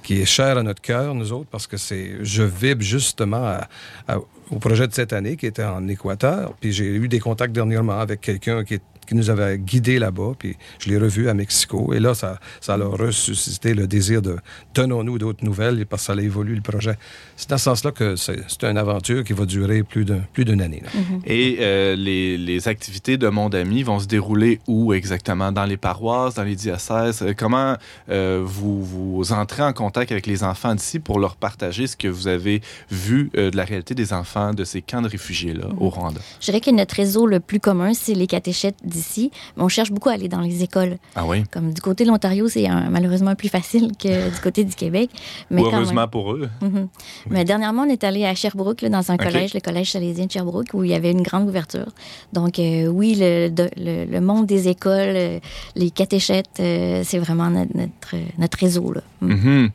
qui 0.03 0.19
est 0.21 0.25
cher 0.25 0.57
à 0.57 0.63
notre 0.63 0.81
cœur, 0.81 1.13
nous 1.15 1.31
autres, 1.31 1.47
parce 1.51 1.67
que 1.67 1.77
c'est, 1.77 2.13
je 2.21 2.43
vibre 2.43 2.81
justement 2.81 3.45
à- 3.45 3.67
à- 4.07 4.17
au 4.51 4.57
projet 4.59 4.87
de 4.87 4.93
cette 4.93 5.13
année 5.13 5.35
qui 5.35 5.45
était 5.45 5.63
en 5.63 5.87
Équateur. 5.87 6.53
Puis 6.59 6.71
j'ai 6.71 6.85
eu 6.85 7.07
des 7.07 7.19
contacts 7.19 7.53
dernièrement 7.53 7.99
avec 7.99 8.21
quelqu'un 8.21 8.63
qui, 8.63 8.79
nous 9.11 9.29
avait 9.29 9.59
guidés 9.59 9.99
là-bas. 9.99 10.31
Puis 10.39 10.57
je 10.79 10.89
l'ai 10.89 10.97
revu 10.97 11.29
à 11.29 11.35
Mexico. 11.35 11.93
Et 11.93 11.99
là, 11.99 12.15
ça, 12.15 12.39
ça 12.59 12.73
a 12.73 12.77
ressuscité 12.77 13.75
le 13.75 13.85
désir 13.85 14.19
de 14.23 14.37
donnons-nous 14.73 15.19
d'autres 15.19 15.45
nouvelles 15.45 15.85
parce 15.85 16.01
que 16.01 16.13
ça 16.13 16.19
a 16.19 16.21
évolué 16.23 16.55
le 16.55 16.61
projet. 16.61 16.97
C'est 17.35 17.51
dans 17.51 17.59
ce 17.59 17.65
sens-là 17.65 17.91
que 17.91 18.15
c'est, 18.15 18.39
c'est 18.47 18.63
une 18.63 18.79
aventure 18.79 19.23
qui 19.23 19.33
va 19.33 19.45
durer 19.45 19.83
plus, 19.83 20.05
d'un, 20.05 20.21
plus 20.33 20.43
d'une 20.43 20.59
année. 20.59 20.81
là. 20.83 20.89
Et 21.27 21.57
euh, 21.59 21.95
les, 21.95 22.35
les 22.37 22.67
activités 22.67 23.17
de 23.17 23.27
Monde 23.27 23.53
Ami 23.53 23.83
vont 23.83 23.99
se 23.99 24.07
dérouler 24.07 24.59
où 24.67 24.91
exactement? 24.91 25.51
Dans 25.51 25.65
les 25.65 25.77
paroisses, 25.77 26.33
dans 26.33 26.43
les 26.43 26.55
diocèses? 26.55 27.21
Euh, 27.21 27.33
Comment 27.37 27.75
euh, 28.09 28.41
vous, 28.43 28.83
vous 28.83 29.33
entrez 29.33 29.61
en 29.61 29.73
contact 29.73 30.11
avec 30.11 30.25
les 30.25 30.43
enfants 30.43 30.73
d'ici 30.73 30.99
pour 30.99 31.19
leur 31.19 31.35
partager 31.35 31.85
ce 31.85 31.95
que 31.95 32.07
vous 32.07 32.27
avez 32.27 32.61
vu 32.89 33.29
euh, 33.37 33.51
de 33.51 33.57
la 33.57 33.65
réalité 33.65 33.93
des 33.93 34.13
enfants? 34.13 34.34
De 34.35 34.63
ces 34.63 34.81
camps 34.81 35.01
de 35.01 35.07
réfugiés-là 35.07 35.65
au 35.79 35.89
Rwanda? 35.89 36.19
Je 36.39 36.45
dirais 36.45 36.59
que 36.61 36.71
notre 36.71 36.95
réseau 36.95 37.25
le 37.25 37.39
plus 37.39 37.59
commun, 37.59 37.93
c'est 37.93 38.13
les 38.13 38.27
catéchètes 38.27 38.75
d'ici. 38.83 39.31
Mais 39.55 39.63
on 39.63 39.67
cherche 39.69 39.91
beaucoup 39.91 40.09
à 40.09 40.13
aller 40.13 40.27
dans 40.27 40.41
les 40.41 40.61
écoles. 40.63 40.97
Ah 41.15 41.25
oui? 41.25 41.43
Comme 41.51 41.73
du 41.73 41.81
côté 41.81 42.03
de 42.03 42.09
l'Ontario, 42.09 42.47
c'est 42.49 42.67
un- 42.67 42.89
malheureusement 42.89 43.33
plus 43.35 43.49
facile 43.49 43.91
que 43.97 44.29
du 44.35 44.41
côté 44.41 44.63
du 44.63 44.75
Québec. 44.75 45.09
Mais 45.49 45.61
Ou 45.61 45.65
heureusement 45.67 46.01
même. 46.01 46.09
pour 46.09 46.33
eux. 46.33 46.49
Mhm. 46.61 46.87
Mais 47.29 47.45
dernièrement, 47.45 47.83
on 47.83 47.89
est 47.89 48.03
allé 48.03 48.25
à 48.25 48.35
Sherbrooke, 48.35 48.81
là, 48.81 48.89
dans 48.89 49.11
un 49.11 49.17
collège, 49.17 49.53
le 49.53 49.59
collège 49.61 49.91
salésien 49.91 50.25
de 50.25 50.31
Sherbrooke, 50.31 50.67
où 50.73 50.83
il 50.83 50.91
y 50.91 50.93
avait 50.93 51.11
une 51.11 51.21
grande 51.23 51.47
ouverture. 51.47 51.87
Donc, 52.33 52.59
euh, 52.59 52.87
oui, 52.87 53.15
le, 53.17 53.49
de- 53.49 53.69
le, 53.77 54.05
le 54.05 54.21
monde 54.21 54.45
des 54.45 54.67
écoles, 54.67 55.15
euh, 55.15 55.39
les 55.75 55.89
catéchètes, 55.91 56.59
euh, 56.59 57.01
c'est 57.05 57.19
vraiment 57.19 57.49
notre, 57.49 57.75
notre, 57.75 58.15
notre 58.37 58.57
réseau. 58.57 58.91
Là. 58.91 59.01
Mm. 59.27 59.69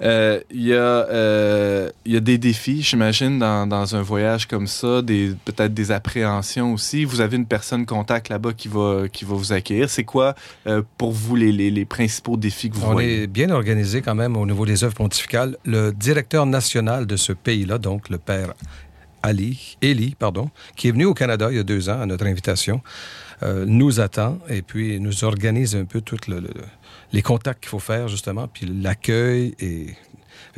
Euh, 0.00 0.40
Il 0.50 0.62
y, 0.62 0.74
a, 0.74 0.76
euh, 0.76 1.90
il 2.04 2.12
y 2.12 2.16
a 2.16 2.20
des 2.20 2.38
défis, 2.38 2.82
j'imagine, 2.82 3.38
dans, 3.40 3.66
dans 3.66 3.96
un 3.96 4.02
voyage 4.02 4.46
comme 4.46 4.68
ça, 4.68 5.02
peut-être 5.04 5.74
des 5.74 5.90
appréhensions 5.90 6.72
aussi. 6.72 7.04
Vous 7.04 7.20
avez 7.20 7.36
une 7.36 7.46
personne 7.46 7.84
contact 7.84 8.28
là-bas 8.28 8.52
qui 8.52 8.68
va, 8.68 9.08
qui 9.12 9.24
va 9.24 9.34
vous 9.34 9.52
accueillir. 9.52 9.90
C'est 9.90 10.04
quoi, 10.04 10.34
euh, 10.68 10.82
pour 10.98 11.10
vous, 11.10 11.34
les, 11.34 11.50
les, 11.50 11.70
les 11.72 11.84
principaux 11.84 12.36
défis 12.36 12.70
que 12.70 12.76
vous 12.76 12.86
On 12.86 12.92
voyez? 12.92 13.24
est 13.24 13.26
bien 13.26 13.50
organisé 13.50 14.00
quand 14.00 14.14
même 14.14 14.36
au 14.36 14.46
niveau 14.46 14.64
des 14.66 14.84
œuvres 14.84 14.94
pontificales. 14.94 15.56
Le 15.64 15.90
directeur 15.92 16.46
national 16.46 17.06
de 17.06 17.16
ce 17.16 17.32
pays-là, 17.32 17.78
donc 17.78 18.08
le 18.08 18.18
père 18.18 18.54
Ali, 19.24 19.76
Eli, 19.82 20.14
pardon, 20.16 20.48
qui 20.76 20.86
est 20.86 20.92
venu 20.92 21.06
au 21.06 21.14
Canada 21.14 21.48
il 21.50 21.56
y 21.56 21.60
a 21.60 21.64
deux 21.64 21.88
ans 21.88 22.00
à 22.00 22.06
notre 22.06 22.24
invitation, 22.24 22.80
euh, 23.42 23.64
nous 23.66 23.98
attend 23.98 24.38
et 24.48 24.62
puis 24.62 25.00
nous 25.00 25.24
organise 25.24 25.74
un 25.74 25.84
peu 25.86 26.00
tous 26.00 26.28
le, 26.28 26.38
le- 26.38 26.50
les 27.12 27.22
contacts 27.22 27.60
qu'il 27.60 27.70
faut 27.70 27.78
faire 27.78 28.08
justement, 28.08 28.48
puis 28.48 28.66
l'accueil 28.66 29.54
et 29.60 29.94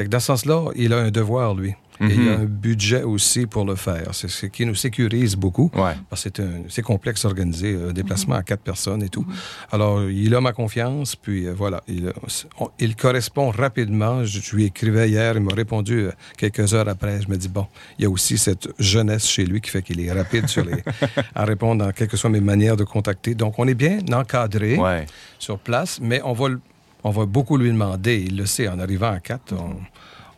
fait 0.03 0.05
que 0.07 0.11
dans 0.11 0.21
ce 0.21 0.27
sens-là, 0.27 0.65
il 0.77 0.93
a 0.93 0.99
un 0.99 1.11
devoir 1.11 1.55
lui. 1.55 1.75
Et 2.03 2.15
il 2.15 2.29
a 2.31 2.37
Mhm. 2.39 2.41
un 2.41 2.45
budget 2.47 3.03
aussi 3.03 3.45
pour 3.45 3.67
le 3.67 3.75
faire. 3.75 4.09
C'est 4.15 4.31
ce 4.31 4.47
qui 4.47 4.65
nous 4.65 4.75
sécurise 4.75 5.37
beaucoup. 5.37 5.71
Ouais. 5.75 5.93
Parce 6.09 6.31
que 6.31 6.43
c'est 6.71 6.81
complexe 6.81 7.21
d'organiser 7.25 7.77
un 7.91 7.93
déplacement 7.93 8.37
à 8.37 8.43
quatre 8.43 8.63
personnes 8.63 9.03
et 9.03 9.11
tout. 9.11 9.27
Alors, 9.71 10.05
il 10.09 10.35
a 10.35 10.41
ma 10.41 10.53
confiance, 10.55 11.15
puis 11.15 11.47
euh, 11.47 11.53
voilà. 11.53 11.83
Il, 11.89 12.11
on- 12.59 12.71
il 12.79 12.97
correspond 12.97 13.51
rapidement. 13.51 14.25
Je, 14.25 14.41
je 14.41 14.57
lui 14.57 14.65
écrivais 14.65 15.11
hier, 15.11 15.35
il 15.37 15.43
m'a 15.43 15.53
répondu 15.55 16.07
euh, 16.07 16.13
quelques 16.39 16.73
heures 16.73 16.89
après. 16.89 17.21
Je 17.21 17.29
me 17.29 17.37
dis, 17.37 17.51
bon, 17.51 17.67
il 17.99 18.05
y 18.05 18.07
a 18.07 18.11
aussi 18.11 18.39
cette 18.39 18.69
jeunesse 18.79 19.27
chez 19.29 19.45
lui 19.45 19.61
qui 19.61 19.69
fait 19.69 19.83
qu'il 19.83 20.01
est 20.01 20.11
rapide 20.11 20.49
sur 20.49 20.65
les, 20.65 20.83
à 21.35 21.45
répondre 21.45 21.85
dans 21.85 21.93
quelles 21.93 22.09
que 22.09 22.17
soient 22.17 22.31
mes 22.31 22.41
manières 22.41 22.79
de 22.79 22.85
contacter. 22.85 23.35
Donc, 23.35 23.59
on 23.59 23.69
est 23.69 23.75
bien 23.75 23.99
encadré 24.15 24.79
Ouais. 24.79 25.05
sur 25.39 25.59
place, 25.59 25.99
mais 26.01 26.23
on 26.25 26.33
va, 26.33 26.49
le- 26.49 26.61
on 27.05 27.11
va 27.11 27.27
beaucoup 27.27 27.57
lui 27.57 27.71
demander. 27.71 28.25
Il 28.27 28.37
le 28.37 28.47
sait, 28.47 28.69
en 28.69 28.79
arrivant 28.79 29.11
à 29.11 29.21
quatre, 29.21 29.55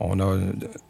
on, 0.01 0.21
a 0.21 0.39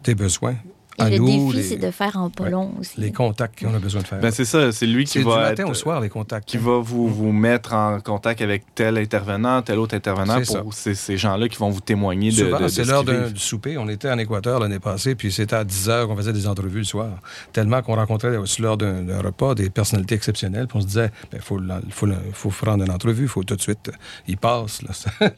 des 0.04 0.14
besoins 0.14 0.56
Et 0.98 1.02
à 1.02 1.10
le 1.10 1.18
nous, 1.18 1.26
défi, 1.26 1.56
les, 1.56 1.62
c'est 1.62 1.76
de 1.76 1.90
faire 1.90 2.16
en 2.16 2.30
Ouais. 2.40 2.50
long 2.50 2.72
aussi. 2.78 3.00
les 3.00 3.12
contacts 3.12 3.64
qu'on 3.64 3.74
a 3.74 3.78
besoin 3.78 4.02
de 4.02 4.06
faire. 4.06 4.20
Ben, 4.20 4.30
c'est 4.30 4.44
ça, 4.44 4.72
c'est 4.72 4.86
lui 4.86 5.04
qui 5.04 5.12
c'est 5.12 5.18
du 5.20 5.24
va 5.24 5.36
matin 5.40 5.62
être- 5.64 5.70
au 5.70 5.74
soir, 5.74 6.00
les 6.00 6.08
contacts. 6.10 6.46
qui 6.48 6.58
va 6.58 6.78
vous, 6.80 7.08
vous 7.08 7.32
mettre 7.32 7.72
en 7.72 8.00
contact 8.00 8.40
avec 8.42 8.64
tel 8.74 8.98
intervenant, 8.98 9.62
tel 9.62 9.78
autre 9.78 9.94
intervenant 9.94 10.38
C'est 10.44 10.60
pour 10.60 10.74
ces, 10.74 10.94
ces 10.94 11.16
gens-là 11.16 11.48
qui 11.48 11.56
vont 11.58 11.70
vous 11.70 11.80
témoigner 11.80 12.30
de, 12.30 12.36
Souvent, 12.36 12.58
de- 12.58 12.64
de 12.64 12.68
c'est 12.68 12.84
ce 12.84 12.90
l'heure 12.90 13.04
du 13.04 13.38
souper. 13.40 13.78
On 13.78 13.88
était 13.88 14.10
en 14.10 14.18
Équateur 14.18 14.60
l'année 14.60 14.78
passée, 14.80 15.14
puis 15.14 15.32
c'était 15.32 15.56
à 15.56 15.64
10 15.64 15.88
heures 15.88 16.06
qu'on 16.08 16.16
faisait 16.16 16.32
des 16.32 16.46
entrevues 16.46 16.78
le 16.80 16.84
soir. 16.84 17.08
Tellement 17.52 17.80
qu'on 17.82 17.94
rencontrait 17.96 18.36
aussi 18.36 18.60
lors 18.62 18.76
d'un 18.76 19.04
repas 19.22 19.54
des 19.54 19.70
personnalités 19.70 20.14
exceptionnelles, 20.14 20.66
puis 20.66 20.76
on 20.78 20.80
se 20.82 20.86
disait, 20.86 21.10
il 21.32 21.40
faut, 21.40 21.58
l'en- 21.58 21.80
faut, 21.90 22.06
le- 22.06 22.16
faut 22.32 22.50
prendre 22.50 22.84
une 22.84 22.90
entrevue, 22.90 23.22
il 23.24 23.28
faut 23.28 23.42
tout 23.44 23.56
de 23.56 23.62
suite, 23.62 23.88
euh, 23.88 23.92
il 24.28 24.36
passe, 24.36 24.82
là, 24.82 24.90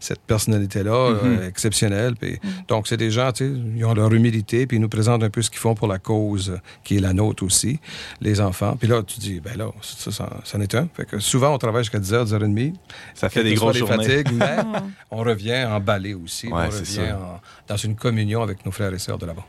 cette 0.00 0.20
personnalité-là, 0.20 1.10
Mhm. 1.10 1.18
euh, 1.40 1.48
exceptionnelle. 1.48 2.14
Puis, 2.18 2.38
Donc, 2.68 2.88
c'est 2.88 2.96
des 2.96 3.10
gens, 3.10 3.32
tu 3.32 3.44
sais, 3.46 3.52
ils 3.76 3.84
ont 3.84 3.94
leur 3.94 4.12
humilité, 4.12 4.66
puis 4.66 4.76
ils 4.76 4.80
nous 4.86 4.90
présentent 4.90 5.22
un 5.24 5.30
peu 5.30 5.42
ce 5.42 5.50
qu'ils 5.50 5.58
font 5.58 5.74
pour 5.74 5.88
la 5.88 5.98
cause 5.98 6.50
euh, 6.50 6.58
qui 6.84 6.96
est 6.96 7.00
la 7.00 7.12
nôtre 7.12 7.44
aussi, 7.44 7.80
les 8.20 8.40
enfants. 8.40 8.76
Puis 8.78 8.86
là, 8.88 9.02
tu 9.02 9.18
dis, 9.18 9.40
ben 9.40 9.56
là, 9.56 9.66
ça, 9.82 10.12
ça, 10.12 10.30
ça 10.44 10.58
en 10.58 10.60
est 10.60 10.74
un. 10.76 10.88
Fait 10.94 11.04
que 11.04 11.18
souvent, 11.18 11.52
on 11.52 11.58
travaille 11.58 11.82
jusqu'à 11.82 11.98
10h, 11.98 12.26
10h30. 12.32 12.74
Ça 13.14 13.28
fait 13.28 13.42
des 13.42 13.54
grosses 13.54 13.76
journées. 13.76 13.96
fatigues, 14.08 14.32
mais 14.32 14.56
on 15.10 15.18
revient 15.18 15.64
emballé 15.68 16.14
aussi. 16.14 16.46
Ouais, 16.46 16.52
on 16.52 16.70
revient 16.70 16.84
ça. 16.86 17.18
en- 17.18 17.40
dans 17.68 17.76
une 17.76 17.96
communion 17.96 18.42
avec 18.42 18.64
nos 18.64 18.72
frères 18.72 18.92
et 18.94 18.98
sœurs 18.98 19.18
de 19.18 19.26
là-bas. 19.26 19.44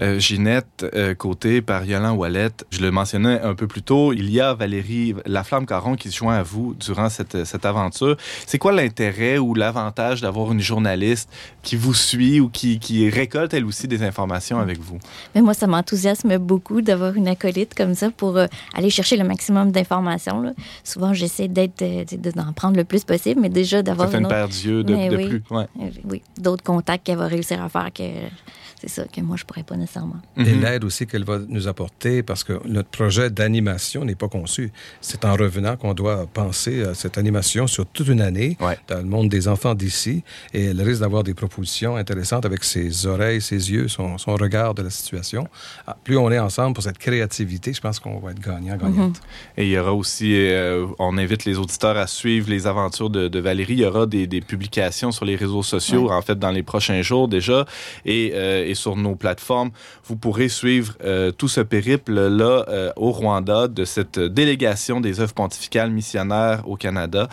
Euh, 0.00 0.18
Ginette 0.18 0.84
euh, 0.94 1.14
Côté 1.14 1.62
par 1.62 1.84
Yolan 1.84 2.14
Wallet, 2.14 2.50
je 2.70 2.80
le 2.80 2.90
mentionnais 2.90 3.40
un 3.40 3.54
peu 3.54 3.66
plus 3.66 3.82
tôt, 3.82 4.12
il 4.12 4.30
y 4.30 4.40
a 4.40 4.52
Valérie 4.54 5.14
Laflamme-Caron 5.24 5.96
qui 5.96 6.10
se 6.10 6.16
joint 6.16 6.36
à 6.36 6.42
vous 6.42 6.74
durant 6.74 7.08
cette, 7.08 7.44
cette 7.44 7.64
aventure. 7.64 8.16
C'est 8.46 8.58
quoi 8.58 8.72
l'intérêt 8.72 9.38
ou 9.38 9.54
l'avantage 9.54 10.20
d'avoir 10.20 10.52
une 10.52 10.60
journaliste 10.60 11.30
qui 11.62 11.76
vous 11.76 11.94
suit 11.94 12.40
ou 12.40 12.48
qui, 12.48 12.78
qui 12.78 13.08
récolte 13.08 13.54
elle 13.54 13.64
aussi 13.64 13.88
des 13.88 14.02
informations 14.02 14.58
avec 14.58 14.78
vous? 14.80 14.98
Mais 15.34 15.40
moi, 15.40 15.54
ça 15.54 15.66
m'enthousiasme 15.66 16.36
beaucoup 16.38 16.82
d'avoir 16.82 17.14
une 17.14 17.28
acolyte 17.28 17.74
comme 17.74 17.94
ça 17.94 18.10
pour 18.10 18.36
euh, 18.36 18.46
aller 18.74 18.90
chercher 18.90 19.16
le 19.16 19.24
maximum 19.24 19.72
d'informations. 19.72 20.40
là. 20.42 20.52
Souvent, 20.84 21.14
j'essaie 21.14 21.48
d'être, 21.48 21.80
euh, 21.82 22.04
de- 22.10 22.30
d'en 22.32 22.52
prendre 22.52 22.76
le 22.76 22.84
plus 22.84 23.04
possible, 23.04 23.40
mais 23.40 23.48
déjà 23.48 23.78
Ça 23.78 23.82
d'avoir 23.84 24.08
fait 24.10 24.14
une 24.18 24.20
une 24.20 24.26
autre- 24.26 24.34
paire 24.34 24.48
d'yeux 24.48 24.82
de, 24.84 24.94
Mais 24.94 25.08
de 25.08 25.16
oui. 25.16 25.28
plus. 25.28 25.42
Ouais. 25.50 25.66
euh, 25.82 25.88
oui, 26.10 26.22
d'autres 26.38 26.62
contacts 26.64 27.04
qu'elle 27.06 27.16
va 27.18 27.26
réussir 27.26 27.45
à 27.54 27.68
faire 27.68 27.92
que 27.92 28.02
c'est 28.86 29.02
ça 29.02 29.06
que 29.08 29.20
moi 29.20 29.36
je 29.36 29.44
pourrais 29.44 29.62
pas 29.62 29.76
nécessairement. 29.76 30.16
Et 30.36 30.42
Mhm. 30.44 30.60
l'aide 30.62 30.84
aussi 30.84 31.06
qu'elle 31.06 31.24
va 31.24 31.38
nous 31.48 31.68
apporter, 31.68 32.22
parce 32.22 32.44
que 32.44 32.54
notre 32.66 32.88
projet 32.88 33.30
d'animation 33.30 34.04
n'est 34.04 34.14
pas 34.14 34.28
conçu. 34.28 34.70
C'est 35.00 35.24
en 35.24 35.34
revenant 35.34 35.76
qu'on 35.76 35.94
doit 35.94 36.26
penser 36.32 36.82
à 36.84 36.94
cette 36.94 37.18
animation 37.18 37.66
sur 37.66 37.86
toute 37.86 38.08
une 38.08 38.20
année 38.20 38.56
Ouais. 38.60 38.78
dans 38.88 38.98
le 38.98 39.04
monde 39.04 39.28
des 39.28 39.48
enfants 39.48 39.74
d'ici. 39.74 40.22
Et 40.54 40.66
elle 40.66 40.80
risque 40.80 41.00
d'avoir 41.00 41.22
des 41.24 41.34
propositions 41.34 41.96
intéressantes 41.96 42.46
avec 42.46 42.62
ses 42.64 43.06
oreilles, 43.06 43.40
ses 43.40 43.70
yeux, 43.72 43.88
son, 43.88 44.18
son 44.18 44.34
regard 44.36 44.74
de 44.74 44.82
la 44.82 44.90
situation. 44.90 45.48
Ah, 45.86 45.96
Plus 46.04 46.16
on 46.16 46.30
est 46.30 46.38
ensemble 46.38 46.74
pour 46.74 46.84
cette 46.84 46.98
créativité, 46.98 47.72
je 47.72 47.80
pense 47.80 47.98
qu'on 47.98 48.18
va 48.20 48.30
être 48.30 48.40
gagnant, 48.40 48.76
gagnante. 48.76 49.20
Et 49.56 49.64
il 49.64 49.70
y 49.70 49.78
aura 49.78 49.92
aussi, 49.92 50.32
euh, 50.34 50.86
on 51.00 51.18
invite 51.18 51.44
les 51.44 51.58
auditeurs 51.58 51.96
à 51.96 52.06
suivre 52.06 52.48
les 52.48 52.66
aventures 52.68 53.10
de, 53.10 53.26
de 53.28 53.38
Valérie. 53.40 53.72
Il 53.74 53.80
y 53.80 53.84
aura 53.84 54.06
des, 54.06 54.26
des 54.28 54.40
publications 54.40 55.10
sur 55.10 55.24
les 55.24 55.34
réseaux 55.36 55.64
sociaux, 55.64 56.10
en 56.10 56.22
fait, 56.22 56.38
dans 56.38 56.50
les 56.52 56.62
prochains 56.62 57.02
jours 57.02 57.26
déjà, 57.26 57.66
et, 58.04 58.30
euh, 58.34 58.64
et 58.64 58.74
sur 58.76 58.94
nos 58.94 59.16
plateformes. 59.16 59.70
Vous 60.04 60.14
pourrez 60.16 60.48
suivre 60.48 60.94
euh, 61.04 61.32
tout 61.32 61.48
ce 61.48 61.60
périple-là 61.60 62.64
euh, 62.68 62.92
au 62.94 63.10
Rwanda 63.10 63.66
de 63.66 63.84
cette 63.84 64.20
délégation 64.20 65.00
des 65.00 65.18
œuvres 65.18 65.34
pontificales 65.34 65.90
missionnaires 65.90 66.62
au 66.68 66.76
Canada. 66.76 67.28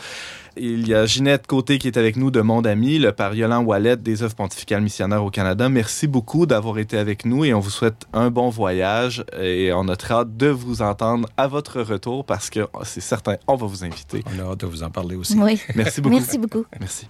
Il 0.56 0.88
y 0.88 0.94
a 0.94 1.08
Ginette 1.08 1.48
Côté 1.48 1.80
qui 1.80 1.88
est 1.88 1.98
avec 1.98 2.16
nous 2.16 2.30
de 2.30 2.40
Monde 2.42 2.68
Ami, 2.68 3.00
le 3.00 3.12
père 3.12 3.34
Yolan 3.34 3.64
Wallet 3.64 3.98
des 3.98 4.22
œuvres 4.22 4.36
pontificales 4.36 4.84
missionnaires 4.84 5.24
au 5.24 5.32
Canada. 5.32 5.68
Merci 5.68 6.06
beaucoup 6.06 6.46
d'avoir 6.46 6.78
été 6.78 6.98
avec 6.98 7.26
nous 7.26 7.44
et 7.44 7.56
on 7.56 7.60
vous 7.60 7.72
souhaite 7.72 8.06
un 8.14 8.30
bon 8.30 8.50
voyage 8.50 9.26
et 9.40 9.72
on 9.74 9.88
a 9.88 9.96
très 9.96 10.14
hâte 10.14 10.38
de 10.38 10.48
vous 10.48 10.84
entendre 10.84 11.28
à 11.38 11.48
votre 11.48 11.82
retour 11.82 12.24
parce 12.24 12.52
que 12.52 12.68
c'est 12.84 13.02
certain, 13.02 13.38
on 13.48 13.56
va 13.56 13.66
vous 13.66 13.84
inviter. 13.84 14.24
On 14.36 14.40
a 14.40 14.52
hâte 14.52 14.60
de 14.60 14.68
vous 14.68 14.84
en 14.84 14.92
parler 14.92 15.16
aussi. 15.16 15.36
Oui. 15.38 15.60
Merci 15.76 16.02
beaucoup. 16.02 16.16
Merci 16.16 16.38
beaucoup. 16.38 16.66
Merci. 16.80 17.08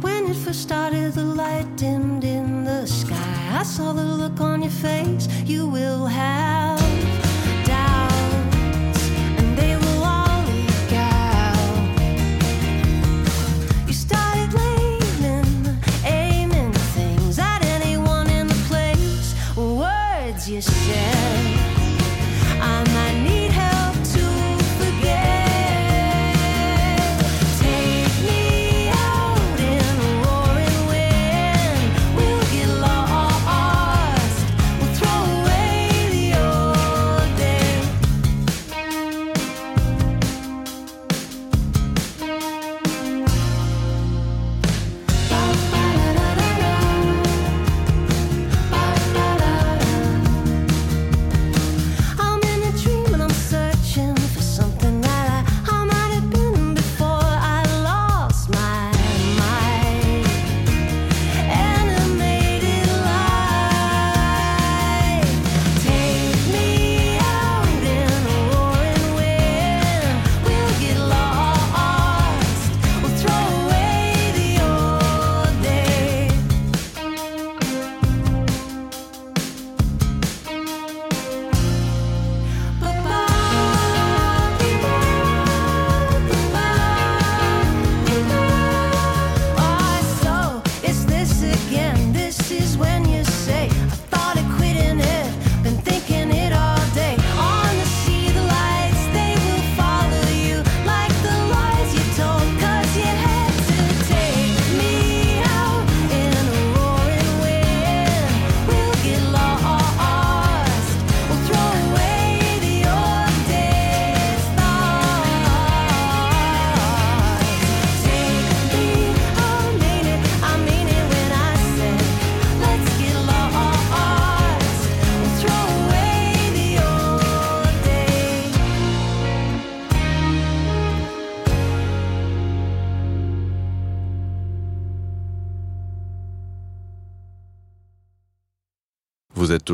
When 0.00 0.26
it 0.26 0.36
first 0.36 0.62
started, 0.62 1.12
the 1.14 1.24
light 1.24 1.76
dimmed 1.76 2.24
in 2.24 2.64
the 2.64 2.86
sky. 2.86 3.58
I 3.60 3.62
saw 3.62 3.92
the 3.92 4.04
look 4.04 4.40
on 4.40 4.62
your 4.62 4.70
face. 4.70 5.28
You 5.44 5.66
will 5.66 6.06
have 6.06 6.80
doubts, 7.64 9.10
and 9.38 9.56
they 9.58 9.76
will 9.76 10.02
all 10.04 10.42
leak 10.44 10.92
out. 10.92 11.98
You 13.86 13.92
started 13.92 14.36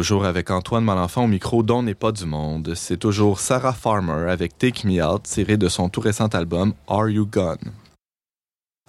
toujours 0.02 0.24
avec 0.24 0.50
Antoine 0.50 0.82
Malenfant 0.82 1.22
au 1.22 1.28
micro 1.28 1.62
dont 1.62 1.84
n'est 1.84 1.94
pas 1.94 2.10
du 2.10 2.26
monde. 2.26 2.72
C'est 2.74 2.96
toujours 2.96 3.38
Sarah 3.38 3.72
Farmer 3.72 4.28
avec 4.28 4.58
Take 4.58 4.84
Me 4.84 5.00
Out 5.00 5.22
tiré 5.22 5.56
de 5.56 5.68
son 5.68 5.88
tout 5.88 6.00
récent 6.00 6.26
album 6.26 6.74
Are 6.88 7.08
You 7.08 7.24
Gone? 7.24 7.81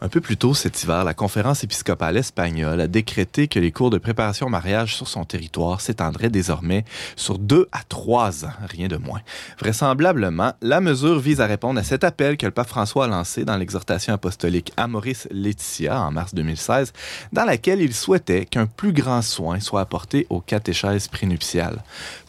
Un 0.04 0.10
peu 0.10 0.20
plus 0.20 0.36
tôt 0.36 0.54
cet 0.54 0.84
hiver, 0.84 1.06
la 1.06 1.14
conférence 1.14 1.64
épiscopale 1.64 2.18
espagnole 2.18 2.82
a 2.82 2.88
décrété 2.88 3.48
que 3.48 3.58
les 3.58 3.72
cours 3.72 3.90
de 3.90 3.98
préparation 3.98 4.48
au 4.48 4.50
mariage 4.50 4.98
sur 4.98 5.08
son 5.08 5.24
territoire 5.24 5.80
s'étendraient 5.80 6.30
désormais 6.30 6.84
sur 7.16 7.40
deux 7.40 7.70
à 7.72 7.84
trois 7.88 8.44
ans, 8.44 8.52
rien 8.68 8.90
de 8.90 8.98
moins. 8.98 9.22
Vraisemblablement, 9.60 10.52
la 10.62 10.82
mesure 10.82 11.22
vise 11.22 11.40
à 11.40 11.46
répondre 11.46 11.80
à 11.80 11.84
cet 11.84 12.04
appel 12.04 12.36
que 12.36 12.46
le 12.46 12.52
pape 12.52 12.68
François 12.68 13.06
a 13.06 13.08
lancé 13.08 13.46
dans 13.46 13.56
l'exhortation 13.56 14.14
apostolique 14.14 14.74
Amoris 14.76 15.26
Laetitia 15.32 15.98
en 16.02 16.12
mars 16.12 16.36
2016, 16.36 16.92
dans 17.32 17.46
laquelle 17.46 17.80
il 17.80 17.94
souhaitait 17.94 18.44
qu'un 18.44 18.66
plus 18.66 18.92
grand 18.92 19.22
soin 19.22 19.62
soit 19.62 19.80
apporté 19.80 20.28
aux 20.30 20.42
catéchèses 20.42 21.08
prénuptiales. 21.08 21.82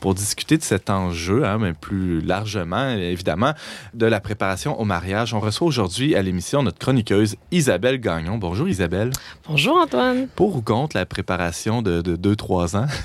Pour 0.04 0.14
discuter 0.14 0.58
de 0.58 0.62
cet 0.62 0.90
enjeu, 0.90 1.46
hein, 1.46 1.56
mais 1.58 1.72
plus 1.72 2.20
largement, 2.20 2.90
évidemment, 2.90 3.54
de 3.94 4.04
la 4.04 4.20
préparation 4.20 4.78
au 4.78 4.84
mariage, 4.84 5.32
on 5.32 5.40
reçoit 5.40 5.66
aujourd'hui 5.66 6.14
à 6.14 6.20
l'émission 6.20 6.62
notre 6.62 6.76
chroniqueuse 6.78 7.36
Isabelle 7.52 7.98
Gagnon. 7.98 8.36
Bonjour 8.36 8.68
Isabelle. 8.68 9.12
Bonjour 9.48 9.78
Antoine. 9.78 10.26
Pour 10.36 10.56
ou 10.56 10.60
contre 10.60 10.94
la 10.98 11.06
préparation 11.06 11.80
de 11.80 12.02
2-3 12.02 12.76
ans? 12.76 12.86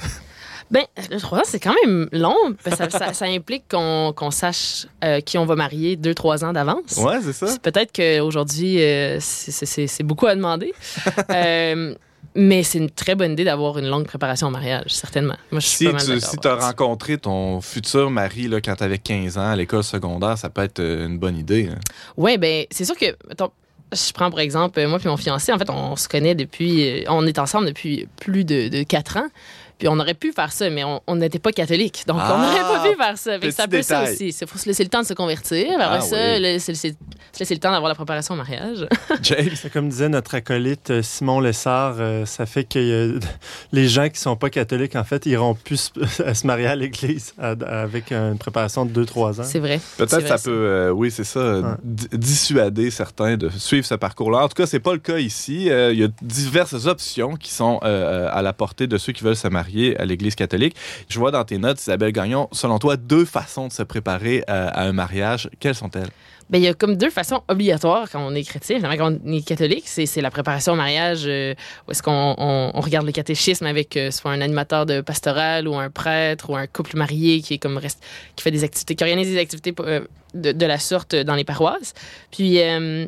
Ben, 0.72 0.84
le 1.10 1.20
3 1.20 1.39
ans, 1.39 1.41
c'est 1.45 1.60
quand 1.60 1.74
même 1.84 2.08
long. 2.12 2.36
Ça, 2.64 2.88
ça- 2.91 3.14
ça 3.14 3.26
implique 3.26 3.64
qu'on 3.70 4.30
sache 4.30 4.86
euh, 5.04 5.20
qui 5.20 5.39
on 5.39 5.45
va 5.45 5.56
marier 5.56 5.95
2-3 5.97 6.45
ans 6.45 6.54
d'avance. 6.54 6.97
Ouais, 6.97 7.20
c'est 7.24 7.34
ça. 7.34 7.47
Peut-être 7.64 7.91
qu'aujourd'hui, 7.91 8.80
euh, 8.84 9.18
c'est 9.20 10.04
beaucoup 10.04 10.28
à 10.28 10.36
demander. 10.36 10.74
Euh, 11.32 11.95
mais 12.36 12.64
c'est 12.64 12.78
une 12.78 12.90
très 12.90 13.16
bonne 13.16 13.32
idée 13.34 13.44
d'avoir 13.44 13.78
une 13.78 13.88
longue 13.88 14.06
préparation 14.06 14.48
au 14.48 14.52
mariage, 14.52 14.88
certainement. 14.90 15.36
Moi, 15.52 15.60
je 15.60 15.68
suis 15.68 15.78
Si 15.78 15.86
pas 15.86 15.92
mal 15.94 16.02
tu 16.02 16.20
si 16.20 16.38
as 16.48 16.56
rencontré 16.56 17.18
ton 17.18 17.62
futur 17.62 18.10
mari 18.12 18.48
là, 18.48 18.62
quand 18.62 18.76
tu 18.76 18.84
avais 18.84 18.98
15 19.00 19.38
ans 19.38 19.50
à 19.50 19.56
l'école 19.56 19.84
secondaire, 19.84 20.38
ça 20.38 20.50
peut 20.50 20.64
être 20.64 20.80
euh, 20.80 21.08
une 21.08 21.18
bonne 21.18 21.38
idée. 21.38 21.70
hein. 21.72 21.80
Oui, 22.18 22.38
ben 22.38 22.66
c'est 22.72 22.86
sûr 22.86 22.96
que, 22.98 23.06
je 23.92 24.14
prends 24.14 24.30
pour 24.30 24.40
exemple, 24.40 24.80
euh, 24.80 24.88
moi 24.88 25.00
puis 25.00 25.10
mon 25.10 25.18
fiancé, 25.18 25.52
en 25.52 25.58
fait, 25.58 25.70
on 25.70 25.96
se 25.96 26.08
connaît 26.08 26.36
depuis, 26.36 27.04
euh, 27.04 27.04
on 27.10 27.26
est 27.26 27.40
ensemble 27.40 27.66
depuis 27.68 28.08
plus 28.20 28.46
de, 28.46 28.68
de 28.68 28.84
4 28.84 29.18
ans. 29.18 29.28
Puis 29.80 29.88
on 29.88 29.98
aurait 30.00 30.14
pu 30.14 30.32
faire 30.34 30.52
ça, 30.52 30.70
mais 30.70 30.84
on- 30.84 31.16
n'était 31.16 31.40
pas 31.40 31.52
catholique. 31.52 32.04
Donc 32.06 32.18
Ah, 32.22 32.36
on 32.36 32.42
n'aurait 32.42 32.60
pas 32.84 32.90
pu 32.90 32.96
faire 32.98 33.18
ça. 33.18 33.32
Fait 33.34 33.40
que 33.40 33.46
petit 33.48 33.56
c'est 33.56 33.62
un 33.64 33.68
peu 33.68 33.82
ça 33.82 34.04
aussi. 34.04 34.28
Il 34.40 34.48
faut 34.48 34.58
se 34.58 34.68
laisser 34.68 34.84
le 34.84 34.90
temps 34.90 35.02
de 35.02 35.08
se 35.08 35.14
convertir. 35.14 35.66
Après 35.80 35.98
Ah 35.98 36.02
ça, 36.02 36.16
oui. 36.36 36.40
laisser, 36.42 36.72
laisser- 36.74 36.96
se 37.32 37.40
laisser 37.40 37.54
le 37.56 37.60
temps 37.60 37.72
d'avoir 37.72 37.90
la 37.90 37.96
préparation 37.96 38.34
au 38.34 38.38
mariage. 38.38 38.86
James? 39.24 39.50
Comme 39.74 39.90
disait 39.90 40.10
notre 40.10 40.36
acolyte 40.36 40.90
euh, 40.92 41.02
Simon 41.02 41.40
Lessard, 41.40 41.96
euh, 42.00 42.26
ça 42.26 42.46
fait 42.46 42.66
que 42.66 42.78
euh, 42.80 43.20
les 43.72 43.88
gens 43.88 44.10
qui 44.10 44.20
sont 44.20 44.36
pas 44.36 44.50
catholiques, 44.50 44.96
en 44.98 45.04
fait, 45.06 45.26
iront 45.26 45.56
plus 45.56 45.92
se- 45.96 46.22
à 46.24 46.34
se 46.34 46.46
marier 46.46 46.68
à 46.68 46.76
l'église 46.76 47.34
à- 47.40 47.52
avec 47.84 48.12
une 48.12 48.38
préparation 48.38 48.86
de 48.86 48.92
2-3 49.06 49.40
ans. 49.40 49.44
C'est 49.46 49.60
vrai. 49.60 49.80
Peut-être 49.98 50.28
ça 50.28 50.38
peut, 50.38 50.52
euh, 50.52 50.90
oui, 50.92 51.10
c'est 51.10 51.24
ça, 51.24 51.78
dissuader 52.12 52.92
certains 52.92 53.38
de 53.38 53.50
suivre 53.50 53.86
ce 53.86 53.96
parcours-là. 53.96 54.40
En 54.44 54.48
tout 54.50 54.56
cas, 54.56 54.66
c'est 54.66 54.80
pas 54.80 54.94
le 54.94 55.00
cas 55.00 55.18
ici. 55.20 55.70
Euh, 55.70 55.94
il 55.94 56.00
y 56.00 56.04
a 56.04 56.08
diverses 56.22 56.86
options 56.86 57.36
qui 57.36 57.52
sont 57.54 57.80
euh, 57.84 58.28
à 58.32 58.42
la 58.42 58.54
portée 58.54 58.88
de 58.88 58.98
ceux 58.98 59.14
qui 59.14 59.24
veulent 59.24 59.36
se 59.36 59.48
marier 59.48 59.68
à 59.97 60.05
l'Église 60.05 60.36
catholique. 60.36 60.76
Je 61.07 61.20
vois 61.20 61.32
dans 61.32 61.43
tes 61.43 61.57
notes, 61.57 61.82
Isabelle 61.82 62.11
Gagnon, 62.11 62.47
selon 62.51 62.80
toi, 62.80 62.97
deux 62.97 63.26
façons 63.26 63.67
de 63.67 63.74
se 63.74 63.84
préparer 63.84 64.43
à, 64.47 64.67
à 64.67 64.84
un 64.84 64.93
mariage. 64.93 65.49
Quelles 65.59 65.76
sont-elles? 65.76 66.09
Ben, 66.49 66.57
il 66.57 66.63
y 66.63 66.67
a 66.67 66.74
comme 66.74 66.95
deux 66.95 67.11
façons 67.11 67.43
obligatoires 67.47 68.09
quand 68.11 68.26
on 68.26 68.34
est 68.34 68.41
chrétien, 68.43 68.80
quand 68.97 69.13
on 69.24 69.32
est 69.32 69.45
catholique. 69.45 69.84
C'est, 69.86 70.20
la 70.20 70.32
préparation 70.32 70.74
au 70.74 70.76
mariage, 70.76 71.22
euh, 71.28 71.53
où 71.88 71.91
est-ce 71.91 72.01
qu'on 72.01 72.34
on- 72.39 72.72
regarde 72.82 73.05
le 73.05 73.11
catéchisme 73.11 73.67
avec 73.67 73.95
euh, 73.95 74.09
soit 74.09 74.32
un 74.32 74.41
animateur 74.41 74.88
de 74.88 75.01
pastoral 75.01 75.67
ou 75.67 75.76
un 75.76 75.91
prêtre 75.91 76.49
ou 76.49 76.55
un 76.55 76.65
couple 76.65 76.97
marié 76.97 77.41
qui 77.41 77.53
est 77.53 77.57
comme 77.59 77.78
reste, 77.78 78.03
qui 78.36 78.41
fait 78.43 78.49
des 78.49 78.63
activités, 78.63 78.95
qui 78.95 79.03
organise 79.03 79.28
des 79.28 79.38
activités 79.38 79.76
euh, 79.82 80.01
de, 80.34 80.51
de 80.51 80.65
la 80.65 80.80
sorte 80.80 81.15
dans 81.15 81.36
les 81.36 81.43
paroisses. 81.43 81.93
Puis, 82.32 82.59
euh, 82.59 83.05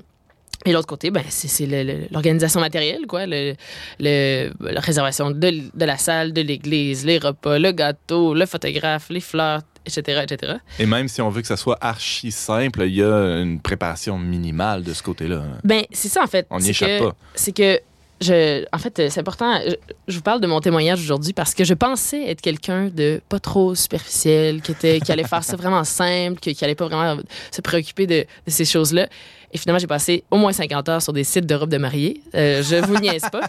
et 0.66 0.72
l'autre 0.74 0.88
côté, 0.88 1.09
ben, 1.12 1.24
c'est, 1.30 1.66
l'organisation 2.12 2.59
matérielle, 2.59 3.05
quoi. 3.07 3.26
Le, 3.26 3.55
le- 3.99 4.51
la 4.59 4.80
réservation 4.82 5.32
de, 5.32 5.62
la 5.78 5.97
salle, 5.97 6.34
de 6.34 6.41
l'église, 6.41 7.05
les 7.05 7.18
repas, 7.18 7.57
le 7.59 7.72
gâteau, 7.72 8.34
le 8.34 8.45
photographe, 8.45 9.07
les 9.09 9.22
fleurs, 9.22 9.62
etc., 9.86 10.22
etc. 10.24 10.53
Et 10.80 10.86
même 10.86 11.07
si 11.07 11.22
on 11.22 11.30
veut 11.30 11.41
que 11.41 11.47
ça 11.47 11.57
soit 11.57 11.78
archi 11.82 12.32
simple, 12.32 12.84
il 12.84 12.95
y 12.95 13.03
a 13.03 13.39
une 13.41 13.59
préparation 13.59 14.18
minimale 14.20 14.84
de 14.84 14.93
ce 14.93 15.01
côté-là. 15.01 15.41
Ben, 15.64 15.84
c'est 15.91 16.09
ça, 16.09 16.24
en 16.24 16.28
fait. 16.28 16.45
On 16.49 16.59
n'y 16.59 16.70
échappe 16.70 16.89
que- 16.99 17.03
pas. 17.05 17.16
C'est 17.34 17.51
que, 17.55 17.80
je, 18.22 18.64
en 18.72 18.78
fait, 18.78 19.09
c'est 19.09 19.20
important. 19.20 19.59
Je, 19.68 19.74
je 20.07 20.16
vous 20.18 20.22
parle 20.22 20.41
de 20.41 20.45
mon 20.45 20.59
témoignage 20.59 20.99
aujourd'hui 21.01 21.34
parce 21.34 21.55
que 21.55 21.64
je 21.64 21.74
pensais 21.74 22.30
être 22.30 22.41
quelqu'un 22.41 22.89
de 22.93 23.20
pas 23.30 23.39
trop 23.39 23.74
superficiel, 23.74 24.62
qui, 24.62 24.74
était, 24.74 24.99
qui 24.99 25.12
allait 25.12 25.24
faire 25.28 25.43
ça 25.43 25.55
vraiment 25.55 25.84
simple, 25.84 26.39
qui, 26.39 26.53
qui 26.53 26.64
allait 26.64 26.76
pas 26.76 26.88
vraiment 26.88 27.20
se 27.51 27.62
préoccuper 27.62 28.05
de, 28.05 28.20
de 28.45 28.51
ces 28.51 28.66
choses-là. 28.66 29.07
Et 29.54 29.58
finalement, 29.58 29.80
j'ai 29.80 29.88
passé 29.88 30.24
au 30.32 30.38
moins 30.38 30.52
50 30.54 30.89
heures 30.89 31.02
sur 31.02 31.14
des 31.14 31.24
sites 31.24 31.45
de 31.45 31.56
robes 31.56 31.70
de 31.70 31.78
mariée. 31.78 32.22
Euh, 32.36 32.64
je 32.64 32.76
vous 32.78 32.97
niaise 32.99 33.24
pas. 33.32 33.41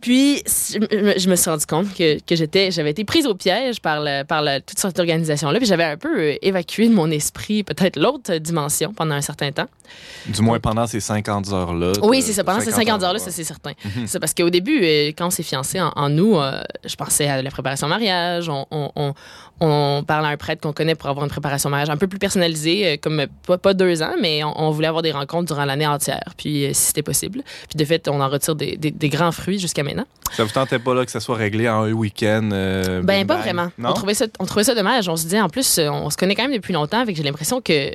Puis, 0.00 0.42
je, 0.46 1.28
me- 1.28 1.36
suis 1.36 1.50
rendu 1.50 1.66
compte 1.66 1.92
que, 1.94 2.18
que 2.20 2.34
j'étais, 2.34 2.70
j'avais 2.70 2.90
été 2.90 3.04
prise 3.04 3.26
au 3.26 3.34
piège 3.34 3.80
par, 3.80 4.00
la, 4.00 4.24
par 4.24 4.40
la, 4.42 4.60
toute 4.60 4.78
cette 4.78 4.98
organisation-là. 4.98 5.58
Puis 5.58 5.66
j'avais 5.68 5.84
un 5.84 5.96
peu 5.98 6.18
euh, 6.18 6.34
évacué 6.42 6.88
de 6.88 6.94
mon 6.94 7.10
esprit 7.10 7.62
peut-être 7.64 7.96
l'autre 7.98 8.34
dimension 8.36 8.92
pendant 8.94 9.14
un 9.14 9.20
certain 9.20 9.52
temps. 9.52 9.66
Du 10.26 10.40
moins 10.40 10.58
pendant 10.58 10.86
ces 10.86 11.00
50 11.00 11.52
heures-là. 11.52 11.92
Oui, 12.02 12.22
c'est 12.22 12.32
ça. 12.32 12.44
Pendant 12.44 12.60
ces 12.60 12.70
50 12.70 13.02
heures-là, 13.02 13.18
ça, 13.18 13.30
c'est 13.30 13.44
certain. 13.44 13.72
Mhm. 13.84 14.06
C'est 14.06 14.18
parce 14.20 14.32
qu'au 14.32 14.48
début, 14.50 14.80
euh, 14.82 15.08
quand 15.08 15.26
on 15.26 15.30
s'est 15.30 15.42
fiancés 15.42 15.80
en, 15.80 15.92
en 15.96 16.16
août, 16.18 16.38
je 16.84 16.96
pensais 16.96 17.26
à 17.26 17.42
la 17.42 17.50
préparation 17.50 17.86
au 17.86 17.90
mariage. 17.90 18.48
On, 18.48 18.66
on, 18.70 18.90
on, 18.96 19.14
on 19.60 20.02
parle 20.06 20.24
à 20.24 20.28
un 20.28 20.36
prêtre 20.38 20.62
qu'on 20.62 20.72
connaît 20.72 20.94
pour 20.94 21.10
avoir 21.10 21.24
une 21.24 21.30
préparation 21.30 21.68
au 21.68 21.70
mariage 21.70 21.90
un 21.90 21.96
peu 21.98 22.06
plus 22.06 22.18
personnalisée, 22.18 22.96
comme 22.98 23.26
pas, 23.46 23.58
pas 23.58 23.74
deux 23.74 24.02
ans, 24.02 24.14
mais 24.20 24.42
on, 24.44 24.58
on 24.58 24.70
voulait 24.70 24.86
avoir 24.88 25.02
des 25.02 25.12
rencontres 25.20 25.46
durant 25.54 25.64
l'année 25.64 25.86
entière, 25.86 26.34
puis 26.36 26.64
euh, 26.66 26.70
si 26.72 26.88
c'était 26.88 27.02
possible. 27.02 27.42
Puis 27.68 27.76
de 27.78 27.84
fait, 27.84 28.08
on 28.08 28.20
en 28.20 28.28
retire 28.28 28.54
des, 28.54 28.76
des- 28.76 28.90
des 28.90 29.08
grands 29.08 29.32
fruits 29.32 29.58
jusqu'à 29.58 29.82
maintenant. 29.82 30.06
Ça 30.32 30.44
vous 30.44 30.50
tentait 30.50 30.78
pas 30.78 30.94
là 30.94 31.04
que 31.04 31.10
ça 31.10 31.20
soit 31.20 31.36
réglé 31.36 31.68
en 31.68 31.82
un 31.84 31.92
week-end? 31.92 32.48
euh, 32.52 33.02
Ben, 33.02 33.26
pas 33.26 33.36
vraiment. 33.38 33.70
Non? 33.78 33.90
On 33.90 33.92
trouvait, 33.94 34.14
ça, 34.14 34.26
on 34.38 34.46
trouvait 34.46 34.64
ça 34.64 34.74
dommage. 34.74 35.08
On 35.08 35.16
se 35.16 35.22
disait, 35.24 35.40
en 35.40 35.48
plus, 35.48 35.78
euh, 35.78 35.88
on 35.90 36.10
se 36.10 36.16
connaît 36.16 36.34
quand 36.34 36.44
même 36.44 36.52
depuis 36.56 36.72
longtemps, 36.72 37.04
que 37.04 37.14
j'ai 37.14 37.22
l'impression 37.22 37.60
que 37.60 37.90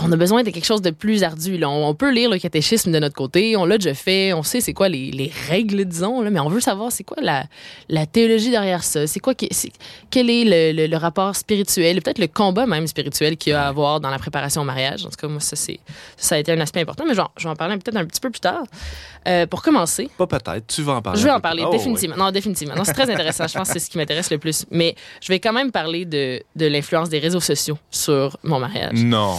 qu'on 0.00 0.12
a 0.12 0.16
besoin 0.16 0.42
de 0.42 0.50
quelque 0.50 0.64
chose 0.64 0.82
de 0.82 0.90
plus 0.90 1.22
ardu. 1.22 1.58
là. 1.58 1.68
On, 1.68 1.88
on 1.88 1.94
peut 1.94 2.12
lire 2.12 2.30
le 2.30 2.38
catéchisme 2.38 2.92
de 2.92 2.98
notre 2.98 3.14
côté, 3.14 3.56
on 3.56 3.64
l'a 3.64 3.78
déjà 3.78 3.94
fait, 3.94 4.32
on 4.32 4.42
sait 4.42 4.60
c'est 4.60 4.72
quoi 4.72 4.88
les, 4.88 5.10
les 5.10 5.32
règles, 5.48 5.84
disons, 5.84 6.20
là, 6.22 6.30
mais 6.30 6.40
on 6.40 6.48
veut 6.48 6.60
savoir 6.60 6.92
c'est 6.92 7.04
quoi 7.04 7.16
la, 7.22 7.44
la 7.88 8.06
théologie 8.06 8.50
derrière 8.50 8.82
ça, 8.84 9.06
c'est 9.06 9.20
quoi, 9.20 9.34
c'est- 9.50 9.72
quel 10.10 10.30
est 10.30 10.44
le, 10.44 10.76
le- 10.82 10.86
le 10.86 10.96
rapport 10.96 11.34
spirituel, 11.36 12.02
peut-être 12.02 12.18
le 12.18 12.26
combat 12.28 12.66
même 12.66 12.86
spirituel 12.86 13.36
qu'il 13.36 13.52
y 13.52 13.54
a 13.54 13.64
à 13.64 13.68
avoir 13.68 14.00
dans 14.00 14.10
la 14.10 14.18
préparation 14.18 14.62
au 14.62 14.64
mariage. 14.64 15.04
En 15.06 15.08
tout 15.10 15.16
cas, 15.20 15.28
moi, 15.28 15.40
ça, 15.40 15.56
c'est, 15.56 15.80
ça 16.16 16.34
a 16.34 16.38
été 16.38 16.52
un 16.52 16.60
aspect 16.60 16.80
important, 16.80 17.04
mais 17.06 17.14
je 17.14 17.42
vais 17.44 17.48
en 17.50 17.56
parler 17.56 17.76
peut-être 17.78 17.96
un 17.96 18.04
petit 18.04 18.20
peu 18.20 18.30
plus 18.30 18.40
tard. 18.40 18.62
Euh, 19.26 19.46
pour 19.46 19.62
commencer, 19.62 20.08
Pas 20.16 20.26
peut-être. 20.26 20.66
Tu 20.68 20.82
vas 20.82 20.94
en 20.94 21.02
parler. 21.02 21.18
je 21.20 21.24
vais 21.24 21.32
en 21.32 21.40
parler, 21.40 21.64
Oh, 21.66 21.70
définitivement. 21.72 22.16
Non, 22.16 22.30
définitivement. 22.30 22.74
Non, 22.76 22.84
c'est 22.84 22.92
très 22.92 23.10
intéressant. 23.10 23.46
Je 23.48 23.54
pense 23.58 23.68
que 23.68 23.72
c'est 23.72 23.80
ce 23.84 23.90
qui 23.90 23.98
m'intéresse 23.98 24.30
le 24.30 24.38
plus. 24.38 24.64
Mais 24.70 24.94
je 25.20 25.28
vais 25.32 25.40
quand 25.40 25.52
même 25.52 25.72
parler 25.72 26.04
de, 26.04 26.40
de 26.54 26.66
l'influence 26.66 27.08
des 27.08 27.18
réseaux 27.18 27.40
sociaux 27.40 27.76
sur 27.90 28.36
mon 28.44 28.60
mariage. 28.60 28.92
Non. 29.02 29.36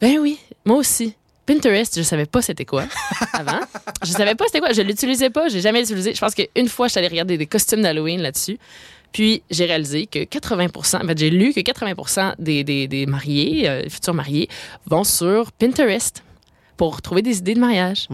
Ben 0.00 0.18
oui, 0.18 0.38
moi 0.64 0.76
aussi. 0.78 1.14
Pinterest, 1.46 1.96
je 1.96 2.02
savais 2.02 2.26
pas 2.26 2.42
c'était 2.42 2.64
quoi 2.64 2.84
avant. 3.32 3.60
Je 4.04 4.10
savais 4.10 4.34
pas 4.34 4.46
c'était 4.46 4.58
quoi. 4.58 4.72
Je 4.72 4.82
l'utilisais 4.82 5.30
pas. 5.30 5.48
J'ai 5.48 5.60
jamais 5.60 5.80
utilisé. 5.82 6.12
Je 6.12 6.20
pense 6.20 6.34
qu'une 6.34 6.68
fois, 6.68 6.88
je 6.88 6.92
suis 6.92 6.98
allée 6.98 7.08
regarder 7.08 7.38
des 7.38 7.46
costumes 7.46 7.82
d'Halloween 7.82 8.20
là-dessus. 8.20 8.58
Puis 9.12 9.42
j'ai 9.48 9.64
réalisé 9.64 10.06
que 10.06 10.24
80 10.24 10.66
en 10.74 10.82
fait, 11.06 11.18
j'ai 11.18 11.30
lu 11.30 11.54
que 11.54 11.60
80% 11.60 12.34
des, 12.40 12.64
des, 12.64 12.88
des 12.88 13.06
mariés, 13.06 13.68
euh, 13.68 13.88
futurs 13.88 14.12
mariés, 14.12 14.48
vont 14.86 15.04
sur 15.04 15.52
Pinterest 15.52 16.22
pour 16.76 17.00
trouver 17.00 17.22
des 17.22 17.38
idées 17.38 17.54
de 17.54 17.60
mariage. 17.60 18.08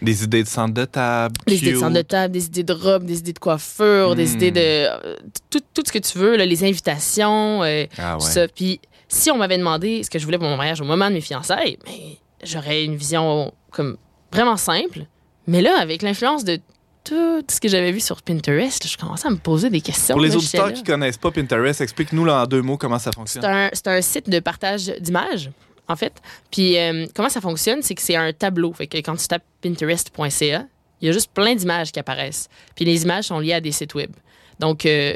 Des 0.00 0.22
idées 0.24 0.44
de 0.44 0.48
centre 0.48 0.72
de 0.74 0.84
table. 0.84 1.34
Des 1.46 1.56
idées 1.56 1.72
de 1.72 1.78
centre 1.78 1.96
de 1.96 2.02
table, 2.02 2.32
des 2.32 2.46
idées 2.46 2.62
de 2.62 2.72
robe, 2.72 3.04
des 3.04 3.18
idées 3.18 3.32
de 3.32 3.38
coiffure, 3.38 4.14
des 4.14 4.26
Mm. 4.26 4.34
idées 4.34 4.50
de. 4.52 4.60
euh, 4.60 5.16
tout, 5.50 5.60
tout 5.74 5.82
ce 5.84 5.92
que 5.92 5.98
tu 5.98 6.18
veux, 6.18 6.36
là, 6.36 6.46
les 6.46 6.62
invitations, 6.64 7.62
euh, 7.64 7.84
Ah 7.98 8.16
tout 8.18 8.24
ça. 8.26 8.46
Puis 8.48 8.80
si 9.08 9.30
on 9.30 9.36
m'avait 9.36 9.58
demandé 9.58 10.02
ce 10.02 10.10
que 10.10 10.18
je 10.18 10.24
voulais 10.24 10.38
pour 10.38 10.48
mon 10.48 10.56
mariage 10.56 10.80
au 10.80 10.84
moment 10.84 11.08
de 11.08 11.14
mes 11.14 11.20
fiançailles, 11.20 11.78
mais 11.86 12.18
j'aurais 12.42 12.84
une 12.84 12.96
vision 12.96 13.52
comme 13.70 13.96
vraiment 14.32 14.56
simple. 14.56 15.06
Mais 15.46 15.60
là, 15.62 15.78
avec 15.78 16.02
l'influence 16.02 16.44
de 16.44 16.58
tout 17.04 17.44
ce 17.50 17.60
que 17.60 17.68
j'avais 17.68 17.92
vu 17.92 18.00
sur 18.00 18.22
Pinterest, 18.22 18.88
je 18.88 18.96
commençais 18.96 19.28
à 19.28 19.30
me 19.30 19.36
poser 19.36 19.68
des 19.68 19.82
questions. 19.82 20.14
Pour 20.14 20.24
les 20.24 20.34
auditeurs 20.34 20.72
qui 20.72 20.82
connaissent 20.82 21.18
pas 21.18 21.30
Pinterest, 21.30 21.80
explique-nous 21.82 22.26
en 22.28 22.46
deux 22.46 22.62
mots 22.62 22.78
comment 22.78 22.98
ça 22.98 23.10
C'est 23.12 23.16
fonctionne. 23.18 23.44
un, 23.44 23.68
c'est 23.72 23.88
un 23.88 24.00
site 24.00 24.30
de 24.30 24.40
partage 24.40 24.86
d'images, 25.00 25.50
en 25.86 25.96
fait. 25.96 26.14
Puis 26.50 26.78
euh, 26.78 27.06
comment 27.14 27.28
ça 27.28 27.42
fonctionne, 27.42 27.82
c'est 27.82 27.94
que 27.94 28.00
c'est 28.00 28.16
un 28.16 28.32
tableau. 28.32 28.72
Fait 28.72 28.86
que 28.86 28.96
quand 28.98 29.16
tu 29.16 29.26
tapes 29.28 29.44
pinterest.ca, 29.60 30.66
il 31.02 31.06
y 31.06 31.10
a 31.10 31.12
juste 31.12 31.30
plein 31.34 31.54
d'images 31.54 31.92
qui 31.92 31.98
apparaissent. 31.98 32.48
Puis 32.74 32.86
les 32.86 33.02
images 33.02 33.24
sont 33.24 33.38
liées 33.38 33.52
à 33.52 33.60
des 33.60 33.72
sites 33.72 33.94
web. 33.94 34.10
Donc, 34.58 34.86
euh, 34.86 35.14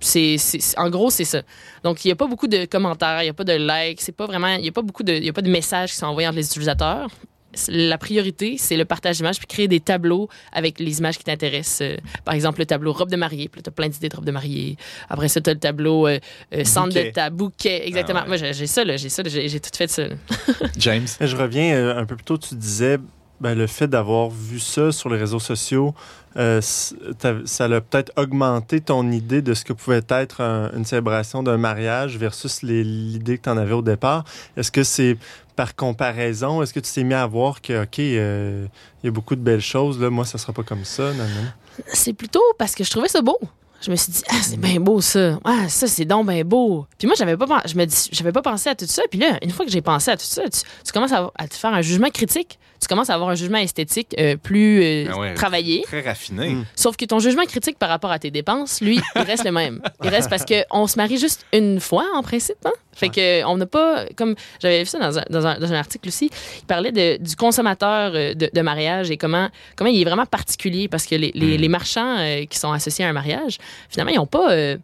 c'est, 0.00 0.36
en 0.76 0.90
gros, 0.90 1.10
c'est 1.10 1.24
ça. 1.24 1.42
Donc, 1.82 2.04
il 2.04 2.08
n'y 2.08 2.12
a 2.12 2.16
pas 2.16 2.26
beaucoup 2.26 2.46
de 2.48 2.64
commentaires, 2.64 3.22
il 3.22 3.26
n'y 3.26 3.30
a 3.30 3.34
pas 3.34 3.44
de 3.44 3.52
likes, 3.54 4.00
c'est 4.00 4.12
pas 4.12 4.26
vraiment, 4.26 4.54
il 4.54 4.62
n'y 4.62 4.68
a 4.68 4.72
pas 4.72 4.82
beaucoup 4.82 5.02
de, 5.02 5.12
il 5.12 5.24
y 5.24 5.28
a 5.28 5.32
pas 5.32 5.42
de 5.42 5.50
messages 5.50 5.90
qui 5.90 5.96
sont 5.96 6.06
envoyés 6.06 6.28
entre 6.28 6.38
les 6.38 6.46
utilisateurs. 6.46 7.08
La 7.68 7.98
priorité, 7.98 8.56
c'est 8.58 8.76
le 8.76 8.84
partage 8.84 9.18
d'images, 9.18 9.38
puis 9.38 9.46
créer 9.46 9.68
des 9.68 9.78
tableaux 9.78 10.28
avec 10.52 10.80
les 10.80 10.98
images 10.98 11.18
qui 11.18 11.22
t'intéressent. 11.22 11.82
Euh, 11.82 11.96
par 12.24 12.34
exemple, 12.34 12.58
le 12.58 12.66
tableau 12.66 12.92
robe 12.92 13.10
de 13.10 13.16
mariée, 13.16 13.48
puis 13.48 13.62
tu 13.62 13.68
as 13.68 13.70
plein 13.70 13.88
d'idées 13.88 14.08
de 14.08 14.16
robe 14.16 14.24
de 14.24 14.32
mariée. 14.32 14.76
Après 15.08 15.28
ça, 15.28 15.40
tu 15.40 15.50
as 15.50 15.52
le 15.54 15.60
tableau 15.60 16.08
euh, 16.08 16.18
euh, 16.52 16.64
centre 16.64 16.88
Bouquet. 16.88 17.04
de 17.04 17.10
table, 17.12 17.36
bouquet, 17.36 17.86
exactement. 17.86 18.20
Ah 18.24 18.28
ouais. 18.28 18.38
Moi, 18.40 18.52
j'ai 18.52 18.66
ça, 18.66 18.84
là, 18.84 18.96
j'ai 18.96 19.08
ça, 19.08 19.22
là, 19.22 19.28
j'ai 19.30 19.60
tout 19.60 19.70
fait 19.72 19.88
ça. 19.88 20.02
James? 20.78 21.06
Je 21.20 21.36
reviens 21.36 21.76
euh, 21.76 21.96
un 21.96 22.06
peu 22.06 22.16
plus 22.16 22.24
tôt, 22.24 22.38
tu 22.38 22.56
disais, 22.56 22.98
ben, 23.44 23.58
le 23.58 23.66
fait 23.66 23.86
d'avoir 23.86 24.30
vu 24.30 24.58
ça 24.58 24.90
sur 24.90 25.10
les 25.10 25.18
réseaux 25.18 25.38
sociaux, 25.38 25.94
euh, 26.38 26.62
ça 26.62 27.64
a 27.64 27.80
peut-être 27.82 28.10
augmenté 28.16 28.80
ton 28.80 29.10
idée 29.10 29.42
de 29.42 29.52
ce 29.52 29.66
que 29.66 29.74
pouvait 29.74 30.00
être 30.08 30.40
un- 30.40 30.72
une 30.74 30.86
célébration 30.86 31.42
d'un 31.42 31.58
mariage 31.58 32.16
versus 32.16 32.62
l'idée 32.62 33.36
que 33.36 33.42
tu 33.42 33.50
en 33.50 33.58
avais 33.58 33.74
au 33.74 33.82
départ. 33.82 34.24
Est-ce 34.56 34.72
que 34.72 34.82
c'est 34.82 35.18
par 35.56 35.76
comparaison? 35.76 36.62
Est-ce 36.62 36.72
que 36.72 36.80
tu 36.80 36.90
t'es 36.90 37.04
mis 37.04 37.12
à 37.12 37.26
voir 37.26 37.60
que, 37.60 37.82
OK, 37.82 37.98
euh, 37.98 38.66
il 39.02 39.06
y 39.06 39.08
a 39.08 39.12
beaucoup 39.12 39.36
de 39.36 39.42
belles 39.42 39.60
choses, 39.60 40.00
là, 40.00 40.08
moi, 40.08 40.24
ça 40.24 40.38
sera 40.38 40.54
pas 40.54 40.62
comme 40.62 40.86
ça? 40.86 41.12
C'est 41.92 42.14
plutôt 42.14 42.42
parce 42.58 42.74
que 42.74 42.82
je 42.82 42.90
trouvais 42.90 43.08
ça 43.08 43.20
beau. 43.20 43.38
Je 43.82 43.90
me 43.90 43.96
suis 43.96 44.10
dit, 44.10 44.22
ah, 44.30 44.36
c'est 44.40 44.56
bien 44.58 44.80
beau 44.80 45.02
ça. 45.02 45.38
Ah, 45.44 45.68
ça, 45.68 45.86
c'est 45.86 46.06
donc 46.06 46.28
bien 46.28 46.44
beau. 46.44 46.86
Puis 46.96 47.06
moi, 47.06 47.14
j'avais 47.18 47.36
pas, 47.36 47.62
je 47.66 47.74
me 47.76 47.84
dis, 47.84 48.08
j'avais 48.10 48.32
pas 48.32 48.40
pensé 48.40 48.70
à 48.70 48.74
tout 48.74 48.86
ça. 48.86 49.02
Puis 49.10 49.20
là, 49.20 49.38
une 49.42 49.50
fois 49.50 49.66
que 49.66 49.70
j'ai 49.70 49.82
pensé 49.82 50.10
à 50.10 50.16
tout 50.16 50.24
ça, 50.24 50.40
tu, 50.48 50.92
commences 50.94 51.12
à 51.12 51.46
te 51.46 51.54
faire 51.54 51.74
un 51.74 51.82
jugement 51.82 52.08
critique. 52.08 52.58
Tu 52.84 52.88
commences 52.88 53.08
à 53.08 53.14
avoir 53.14 53.30
un 53.30 53.34
jugement 53.34 53.56
esthétique 53.58 54.14
euh, 54.18 54.36
plus 54.36 54.82
euh, 54.82 55.06
Ah 55.10 55.18
ouais. 55.18 55.34
travaillé. 55.34 55.82
Très 55.82 56.02
raffiné. 56.02 56.50
Mm. 56.50 56.66
Sauf 56.76 56.96
que 56.96 57.06
ton 57.06 57.18
jugement 57.18 57.44
critique 57.44 57.78
par 57.78 57.88
rapport 57.88 58.10
à 58.10 58.18
tes 58.18 58.30
dépenses, 58.30 58.80
lui, 58.82 59.00
il 59.16 59.22
reste 59.22 59.44
le 59.44 59.52
même. 59.52 59.80
Il 60.02 60.10
reste 60.10 60.28
parce 60.28 60.44
qu'on 60.44 60.86
se 60.86 60.96
marie 60.98 61.16
juste 61.18 61.46
une 61.54 61.80
fois, 61.80 62.04
en 62.14 62.22
principe. 62.22 62.56
Hein? 62.66 62.72
Fait 62.92 63.08
que 63.08 63.42
on 63.46 63.56
n'a 63.56 63.66
pas. 63.66 64.04
Comme 64.16 64.34
j'avais 64.60 64.80
vu 64.80 64.86
ça 64.86 64.98
dans 64.98 65.18
un, 65.18 65.24
dans 65.30 65.46
un- 65.46 65.58
dans 65.58 65.72
un 65.72 65.76
article 65.76 66.08
aussi, 66.08 66.30
il 66.60 66.66
parlait 66.66 66.92
de- 66.92 67.16
du 67.22 67.36
consommateur 67.36 68.12
euh, 68.14 68.34
de, 68.34 68.50
de 68.52 68.60
mariage 68.60 69.10
et 69.10 69.16
comment, 69.16 69.48
comment 69.76 69.90
il 69.90 70.00
est 70.00 70.04
vraiment 70.04 70.26
particulier 70.26 70.86
parce 70.88 71.06
que 71.06 71.14
les, 71.14 71.32
les- 71.34 71.56
Mm. 71.56 71.60
les 71.62 71.68
marchands 71.68 72.16
euh, 72.18 72.44
qui 72.44 72.58
sont 72.58 72.70
associés 72.72 73.04
à 73.04 73.08
un 73.08 73.12
mariage, 73.14 73.56
finalement, 73.88 74.12
ils 74.12 74.16
n'ont 74.18 74.26
pas. 74.26 74.52
euh, 74.52 74.76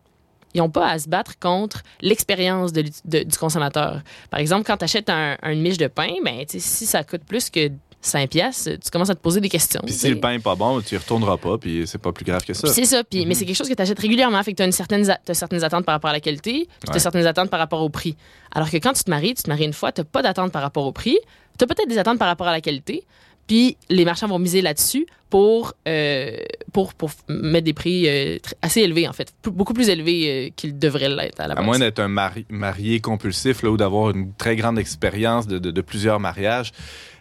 ils 0.52 0.58
n'ont 0.58 0.68
pas 0.68 0.88
à 0.88 0.98
se 0.98 1.08
battre 1.08 1.38
contre 1.38 1.82
l'expérience 2.00 2.72
de 2.72 2.82
du 3.04 3.38
consommateur. 3.38 4.00
Par 4.30 4.40
exemple, 4.40 4.64
quand 4.66 4.78
tu 4.78 4.84
achètes 4.84 5.08
un, 5.08 5.36
une 5.44 5.60
miche 5.60 5.78
de 5.78 5.86
pain, 5.86 6.10
ben, 6.24 6.38
tu 6.44 6.58
sais, 6.58 6.58
si 6.58 6.86
ça 6.86 7.04
coûte 7.04 7.22
plus 7.24 7.50
que 7.50 7.70
5 8.02 8.30
piastres, 8.30 8.70
tu 8.82 8.90
commences 8.90 9.10
à 9.10 9.14
te 9.14 9.20
poser 9.20 9.40
des 9.40 9.48
questions. 9.48 9.80
Puis 9.84 9.92
si 9.94 10.08
le 10.08 10.18
pain 10.18 10.32
est 10.32 10.38
pas 10.38 10.54
bon, 10.54 10.80
tu 10.80 10.94
y 10.94 10.98
retourneras 10.98 11.36
pas, 11.36 11.58
puis 11.58 11.82
c'est 11.86 11.98
pas 12.00 12.12
plus 12.12 12.24
grave 12.24 12.44
que 12.44 12.54
ça. 12.54 12.68
C'est 12.68 12.84
ça. 12.86 13.04
Puis, 13.04 13.26
Mais 13.26 13.34
c'est 13.34 13.44
quelque 13.44 13.56
chose 13.56 13.68
que 13.68 13.74
tu 13.74 13.82
achètes 13.82 13.98
régulièrement. 13.98 14.42
Fait 14.42 14.52
que 14.52 14.56
tu 14.56 14.62
as, 14.62 14.66
une 14.66 14.72
certaine, 14.72 15.04
t'as 15.24 15.34
certaines 15.34 15.62
attentes 15.64 15.84
par 15.84 15.94
rapport 15.94 16.10
à 16.10 16.14
la 16.14 16.20
qualité, 16.20 16.66
puis 16.80 16.90
tu 16.90 16.96
as 16.96 17.00
certaines 17.00 17.26
attentes 17.26 17.50
par 17.50 17.58
rapport 17.60 17.82
au 17.82 17.90
prix. 17.90 18.16
Alors 18.52 18.70
que 18.70 18.76
quand 18.78 18.92
tu 18.94 19.04
te 19.04 19.10
maries, 19.10 19.34
tu 19.34 19.42
te 19.42 19.50
maries 19.50 19.64
une 19.66 19.72
fois, 19.74 19.92
tu 19.92 20.02
pas 20.04 20.22
d'attente 20.22 20.50
par 20.52 20.62
rapport 20.62 20.86
au 20.86 20.92
prix. 20.92 21.18
Tu 21.58 21.64
as 21.64 21.66
peut-être 21.66 21.88
des 21.88 21.98
attentes 21.98 22.18
par 22.18 22.28
rapport 22.28 22.46
à 22.48 22.52
la 22.52 22.60
qualité. 22.62 23.04
Puis 23.46 23.76
les 23.88 24.04
marchands 24.04 24.28
vont 24.28 24.38
miser 24.38 24.62
là-dessus 24.62 25.06
pour, 25.28 25.74
euh, 25.88 26.36
pour, 26.72 26.94
pour 26.94 27.10
mettre 27.28 27.64
des 27.64 27.72
prix 27.72 28.08
euh, 28.08 28.38
assez 28.62 28.80
élevés, 28.80 29.08
en 29.08 29.12
fait. 29.12 29.32
Beaucoup 29.44 29.74
plus 29.74 29.88
élevés 29.88 30.46
euh, 30.46 30.50
qu'ils 30.54 30.78
devraient 30.78 31.08
l'être 31.08 31.40
à 31.40 31.48
la 31.48 31.52
À 31.54 31.56
base. 31.56 31.66
moins 31.66 31.78
d'être 31.78 31.98
un 31.98 32.06
mari- 32.08 32.46
marié 32.48 33.00
compulsif 33.00 33.62
là, 33.62 33.70
ou 33.70 33.76
d'avoir 33.76 34.10
une 34.10 34.32
très 34.34 34.54
grande 34.56 34.78
expérience 34.78 35.46
de, 35.48 35.58
de- 35.58 35.70
de 35.72 35.80
plusieurs 35.80 36.20
mariages, 36.20 36.70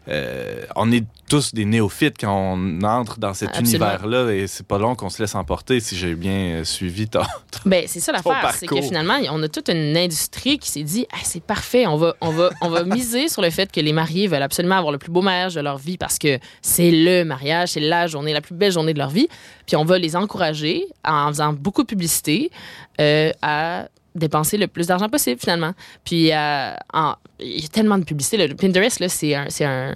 euh, 0.10 0.64
on 0.76 0.92
est 0.92 1.06
tous 1.30 1.54
des 1.54 1.66
néophytes 1.66 2.16
quand 2.20 2.34
on 2.34 2.82
entre 2.84 3.20
dans 3.20 3.36
cet 3.36 3.60
univers-là 3.60 4.32
et 4.32 4.48
c'est 4.48 4.66
pas 4.66 4.80
long 4.80 4.96
qu'on 4.96 5.10
se 5.10 5.22
laisse 5.22 5.36
emporter 5.36 5.80
si 5.80 5.96
j'ai 5.96 6.16
bien 6.16 6.32
euh, 6.32 6.64
suivi 6.64 7.08
ton... 7.08 7.22
Ben, 7.66 7.84
c'est 7.88 8.00
ça 8.00 8.12
l'affaire, 8.12 8.54
c'est 8.58 8.66
que 8.66 8.82
finalement, 8.82 9.18
on 9.32 9.44
a 9.44 9.48
toute 9.48 9.70
une 9.70 9.96
industrie 9.98 10.58
qui 10.58 10.72
s'est 10.72 10.84
dit, 10.84 11.06
Ah, 11.12 11.18
c'est 11.24 11.44
parfait, 11.44 11.86
on 11.88 11.98
va, 11.98 12.16
on, 12.22 12.30
va, 12.30 12.50
on 12.62 12.70
va 12.70 12.84
miser 12.84 13.28
sur 13.28 13.42
le 13.42 13.50
fait 13.50 13.72
que 13.72 13.82
les 13.82 13.94
mariés 13.94 14.28
veulent 14.28 14.42
absolument 14.42 14.78
avoir 14.78 14.92
le 14.92 14.98
plus 14.98 15.12
beau 15.12 15.22
mariage 15.22 15.56
de 15.56 15.62
leur 15.62 15.78
vie 15.78 15.98
parce 15.98 16.18
que 16.18 16.40
c'est 16.62 16.90
le 16.90 17.24
mariage, 17.24 17.70
c'est 17.70 17.80
la 17.80 18.08
journée, 18.08 18.34
la 18.34 18.42
plus 18.42 18.56
belle 18.56 18.72
journée 18.72 18.94
de 18.94 19.00
leur 19.00 19.10
vie. 19.10 19.28
Puis 19.68 19.76
on 19.76 19.84
va 19.84 20.00
les 20.00 20.16
encourager 20.16 20.86
en 21.06 21.28
faisant 21.28 21.54
beaucoup 21.54 21.84
de 21.84 21.88
publicité 21.88 22.50
euh, 23.00 23.32
à 23.42 23.88
dépenser 24.20 24.58
le 24.58 24.68
plus 24.68 24.88
d'argent 24.88 25.10
possible 25.10 25.40
finalement. 25.40 25.74
Puis 26.04 26.32
euh, 26.32 26.72
il 27.40 27.62
y 27.62 27.66
a 27.66 27.68
tellement 27.70 27.98
de 27.98 28.04
publicité. 28.04 28.38
là. 28.38 28.54
Pinterest, 28.54 29.08
c'est 29.08 29.34
un, 29.36 29.48
un, 29.62 29.96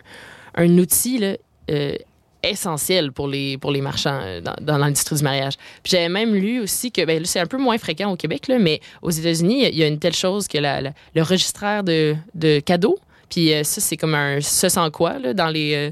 un 0.55 0.77
outil 0.77 1.23
euh, 1.69 1.95
essentiel 2.41 3.11
pour 3.11 3.27
les, 3.27 3.57
pour 3.57 3.71
les 3.71 3.81
marchands 3.81 4.19
euh, 4.21 4.41
dans, 4.61 4.77
l'industrie 4.77 5.15
du 5.15 5.23
mariage. 5.23 5.53
J'avais 5.85 6.09
même 6.09 6.33
lu 6.35 6.59
aussi 6.61 6.91
que, 6.91 7.05
ben, 7.05 7.23
c'est 7.25 7.39
un 7.39 7.45
peu 7.45 7.57
moins 7.57 7.77
fréquent 7.77 8.11
au 8.11 8.15
Québec, 8.17 8.47
là, 8.47 8.59
mais 8.59 8.79
aux 9.01 9.11
États-Unis, 9.11 9.67
il 9.67 9.75
y 9.77 9.83
a- 9.83 9.87
une 9.87 9.99
telle 9.99 10.15
chose 10.15 10.47
que 10.47 10.57
la- 10.57 10.81
le 10.81 11.21
registraire 11.21 11.83
de, 11.83 12.15
de 12.33 12.59
cadeaux, 12.59 12.97
puis 13.29 13.51
ça, 13.63 13.81
c'est 13.81 13.97
comme 13.97 14.15
un 14.15 14.41
ce 14.41 14.69
sans 14.69 14.89
quoi 14.91 15.17
là, 15.19 15.33
dans 15.33 15.47
les. 15.47 15.91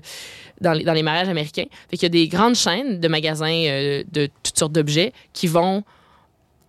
dans 0.60 0.74
les, 0.74 0.84
dans 0.84 0.94
les 0.94 1.02
mariages 1.02 1.28
américains. 1.30 1.66
Fait 1.90 1.98
qu'il 1.98 2.04
y 2.04 2.06
a 2.06 2.10
des 2.10 2.28
grandes 2.28 2.54
chaînes 2.56 3.00
de 3.00 3.08
magasins 3.08 4.04
de 4.12 4.30
toutes 4.44 4.60
sortes 4.60 4.74
d'objets 4.74 5.12
qui 5.34 5.48
vont 5.48 5.84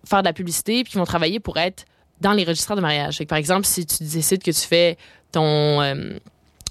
faire 0.05 0.22
de 0.22 0.28
la 0.28 0.32
publicité 0.32 0.82
puis 0.84 0.92
qui 0.92 0.98
vont 0.98 1.05
travailler 1.05 1.40
pour 1.40 1.57
être 1.57 1.84
dans 2.20 2.32
les 2.32 2.44
registraires 2.44 2.76
de 2.76 2.82
mariage. 2.82 3.16
Fait 3.18 3.24
que, 3.24 3.28
par 3.28 3.38
exemple, 3.38 3.66
si 3.66 3.84
tu 3.84 4.05
décides 4.05 4.42
que 4.42 4.50
tu 4.50 4.61
fais 4.61 4.96
ton... 5.32 5.80
euh, 5.82 6.18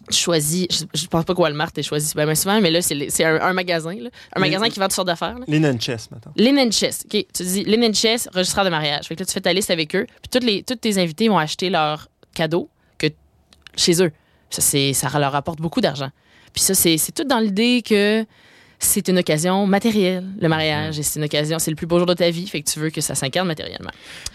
tu 0.09 0.17
choisis... 0.17 0.67
Je, 0.69 0.85
je 0.93 1.07
pense 1.07 1.25
pas 1.25 1.33
que 1.33 1.39
Walmart 1.39 1.71
t'ait 1.71 1.83
choisi 1.83 2.13
ben, 2.15 2.25
ben 2.25 2.35
souvent, 2.35 2.59
mais 2.59 2.71
là, 2.71 2.81
c'est 2.81 3.23
un, 3.23 3.39
un 3.41 3.53
magasin. 3.53 3.93
là. 3.93 4.09
Un 4.35 4.39
magasin 4.39 4.69
qui 4.69 4.79
vend 4.79 4.85
toutes 4.85 4.93
sortes 4.93 5.07
d'affaires. 5.07 5.37
Linen 5.47 5.79
Chess, 5.79 6.09
maintenant. 6.09 6.33
Linen 6.35 6.71
Chess. 6.71 7.03
OK, 7.05 7.25
tu 7.33 7.43
dis 7.43 7.63
Linen 7.63 7.93
Chess, 7.93 8.27
registraire 8.33 8.65
de 8.65 8.69
mariage. 8.69 9.07
Fait 9.07 9.15
que 9.15 9.21
là, 9.21 9.25
tu 9.25 9.33
fais 9.33 9.41
ta 9.41 9.53
liste 9.53 9.69
avec 9.69 9.95
eux. 9.95 10.05
Puis 10.07 10.29
toutes 10.31 10.43
les, 10.43 10.63
tous 10.63 10.75
tes 10.75 10.97
invités 10.97 11.29
vont 11.29 11.37
acheter 11.37 11.69
leurs 11.69 12.09
cadeaux 12.33 12.69
que, 12.97 13.07
chez 13.75 14.01
eux. 14.03 14.11
Ça, 14.49 14.61
c'est, 14.61 14.93
ça 14.93 15.17
leur 15.19 15.35
apporte 15.35 15.59
beaucoup 15.59 15.81
d'argent. 15.81 16.09
Puis 16.53 16.63
ça, 16.63 16.73
c'est, 16.73 16.97
c'est 16.97 17.11
tout 17.13 17.23
dans 17.23 17.39
l'idée 17.39 17.81
que 17.85 18.25
c'est 18.83 19.07
une 19.07 19.19
occasion 19.19 19.67
matérielle, 19.67 20.25
le 20.41 20.47
mariage. 20.49 20.99
Et 20.99 21.03
c'est 21.03 21.19
une 21.19 21.25
occasion, 21.25 21.59
c'est 21.59 21.69
le 21.71 21.75
plus 21.75 21.85
beau 21.87 21.97
jour 21.99 22.07
de 22.07 22.13
ta 22.13 22.29
vie. 22.31 22.47
Fait 22.47 22.61
que 22.61 22.69
tu 22.69 22.79
veux 22.79 22.89
que 22.89 22.99
ça 22.99 23.15
s'incarne 23.15 23.47
matériellement. 23.47 23.91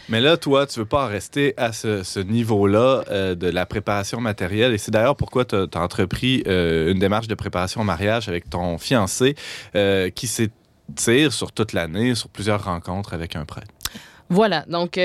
Mais 0.09 0.21
là, 0.21 0.37
toi, 0.37 0.67
tu 0.67 0.79
veux 0.79 0.87
pas 0.87 1.05
en 1.05 1.09
rester 1.09 1.53
à 1.57 1.73
ce, 1.73 2.03
ce 2.05 2.21
niveau-là 2.21 3.05
euh, 3.11 3.35
de 3.35 3.49
la 3.49 3.67
préparation 3.67 4.21
matérielle. 4.21 4.73
Et 4.73 4.79
c'est 4.79 4.91
d'ailleurs 4.93 5.17
pourquoi 5.17 5.45
tu 5.45 5.57
as, 5.57 5.67
entrepris 5.81 6.43
euh, 6.47 6.93
une 6.93 6.99
démarche 6.99 7.27
de 7.29 7.35
préparation 7.35 7.81
au 7.81 7.85
mariage 7.85 8.29
avec 8.29 8.49
ton 8.49 8.79
fiancé 8.79 9.35
euh, 9.75 10.11
qui 10.11 10.27
s'étire 10.27 11.33
sur 11.33 11.51
toute 11.53 11.73
l'année, 11.73 12.15
sur 12.15 12.29
plusieurs 12.29 12.65
rencontres 12.65 13.15
avec 13.15 13.35
un 13.37 13.45
prêtre. 13.45 13.69
Voilà. 14.29 14.65
Donc, 14.69 14.99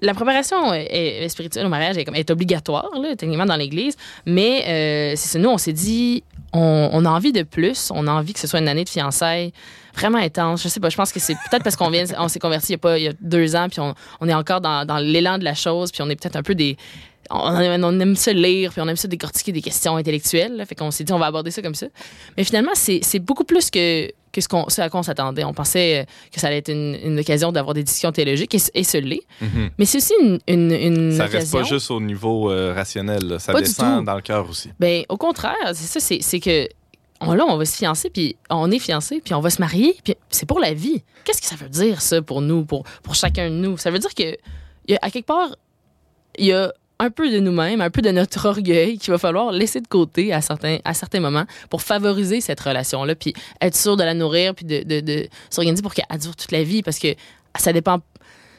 la 0.00 0.14
préparation 0.14 0.74
est- 0.74 1.22
est 1.24 1.28
spirituelle 1.28 1.66
au 1.66 1.68
mariage 1.68 1.96
est, 1.96 2.30
obligatoire, 2.30 2.90
là, 3.00 3.14
techniquement, 3.16 3.46
dans 3.46 3.56
l'Église. 3.56 3.96
Mais 4.26 4.64
euh, 4.66 5.12
c'est 5.16 5.28
ça, 5.28 5.38
nous, 5.38 5.48
on 5.48 5.58
s'est 5.58 5.72
dit, 5.72 6.24
on, 6.54 6.90
on 6.92 7.04
a 7.04 7.10
envie 7.10 7.32
de 7.32 7.42
plus. 7.42 7.90
On 7.94 8.06
a 8.06 8.12
envie 8.12 8.32
que 8.32 8.40
ce 8.40 8.46
soit 8.46 8.60
une 8.60 8.68
année 8.68 8.84
de 8.84 8.88
fiançailles 8.88 9.52
vraiment 9.94 10.18
intense. 10.18 10.62
Je 10.62 10.68
sais 10.68 10.80
pas, 10.80 10.88
je 10.90 10.96
pense 10.96 11.12
que 11.12 11.20
c'est 11.20 11.34
peut-être 11.50 11.62
parce 11.62 11.76
qu'on 11.76 11.90
vient, 11.90 12.04
on 12.18 12.28
s'est 12.28 12.38
converti 12.40 12.68
il 12.68 12.72
y 12.72 12.74
a 12.74 12.78
pas 12.78 12.98
il 12.98 13.04
y 13.04 13.08
a 13.08 13.12
deux 13.20 13.56
ans, 13.56 13.68
puis 13.68 13.80
on, 13.80 13.94
on 14.20 14.28
est 14.28 14.34
encore 14.34 14.60
dans, 14.60 14.84
dans 14.84 14.98
l'élan 14.98 15.38
de 15.38 15.44
la 15.44 15.54
chose, 15.54 15.90
puis 15.92 16.02
on 16.02 16.10
est 16.10 16.16
peut-être 16.16 16.36
un 16.36 16.42
peu 16.42 16.54
des. 16.54 16.76
On 17.30 17.58
aime, 17.58 17.82
on 17.84 17.98
aime 18.00 18.16
ça 18.16 18.34
lire, 18.34 18.70
puis 18.72 18.82
on 18.82 18.86
aime 18.88 18.96
ça 18.96 19.08
décortiquer 19.08 19.50
des 19.50 19.62
questions 19.62 19.96
intellectuelles. 19.96 20.56
là. 20.56 20.66
fait 20.66 20.74
qu'on 20.74 20.90
s'est 20.90 21.04
dit, 21.04 21.12
on 21.14 21.18
va 21.18 21.26
aborder 21.26 21.50
ça 21.50 21.62
comme 21.62 21.74
ça. 21.74 21.86
Mais 22.36 22.44
finalement, 22.44 22.72
c'est 22.74 23.18
beaucoup 23.18 23.44
plus 23.44 23.70
que, 23.70 24.10
que 24.30 24.42
ce, 24.42 24.46
qu'on, 24.48 24.68
ce 24.68 24.82
à 24.82 24.90
quoi 24.90 25.00
on 25.00 25.04
s'attendait. 25.04 25.42
On 25.42 25.54
pensait 25.54 26.00
euh, 26.02 26.04
que 26.30 26.38
ça 26.38 26.48
allait 26.48 26.58
être 26.58 26.70
une, 26.70 26.98
une 27.02 27.18
occasion 27.18 27.50
d'avoir 27.50 27.72
des 27.72 27.82
discussions 27.82 28.12
théologiques, 28.12 28.54
et, 28.54 28.60
et 28.74 28.84
ce 28.84 28.98
l'est. 28.98 29.22
Mais 29.78 29.86
c'est 29.86 29.96
aussi 29.98 30.12
une, 30.20 30.38
une, 30.46 30.70
une 30.72 31.12
Ça 31.12 31.22
reste 31.24 31.34
occasion. 31.54 31.58
pas 31.60 31.64
juste 31.64 31.90
au 31.90 32.00
niveau 32.00 32.50
euh, 32.50 32.74
rationnel, 32.74 33.26
là. 33.26 33.38
ça 33.38 33.52
Pas 33.54 33.60
descend 33.62 34.04
dans 34.04 34.16
le 34.16 34.20
cœur 34.22 34.46
aussi. 34.50 34.68
Ben, 34.78 35.04
au 35.08 35.16
contraire, 35.16 35.54
c'est 35.72 35.98
ça, 35.98 36.18
c'est 36.20 36.40
que 36.40 36.68
on, 37.20 37.34
là, 37.34 37.44
on 37.46 37.56
va 37.56 37.64
se 37.64 37.76
fiancer, 37.76 38.10
puis 38.10 38.36
on 38.50 38.70
est 38.70 38.78
fiancé, 38.78 39.20
puis 39.24 39.34
on 39.34 39.40
va 39.40 39.50
se 39.50 39.60
marier, 39.60 39.96
puis 40.02 40.14
c'est 40.30 40.46
pour 40.46 40.60
la 40.60 40.74
vie. 40.74 41.02
Qu'est-ce 41.24 41.40
que 41.40 41.46
ça 41.46 41.56
veut 41.56 41.68
dire, 41.68 42.00
ça, 42.00 42.20
pour 42.22 42.40
nous, 42.40 42.64
pour, 42.64 42.84
chacun 43.12 43.50
de 43.50 43.54
nous? 43.54 43.78
Ça 43.78 43.90
veut 43.90 43.98
dire 43.98 44.14
que, 44.14 44.36
à 45.00 45.10
quelque 45.10 45.26
part, 45.26 45.56
il 46.38 46.46
y 46.46 46.52
a 46.52 46.72
un 46.98 47.10
peu 47.10 47.30
de 47.30 47.38
nous-mêmes, 47.38 47.80
un 47.80 47.90
peu 47.90 48.02
de 48.02 48.10
notre 48.10 48.46
orgueil 48.46 48.98
qu'il 48.98 49.10
va 49.10 49.18
falloir 49.18 49.52
laisser 49.52 49.80
de 49.80 49.88
côté 49.88 50.32
à 50.32 50.40
certains, 50.40 50.80
moments 51.20 51.44
pour 51.70 51.82
favoriser 51.82 52.40
cette 52.40 52.60
relation-là, 52.60 53.14
puis 53.14 53.34
être 53.60 53.76
sûr 53.76 53.96
de 53.96 54.04
la 54.04 54.14
nourrir, 54.14 54.54
puis 54.54 54.64
de, 54.64 55.00
de, 55.00 55.28
s'organiser 55.50 55.82
pour 55.82 55.94
qu'elle 55.94 56.18
dure 56.18 56.36
toute 56.36 56.52
la 56.52 56.62
vie, 56.62 56.82
parce 56.82 56.98
que 56.98 57.14
ça 57.56 57.72
dépend 57.72 58.00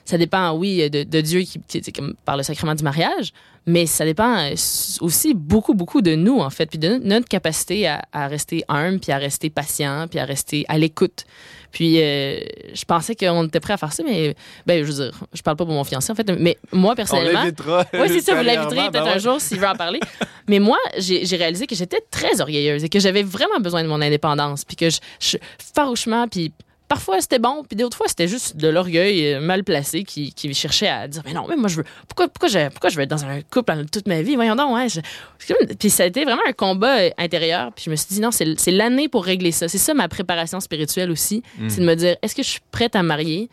ça 0.06 0.20
dépend, 0.20 0.52
oui, 0.52 0.88
de, 0.88 1.22
Dieu 1.22 1.42
qui, 1.42 1.60
qui- 1.62 1.92
comme 1.92 2.14
par 2.26 2.38
le 2.38 2.44
sacrement 2.44 2.76
du 2.76 2.84
mariage, 2.84 3.34
mais 3.68 3.86
ça 3.88 4.06
dépend 4.06 4.38
euh, 4.38 4.56
aussi 5.02 5.34
beaucoup, 5.34 5.74
beaucoup 5.74 6.02
de 6.02 6.16
nous, 6.16 6.40
en 6.40 6.50
fait, 6.50 6.68
puis 6.68 6.78
de 6.80 7.00
notre- 7.04 7.28
capacité 7.28 7.88
à, 7.88 8.02
à 8.12 8.28
rester 8.28 8.64
humble, 8.68 9.00
puis 9.00 9.12
à 9.12 9.18
rester 9.18 9.50
patient, 9.50 10.08
puis 10.10 10.20
à 10.20 10.26
rester 10.26 10.66
à 10.68 10.78
l'écoute. 10.78 11.26
Puis 11.72 12.02
euh, 12.02 12.40
je 12.74 12.86
pensais 12.86 13.16
qu'on 13.16 13.46
était 13.48 13.60
prêt 13.60 13.74
à 13.74 13.78
faire 13.78 13.92
ça, 13.92 14.04
mais 14.04 14.36
ben, 14.66 14.84
je 14.86 14.92
veux 14.92 15.04
dire, 15.06 15.20
je 15.34 15.42
parle 15.42 15.58
pas 15.58 15.66
pour 15.66 15.74
mon 15.74 15.84
fiancé, 15.84 16.12
en 16.12 16.16
fait, 16.16 16.30
mais 16.40 16.58
moi, 16.72 16.94
On 16.94 16.96
personnellement. 16.96 17.42
l'invitera. 17.42 17.86
Oui, 17.94 18.08
c'est 18.08 18.22
ça, 18.22 18.36
vous 18.36 18.44
l'inviterez 18.44 18.90
peut-être 18.92 19.04
ben 19.06 19.08
un 19.08 19.18
jour 19.18 19.42
s'il 19.42 19.60
veut 19.60 19.68
en 19.68 19.76
parler. 19.76 20.00
Mais 20.48 20.60
moi, 20.60 20.78
j'ai 21.00 21.26
j'ai 21.26 21.38
réalisé 21.38 21.66
que 21.66 21.74
j'étais 21.76 22.02
très 22.12 22.40
orgueilleuse 22.40 22.84
et 22.84 22.90
que 22.90 23.00
j'avais 23.00 23.24
vraiment 23.24 23.60
besoin 23.60 23.82
de 23.84 23.88
mon 23.88 24.00
indépendance. 24.00 24.64
Puis 24.64 24.76
que 24.76 24.90
je, 24.92 25.00
je- 25.20 25.38
farouchement, 25.76 26.28
puis 26.28 26.54
parfois 26.88 27.20
c'était 27.22 27.40
bon, 27.40 27.64
puis 27.68 27.76
d'autres 27.76 27.98
fois 27.98 28.08
c'était 28.08 28.28
juste 28.28 28.58
de 28.58 28.68
l'orgueil 28.68 29.34
euh, 29.34 29.40
mal 29.40 29.64
placé 29.64 30.04
qui, 30.04 30.34
qui 30.34 30.54
cherchait 30.54 30.88
à 30.88 31.08
dire 31.08 31.22
Mais 31.26 31.34
non, 31.34 31.46
mais 31.50 31.56
moi 31.56 31.68
je 31.68 31.78
veux. 31.78 31.84
Pourquoi, 32.08 32.28
pourquoi, 32.28 32.48
je, 32.50 32.70
pourquoi 32.70 32.90
je 32.90 32.96
veux 32.98 33.04
être 33.04 33.10
dans 33.10 33.26
un 33.26 33.42
couple 33.42 33.86
toute 33.92 34.08
ma 34.08 34.22
vie? 34.22 34.36
Voyons 34.36 34.56
donc, 34.56 34.76
je- 34.90 35.54
Puis 35.80 35.90
ça 35.90 36.04
a 36.04 36.06
été 36.06 36.24
vraiment 36.24 36.42
un 36.48 36.54
combat 36.54 37.00
euh, 37.00 37.10
intérieur. 37.18 37.72
Puis 37.74 37.86
je 37.86 37.90
me 37.92 37.96
suis 37.96 38.08
dit 38.10 38.20
Non, 38.22 38.32
c'est 38.32 38.60
c'est 38.60 38.72
l'année 38.72 39.10
pour 39.10 39.24
régler 39.26 39.52
ça. 39.52 39.68
C'est 39.68 39.78
ça 39.78 39.94
ma 39.94 40.08
préparation 40.08 40.60
spirituelle 40.60 41.12
aussi. 41.12 41.44
Mm. 41.58 41.70
C'est 41.70 41.82
de 41.82 41.86
me 41.86 41.96
dire 41.96 42.16
Est-ce 42.22 42.36
que 42.36 42.44
je 42.44 42.50
suis 42.50 42.62
prête 42.72 42.96
à 42.96 43.04
me 43.04 43.08
marier? 43.08 43.50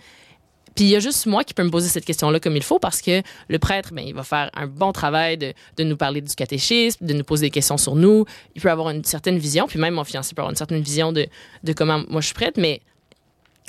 Puis 0.75 0.87
il 0.87 0.91
y 0.91 0.97
a 0.97 1.01
juste 1.01 1.27
moi 1.27 1.45
qui 1.45 1.53
peux 1.53 1.63
me 1.65 1.71
poser 1.71 1.89
cette 1.91 2.07
question-là 2.07 2.41
comme 2.41 2.57
il 2.57 2.63
faut 2.63 2.79
parce 2.79 3.03
que 3.03 3.21
le 3.49 3.59
prêtre, 3.59 3.91
ben, 3.93 4.05
il 4.07 4.15
va 4.15 4.23
faire 4.23 4.51
un 4.55 4.67
bon 4.67 4.91
travail 4.93 5.37
de, 5.37 5.53
de 5.77 5.85
nous 5.85 5.99
parler 5.99 6.23
du 6.23 6.35
catéchisme, 6.35 7.05
de 7.05 7.13
nous 7.13 7.25
poser 7.25 7.47
des 7.47 7.51
questions 7.51 7.77
sur 7.77 7.95
nous. 7.95 8.25
Il 8.55 8.63
peut 8.63 8.71
avoir 8.71 8.89
une 8.89 9.05
certaine 9.05 9.37
vision, 9.37 9.67
puis 9.67 9.79
même 9.79 9.93
mon 9.93 10.05
fiancé 10.05 10.35
peut 10.35 10.41
avoir 10.41 10.51
une 10.51 10.57
certaine 10.57 10.81
vision 10.81 11.13
de, 11.13 11.27
de 11.63 11.73
comment 11.75 12.03
moi 12.09 12.23
je 12.23 12.27
suis 12.29 12.35
prête, 12.35 12.57
mais 12.57 12.81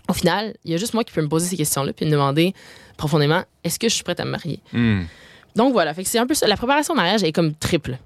au 0.09 0.13
final, 0.13 0.55
il 0.65 0.71
y 0.71 0.73
a 0.73 0.77
juste 0.77 0.93
moi 0.93 1.03
qui 1.03 1.13
peux 1.13 1.21
me 1.21 1.29
poser 1.29 1.47
ces 1.47 1.57
questions-là 1.57 1.93
puis 1.93 2.05
me 2.05 2.11
demander 2.11 2.53
profondément 2.97 3.43
est-ce 3.63 3.79
que 3.79 3.89
je 3.89 3.95
suis 3.95 4.03
prête 4.03 4.19
à 4.19 4.25
me 4.25 4.31
marier? 4.31 4.59
Hmm. 4.73 5.03
Donc 5.55 5.73
voilà, 5.73 5.93
fait 5.93 6.03
que 6.03 6.09
c'est 6.09 6.19
un 6.19 6.27
peu 6.27 6.33
ça. 6.33 6.47
La 6.47 6.57
préparation 6.57 6.93
au 6.93 6.97
mariage 6.97 7.23
est 7.23 7.31
comme 7.31 7.53
triple 7.53 7.97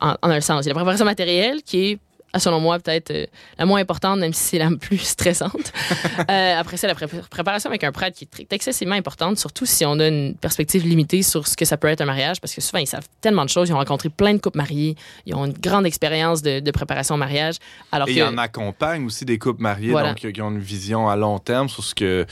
en, 0.00 0.16
en 0.20 0.30
un 0.30 0.40
sens. 0.40 0.64
Il 0.64 0.68
y 0.68 0.70
a 0.70 0.74
la 0.74 0.80
préparation 0.80 1.04
matérielle 1.04 1.62
qui 1.62 1.92
est 1.92 1.98
selon 2.38 2.60
moi, 2.60 2.78
peut-être 2.78 3.10
euh, 3.10 3.26
la 3.58 3.66
moins 3.66 3.80
importante, 3.80 4.18
même 4.20 4.32
si 4.32 4.42
c'est 4.42 4.58
la 4.58 4.70
plus 4.80 4.98
stressante. 4.98 5.72
Euh, 6.30 6.58
après 6.58 6.76
ça, 6.76 6.86
la 6.86 6.94
pré- 6.94 7.06
préparation 7.28 7.68
avec 7.68 7.84
un 7.84 7.92
prêtre 7.92 8.16
qui 8.16 8.28
est 8.38 8.52
excessivement 8.52 8.94
importante, 8.94 9.36
surtout 9.38 9.66
si 9.66 9.84
on 9.84 9.98
a 9.98 10.06
une 10.08 10.34
perspective 10.36 10.86
limitée 10.86 11.22
sur 11.22 11.46
ce 11.46 11.56
que 11.56 11.64
ça 11.64 11.76
peut 11.76 11.88
être 11.88 12.00
un 12.00 12.06
mariage, 12.06 12.40
parce 12.40 12.54
que 12.54 12.60
souvent, 12.60 12.78
ils 12.78 12.86
savent 12.86 13.06
tellement 13.20 13.44
de 13.44 13.50
choses. 13.50 13.68
Ils 13.68 13.72
ont 13.72 13.78
rencontré 13.78 14.08
plein 14.08 14.32
de 14.34 14.38
couples 14.38 14.56
mariés. 14.58 14.96
Ils 15.26 15.34
ont 15.34 15.44
une 15.44 15.52
grande 15.52 15.86
expérience 15.86 16.40
de, 16.40 16.60
de 16.60 16.70
préparation 16.70 17.16
au 17.16 17.18
mariage. 17.18 17.56
Alors 17.92 18.08
Et 18.08 18.12
que, 18.14 18.18
il 18.18 18.22
en 18.22 18.38
accompagne 18.38 19.04
aussi 19.04 19.24
des 19.24 19.38
couples 19.38 19.62
mariés, 19.62 19.90
Voilà. 19.90 20.14
donc 20.14 20.32
qui 20.32 20.40
ont 20.42 20.50
une 20.50 20.58
vision 20.60 21.08
à 21.08 21.16
long 21.16 21.38
terme 21.38 21.68
sur 21.68 21.84
ce 21.84 21.94
que, 21.94 22.26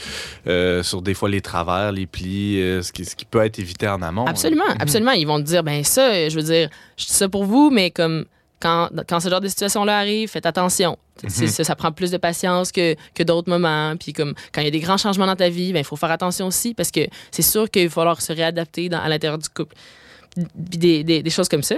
euh, 0.47 0.81
sur 0.81 1.01
des 1.01 1.13
fois 1.13 1.29
les 1.29 1.41
travers, 1.41 1.91
les 1.91 2.07
plis, 2.07 2.55
ce, 2.81 2.91
qui, 2.91 3.05
ce 3.05 3.15
qui 3.15 3.25
peut 3.25 3.43
être 3.43 3.59
évité 3.59 3.87
en 3.87 4.01
amont. 4.01 4.25
Absolument, 4.25 4.63
Mhm. 4.69 4.77
absolument. 4.81 5.11
Ils 5.11 5.27
vont 5.27 5.37
te 5.39 5.45
dire, 5.45 5.63
ben 5.63 5.83
ça, 5.83 6.29
je 6.29 6.35
veux 6.35 6.43
dire, 6.43 6.69
je 6.97 7.05
dis 7.05 7.13
ça 7.13 7.29
pour 7.29 7.43
vous, 7.45 7.69
mais 7.69 7.91
comme 7.91 8.25
quand, 8.63 8.89
quand 9.09 9.19
ce 9.19 9.29
genre 9.29 9.41
de 9.41 9.47
situation-là 9.49 9.97
arrive, 9.99 10.29
faites 10.29 10.45
attention. 10.45 10.97
Mhm. 11.23 11.29
ça, 11.47 11.63
ça 11.63 11.75
prend 11.75 11.91
plus 11.91 12.09
de 12.11 12.17
patience 12.17 12.71
que, 12.71 12.95
que 13.13 13.21
d'autres 13.23 13.49
moments. 13.49 13.95
Puis 13.97 14.13
comme 14.13 14.33
quand 14.53 14.61
il 14.61 14.65
y 14.65 14.67
a 14.67 14.71
des 14.71 14.79
grands 14.79 14.97
changements 14.97 15.27
dans 15.27 15.35
ta 15.35 15.49
vie, 15.49 15.73
ben 15.73 15.79
il 15.79 15.85
faut 15.85 15.95
faire 15.97 16.11
attention 16.11 16.47
aussi 16.47 16.73
parce 16.73 16.89
que 16.91 17.01
c'est 17.31 17.43
sûr 17.43 17.69
qu'il 17.69 17.87
va 17.87 17.93
falloir 17.93 18.21
se 18.21 18.33
réadapter 18.33 18.89
dans, 18.89 18.99
à 19.01 19.09
l'intérieur 19.09 19.37
du 19.37 19.49
couple. 19.49 19.75
Puis 20.35 20.79
des, 20.79 21.03
des, 21.03 21.21
des 21.21 21.29
choses 21.29 21.49
comme 21.49 21.61
ça. 21.63 21.75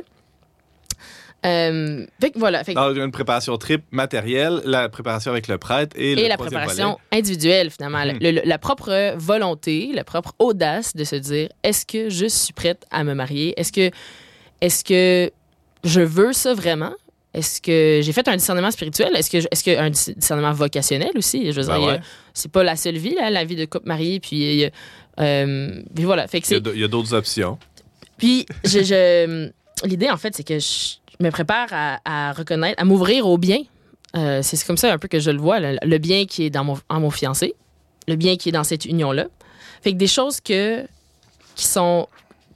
Euh, 1.45 2.05
fait 2.19 2.31
que 2.31 2.39
voilà. 2.39 2.63
Fait 2.63 2.73
que- 2.73 2.79
Donc, 2.79 2.91
il 2.95 2.97
y 2.97 3.01
a 3.01 3.05
une 3.05 3.11
préparation 3.11 3.55
triple 3.57 3.83
matérielle, 3.91 4.61
la 4.65 4.89
préparation 4.89 5.31
avec 5.31 5.47
le 5.47 5.57
prêtre 5.59 5.95
et, 5.99 6.13
et 6.13 6.27
la 6.27 6.37
préparation 6.37 6.97
individuelle, 7.11 7.69
finalement. 7.69 8.03
Mhm. 8.03 8.17
Le- 8.19 8.31
le- 8.31 8.41
la 8.45 8.57
propre 8.57 9.15
volonté, 9.17 9.91
la 9.93 10.03
propre 10.03 10.33
audace 10.39 10.95
de 10.95 11.03
se 11.03 11.15
dire 11.17 11.49
est-ce 11.61 11.85
que 11.85 12.09
je 12.09 12.25
suis 12.25 12.53
prête 12.53 12.85
à 12.89 13.03
me 13.03 13.13
marier? 13.13 13.53
Est-ce 13.59 13.71
que, 13.71 13.91
est 14.61 14.83
que 14.87 15.29
je 15.85 16.01
veux 16.01 16.33
ça 16.33 16.53
vraiment 16.53 16.93
Est-ce 17.33 17.61
que 17.61 17.99
j'ai 18.03 18.11
fait 18.13 18.27
un 18.27 18.35
discernement 18.35 18.71
spirituel? 18.71 19.15
Est-ce 19.15 19.29
que, 19.29 19.37
est-ce 19.51 19.63
que 19.63 19.77
un 19.77 19.89
dis- 19.89 20.13
discernement 20.15 20.51
vocationnel 20.53 21.11
aussi? 21.15 21.51
Je 21.51 21.61
veux 21.61 21.67
Ben 21.67 21.77
dire, 21.79 21.87
ouais. 21.87 21.99
c'est 22.33 22.51
pas 22.51 22.63
la 22.63 22.75
seule 22.75 22.97
vie, 22.97 23.15
là, 23.15 23.29
la 23.29 23.43
vie 23.45 23.55
de 23.55 23.65
couple 23.65 23.87
marié. 23.87 24.19
Puis, 24.19 24.65
euh, 25.19 25.81
puis 25.93 26.03
voilà. 26.05 26.27
Fait 26.27 26.41
que 26.41 26.47
Il 26.47 26.51
y 26.51 26.55
a 26.55 26.57
c'est 26.57 26.63
d- 26.63 26.71
il 26.75 26.81
y 26.81 26.83
a 26.83 26.87
d'autres 26.87 27.13
options. 27.13 27.57
puis, 28.17 28.45
je, 28.63 28.79
je- 28.83 29.49
l'idée, 29.87 30.09
en 30.09 30.17
fait, 30.17 30.33
c'est 30.35 30.43
que 30.47 30.59
je 30.59 30.95
me 31.19 31.29
prépare 31.29 31.67
à, 31.71 31.99
à 32.05 32.33
reconnaître, 32.33 32.81
à 32.81 32.85
m'ouvrir 32.85 33.27
au 33.27 33.37
bien. 33.37 33.59
Euh, 34.15 34.39
c'est 34.41 34.63
comme 34.65 34.77
ça 34.77 34.93
un 34.93 34.97
peu 34.97 35.09
que 35.09 35.19
je 35.19 35.29
le 35.31 35.39
vois, 35.39 35.59
le, 35.59 35.77
le 35.83 35.97
bien 35.97 36.25
qui 36.25 36.45
est 36.45 36.49
dans 36.49 36.63
mon, 36.63 36.77
en 36.87 37.01
mon 37.01 37.11
fiancé, 37.11 37.53
le 38.07 38.15
bien 38.15 38.37
qui 38.37 38.47
est 38.49 38.53
dans 38.53 38.63
cette 38.63 38.85
union-là. 38.85 39.25
Fait 39.81 39.91
que 39.91 39.97
des 39.97 40.07
choses 40.07 40.39
que, 40.39 40.85
qui 41.55 41.67
sont 41.67 42.07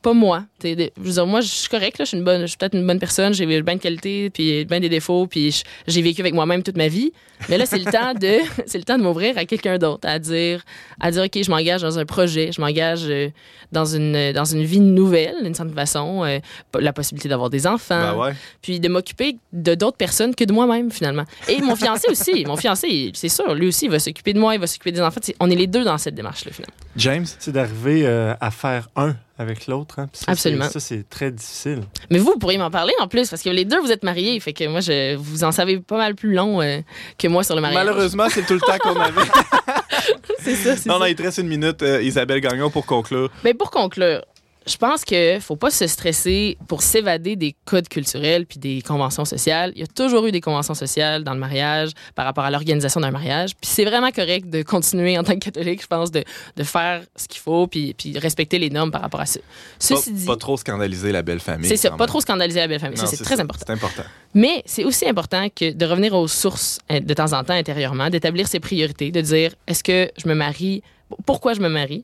pas 0.02 0.14
moi. 0.14 0.45
T'sais, 0.60 0.91
je 0.97 1.02
veux 1.02 1.12
dire, 1.12 1.26
moi, 1.26 1.41
je 1.41 1.47
suis 1.47 1.70
correcte, 1.70 1.97
là, 2.00 2.06
je 2.06 2.10
suis, 2.10 2.18
une 2.18 2.24
bonne, 2.24 2.41
je 2.41 2.47
suis 2.47 2.58
peut-être 2.58 2.76
une 2.76 2.86
bonne 2.86 3.00
personne, 3.00 3.34
j'ai 3.34 3.45
bien 3.45 3.76
de 3.76 3.80
qualités, 3.80 4.30
puis 4.30 4.66
bien 4.66 4.80
des 4.80 4.89
défauts, 4.89 5.28
puis 5.28 5.64
j'ai 5.88 6.02
vécu 6.02 6.22
avec 6.22 6.34
moi-même 6.34 6.64
toute 6.64 6.78
ma 6.78 6.88
vie. 6.88 7.12
Mais 7.47 7.58
là, 7.58 7.66
c'est 7.66 7.78
le 7.78 7.89
temps 7.89 8.14
de, 8.14 8.39
c'est 8.66 8.78
le 8.78 8.84
temps 8.84 8.97
de 8.97 9.04
m'ouvrir 9.04 9.38
à 9.38 9.45
quelqu'un 9.45 9.78
d'autre, 9.78 10.08
à 10.08 10.20
dire, 10.20 10.64
à 11.00 11.12
dire, 11.12 11.24
ok, 11.24 11.43
je 11.43 11.50
m'engage 11.50 11.82
dans 11.82 11.97
un 12.00 12.06
projet, 12.06 12.52
je 12.52 12.60
m'engage 12.60 13.06
euh, 13.06 13.30
dans 13.72 13.86
une, 13.86 14.34
dans 14.34 14.45
une 14.45 14.64
vie 14.64 14.80
nouvelle, 14.80 15.36
d'une 15.43 15.54
certaine 15.54 15.76
façon, 15.76 16.24
euh, 16.26 16.39
la 16.78 16.93
possibilité 16.93 17.30
d'avoir 17.30 17.50
des 17.50 17.68
enfants, 17.68 18.14
Ben 18.14 18.18
ouais. 18.18 18.34
puis 18.62 18.80
de 18.80 18.88
m'occuper 18.89 19.38
de 19.54 19.76
d'autres 19.76 19.97
personnes 19.97 20.36
que 20.36 20.43
de 20.43 20.54
moi-même 20.54 20.91
finalement. 20.91 21.26
Et 21.47 21.62
mon 21.62 21.76
fiancé 21.76 22.08
aussi, 22.12 22.45
mon 22.45 22.58
fiancé, 22.58 23.12
c'est 23.14 23.30
sûr, 23.30 23.54
lui 23.56 23.68
aussi, 23.68 23.86
il 23.86 23.91
va 23.91 24.00
s'occuper 24.00 24.34
de 24.34 24.39
moi, 24.39 24.56
il 24.56 24.62
va 24.62 24.68
s'occuper 24.68 24.91
des 24.91 25.02
enfants. 25.02 25.22
On 25.39 25.50
est 25.50 25.56
les 25.56 25.68
deux 25.68 25.84
dans 25.84 25.97
cette 25.97 26.16
démarche-là 26.16 26.52
finalement. 26.52 26.76
James? 26.95 27.26
C'est 27.39 27.52
d'arriver 27.52 28.06
euh, 28.06 28.34
à 28.39 28.52
faire 28.52 28.89
un 28.95 29.16
avec 29.40 29.66
l'autre. 29.66 29.98
hein. 30.00 30.08
Puis 30.12 30.20
ça, 30.20 30.26
c'est- 30.26 30.32
Absolument. 30.32 30.70
Ça, 30.70 30.80
c'est 30.80 31.10
très 31.10 31.32
difficile. 31.32 31.82
Mais 32.12 32.20
vous, 32.20 32.26
vous 32.34 32.38
pourriez 32.38 32.58
m'en 32.60 32.70
parler 32.70 32.94
en 33.00 33.08
plus, 33.08 33.28
parce 33.30 33.42
que 33.42 33.50
les 33.50 33.66
deux, 33.66 33.80
vous 33.80 33.92
êtes 33.92 34.04
mariés, 34.04 34.40
fait 34.40 34.54
que 34.54 34.68
moi, 34.68 34.82
je, 34.82 35.16
vous 35.16 35.44
en 35.44 35.52
savez 35.52 35.80
pas 35.80 35.98
mal 35.98 36.14
plus 36.14 36.34
long 36.34 36.62
euh, 36.62 36.80
que 37.18 37.28
moi 37.28 37.44
sur 37.44 37.56
le 37.56 37.62
mariage. 37.62 37.84
Malheureusement, 37.86 38.28
c'est 38.30 38.46
tout 38.46 38.54
le 38.54 38.60
temps 38.60 38.78
qu'on 38.80 39.00
avait. 39.00 39.22
c'est 40.40 40.56
ça, 40.56 40.76
c'est 40.76 40.88
non, 40.90 40.96
ça. 40.96 41.00
non, 41.00 41.06
il 41.06 41.16
te 41.16 41.24
reste 41.24 41.38
une 41.40 41.48
minute, 41.48 41.82
euh, 41.82 42.02
Isabelle 42.04 42.42
Gagnon, 42.42 42.70
pour 42.70 42.86
conclure. 42.86 43.30
Mais 43.44 43.54
pour 43.54 43.72
conclure, 43.72 44.24
je 44.70 44.78
pense 44.78 45.03
que 45.03 45.39
faut 45.39 45.55
pas 45.55 45.72
se 45.72 45.88
stresser 45.88 46.57
pour 46.67 46.84
s'évader 46.84 47.36
des 47.36 47.55
codes 47.65 47.88
culturels 47.88 48.45
puis 48.45 48.59
des 48.59 48.82
conventions 48.82 49.26
sociales. 49.26 49.72
Il 49.76 49.82
y 49.82 49.84
a 49.84 49.88
toujours 49.88 50.26
eu 50.26 50.32
des 50.32 50.41
conventions 50.41 50.74
sociales 50.74 51.24
dans 51.24 51.34
le 51.34 51.39
mariage 51.39 51.91
par 52.15 52.26
rapport 52.26 52.43
à 52.43 52.51
l'organisation 52.51 53.01
d'un 53.01 53.11
mariage. 53.11 53.51
Puis 53.59 53.70
c'est 53.70 53.86
vraiment 53.86 54.11
correct 54.11 54.49
de 54.49 54.61
continuer 54.61 55.17
en 55.17 55.24
tant 55.24 55.34
que 55.34 55.39
catholique, 55.39 55.82
je 55.82 55.88
pense, 55.88 56.11
de, 56.11 56.24
de 56.55 56.63
faire 56.63 57.01
ce 57.15 57.28
qu'il 57.28 57.41
faut 57.41 57.67
puis, 57.67 57.93
puis 57.97 58.17
respecter 58.20 58.59
les 58.59 58.70
normes 58.70 58.91
par 58.91 59.01
rapport 59.01 59.22
à 59.22 59.26
ça. 59.26 59.39
Pas, 59.39 59.45
Ceci 59.80 60.11
dit, 60.11 60.26
pas 60.26 60.38
trop 60.38 60.57
scandaliser 60.57 61.11
la 61.11 61.22
belle 61.22 61.39
famille. 61.39 61.67
c'est 61.70 61.78
ça, 61.78 61.91
pas 61.91 62.07
trop 62.07 62.22
scandaliser 62.22 62.59
la 62.59 62.67
belle 62.67 62.80
famille. 62.80 62.97
C'est 62.97 63.24
très 63.24 63.39
important. 63.39 63.63
C'est 63.65 63.74
important. 63.74 64.03
Mais 64.34 64.62
c'est 64.66 64.84
aussi 64.84 65.08
important 65.08 65.48
que 65.50 65.72
de 65.72 65.86
revenir 65.86 66.14
aux 66.14 66.28
sources 66.28 66.80
euh, 66.92 67.00
de 67.00 67.14
temps 67.14 67.34
en 67.34 67.44
temps 67.44 67.54
intérieurement, 67.54 68.10
d'établir 68.10 68.48
ses 68.48 68.60
priorités, 68.60 69.12
de 69.12 69.22
dire 69.22 69.56
est-ce 69.68 69.84
que 69.84 70.12
je 70.22 70.28
me 70.30 70.36
marie, 70.36 70.84
pourquoi 71.26 71.54
je 71.54 71.62
me 71.62 71.70
marie, 71.70 72.04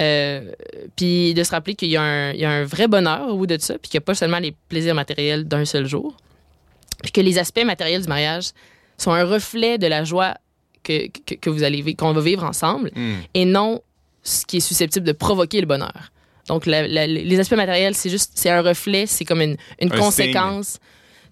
euh, 0.00 0.52
puis 0.96 1.34
de 1.34 1.42
se 1.42 1.50
rappeler 1.50 1.74
qu'il 1.74 1.88
y, 1.88 1.96
a 1.96 2.02
un- 2.02 2.30
il 2.32 2.38
y 2.40 2.44
a 2.44 2.50
un 2.50 2.64
vrai 2.64 2.86
bonheur 2.86 3.28
au 3.28 3.36
bout 3.38 3.46
de 3.48 3.58
ça, 3.58 3.74
puis 3.78 3.90
qu'il 3.90 3.98
n'y 3.98 4.02
a 4.04 4.06
pas 4.06 4.14
seulement 4.14 4.38
les 4.38 4.54
plaisirs 4.68 4.94
matériels 4.94 5.44
d'un 5.48 5.64
seul 5.64 5.86
jour, 5.86 6.14
puis 7.02 7.10
que 7.10 7.20
les 7.20 7.38
aspects 7.38 7.64
matériels 7.64 8.02
du 8.02 8.08
mariage 8.08 8.50
sont 8.96 9.10
un 9.12 9.24
reflet 9.24 9.76
de 9.76 9.88
la 9.88 10.04
joie 10.04 10.36
que, 10.84 11.08
que, 11.26 11.34
que 11.34 11.50
vous 11.50 11.64
allez 11.64 11.94
qu'on 11.96 12.12
va 12.12 12.20
vivre 12.20 12.44
ensemble 12.44 12.90
Hmm. 12.94 13.14
et 13.34 13.44
non 13.44 13.80
ce 14.22 14.46
qui 14.46 14.58
est 14.58 14.60
susceptible 14.60 15.04
de 15.06 15.12
provoquer 15.12 15.60
le 15.60 15.66
bonheur. 15.66 16.12
Donc, 16.46 16.66
la- 16.66 16.86
la- 16.86 17.06
les 17.06 17.40
aspects 17.40 17.56
matériels, 17.56 17.94
c'est 17.94 18.10
juste, 18.10 18.32
c'est 18.36 18.50
un 18.50 18.62
reflet, 18.62 19.06
c'est 19.06 19.24
comme 19.24 19.40
une, 19.40 19.56
une 19.80 19.92
Un 19.92 19.98
conséquence. 19.98 20.78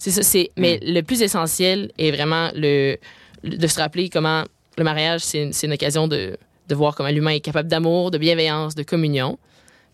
C'est 0.02 0.10
ça, 0.10 0.22
c'est. 0.24 0.50
Mais 0.56 0.80
Mm. 0.82 0.94
le 0.94 1.02
plus 1.02 1.22
essentiel 1.22 1.92
est 1.96 2.10
vraiment 2.10 2.50
le, 2.56 2.96
le- 3.44 3.56
de 3.56 3.66
se 3.68 3.78
rappeler 3.80 4.08
comment 4.08 4.42
le 4.76 4.82
mariage, 4.84 5.20
c'est 5.20 5.42
une, 5.44 5.52
une 5.62 5.72
occasion 5.74 6.08
de, 6.08 6.36
de 6.68 6.74
voir 6.74 6.96
comment 6.96 7.10
l'humain 7.10 7.30
est 7.32 7.40
capable 7.40 7.68
d'amour, 7.68 8.10
de 8.10 8.18
bienveillance, 8.18 8.74
de 8.74 8.82
communion. 8.82 9.38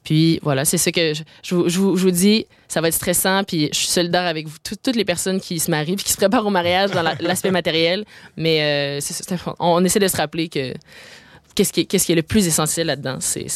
Puis 0.05 0.39
voilà, 0.43 0.65
c'est 0.65 0.79
ce 0.79 0.89
que 0.89 1.13
je, 1.13 1.23
je 1.43 1.55
vous, 1.55 1.69
je 1.69 1.79
vous- 2.05 2.11
dis, 2.11 2.47
ça 2.69 2.81
va 2.81 2.89
être 2.89 2.95
stressant, 2.95 3.45
puis 3.45 3.69
je 3.73 3.77
suis 3.79 3.89
solidaire 3.89 4.25
avec 4.27 4.47
vous, 4.47 4.57
tout- 4.65 4.77
toutes 4.83 4.97
les 4.97 5.05
personnes 5.05 5.41
qui 5.41 5.59
se 5.59 5.71
marient, 5.71 5.97
puis 5.97 6.05
qui 6.07 6.13
se 6.13 6.17
préparent 6.17 6.47
au 6.47 6.51
mariage 6.51 6.91
dans 6.93 7.03
la- 7.03 7.17
l'aspect 7.21 7.51
matériel. 7.51 8.07
Mais 8.39 8.63
euh, 8.63 9.01
important. 9.31 9.57
on 9.59 9.85
essaie 9.85 9.99
de 9.99 10.09
se 10.09 10.17
rappeler 10.17 10.49
que 10.49 10.73
qu'est-ce 11.55 11.73
qui, 11.73 11.81
est- 11.81 11.85
qu'est-ce 11.85 12.07
qui 12.07 12.13
est 12.13 12.17
le 12.17 12.23
plus 12.23 12.47
essentiel 12.47 12.87
là-dedans, 12.87 13.19
c'est, 13.21 13.49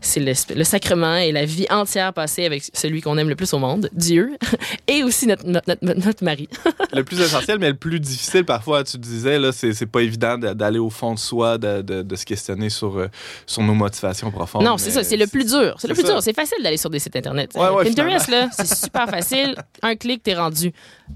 c'est, 0.00 0.20
le, 0.20 0.32
le 0.54 0.64
sacrement 0.64 1.16
et 1.16 1.32
la 1.32 1.44
vie 1.44 1.66
entière 1.70 2.12
passée 2.12 2.44
avec 2.44 2.64
celui 2.72 3.00
qu'on 3.00 3.18
aime 3.18 3.28
le 3.28 3.36
plus 3.36 3.52
au 3.54 3.58
monde, 3.58 3.88
Dieu, 3.92 4.36
et 4.88 5.02
aussi 5.04 5.26
notre, 5.26 5.46
notre, 5.46 5.66
notre, 5.82 6.04
notre 6.06 6.24
mari. 6.24 6.48
le 6.92 7.04
plus 7.04 7.20
essentiel, 7.20 7.58
mais 7.58 7.68
le 7.68 7.76
plus 7.76 8.00
difficile 8.00 8.44
parfois, 8.44 8.84
tu 8.84 8.98
disais, 8.98 9.38
là, 9.38 9.52
c'est 9.52 9.72
c'est 9.72 9.86
pas 9.86 10.00
évident 10.02 10.38
de- 10.38 10.52
d'aller 10.52 10.78
au 10.78 10.90
fond 10.90 11.14
de 11.14 11.18
soi, 11.18 11.58
de, 11.58 11.82
de- 11.82 12.02
de 12.02 12.16
se 12.16 12.24
questionner 12.24 12.70
sur, 12.70 12.96
euh, 12.98 13.08
sur 13.46 13.62
nos 13.62 13.74
motivations 13.74 14.30
profondes. 14.30 14.62
non, 14.64 14.78
c'est 14.78 14.90
ça, 14.90 15.04
c'est 15.04 15.16
le 15.16 15.26
plus 15.26 15.44
dur. 15.44 15.76
C'est 15.78 15.88
le 15.88 15.94
plus 15.94 16.02
ça. 16.04 16.12
dur. 16.12 16.22
C'est 16.22 16.32
facile 16.34 16.62
d'aller 16.62 16.76
sur 16.76 16.90
des 16.90 16.98
sites 16.98 17.16
Internet. 17.16 17.52
Ouais, 17.54 17.68
ouais, 17.68 17.84
Pinterest, 17.84 18.28
là, 18.28 18.48
c'est 18.52 18.74
super 18.74 19.08
facile. 19.08 19.54
Un 19.82 19.96
clic, 19.96 20.22
t'es 20.22 20.34
rendu. 20.34 20.72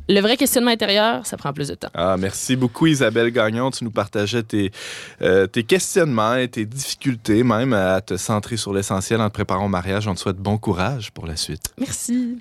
Le 0.08 0.20
vrai 0.20 0.36
questionnement 0.36 0.70
intérieur, 0.70 1.26
ça 1.26 1.36
prend 1.36 1.52
plus 1.52 1.68
de 1.68 1.74
temps. 1.74 1.88
Ah, 1.94 2.16
merci 2.18 2.56
beaucoup 2.56 2.86
Isabelle 2.86 3.30
Gagnon. 3.30 3.70
Tu 3.70 3.84
nous 3.84 3.90
partageais 3.90 4.42
tes, 4.42 4.70
euh, 5.20 5.46
tes 5.46 5.62
questionnements 5.64 6.36
et 6.36 6.48
tes 6.48 6.64
difficultés 6.64 7.42
même 7.42 7.72
à 7.72 8.00
te 8.00 8.16
centrer 8.16 8.56
sur 8.56 8.71
l'essentiel 8.72 9.20
en 9.20 9.28
te 9.28 9.34
préparant 9.34 9.66
au 9.66 9.68
mariage. 9.68 10.08
On 10.08 10.14
te 10.14 10.20
souhaite 10.20 10.38
bon 10.38 10.58
courage 10.58 11.12
pour 11.12 11.26
la 11.26 11.36
suite. 11.36 11.72
Merci. 11.78 12.38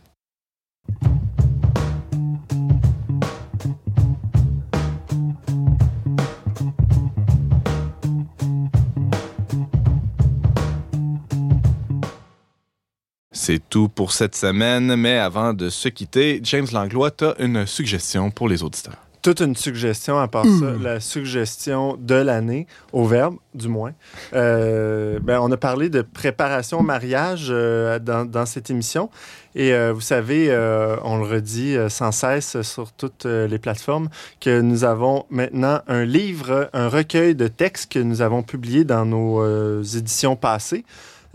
C'est 13.43 13.67
tout 13.69 13.89
pour 13.89 14.11
cette 14.11 14.35
semaine, 14.35 14.95
mais 14.95 15.17
avant 15.17 15.53
de 15.53 15.69
se 15.69 15.89
quitter, 15.89 16.39
James 16.43 16.67
Langlois, 16.71 17.09
tu 17.09 17.25
as 17.25 17.35
une 17.39 17.65
suggestion 17.65 18.29
pour 18.29 18.47
les 18.47 18.61
auditeurs. 18.61 19.10
Toute 19.21 19.41
une 19.41 19.55
suggestion 19.55 20.19
à 20.19 20.27
part 20.27 20.45
ça, 20.45 20.73
la 20.81 20.99
suggestion 20.99 21.97
de 21.99 22.15
l'année, 22.15 22.67
au 22.91 23.05
verbe, 23.05 23.35
du 23.53 23.67
moins. 23.67 23.93
Euh, 24.33 25.19
ben, 25.21 25.39
on 25.41 25.51
a 25.51 25.57
parlé 25.57 25.89
de 25.89 26.01
préparation 26.01 26.79
au 26.79 26.83
mariage 26.83 27.47
euh, 27.49 27.99
dans, 27.99 28.25
dans 28.25 28.45
cette 28.45 28.69
émission. 28.69 29.09
Et 29.53 29.73
euh, 29.73 29.91
vous 29.93 30.01
savez, 30.01 30.49
on 31.03 31.17
le 31.17 31.25
redit 31.25 31.75
sans 31.89 32.11
cesse 32.11 32.61
sur 32.61 32.91
toutes 32.91 33.25
les 33.25 33.59
plateformes, 33.59 34.09
que 34.39 34.61
nous 34.61 34.83
avons 34.83 35.25
maintenant 35.29 35.81
un 35.87 36.05
livre, 36.05 36.69
un 36.73 36.87
recueil 36.87 37.35
de 37.35 37.47
textes 37.47 37.91
que 37.91 37.99
nous 37.99 38.21
avons 38.21 38.43
publié 38.43 38.83
dans 38.83 39.05
nos 39.05 39.81
éditions 39.81 40.35
passées. 40.35 40.85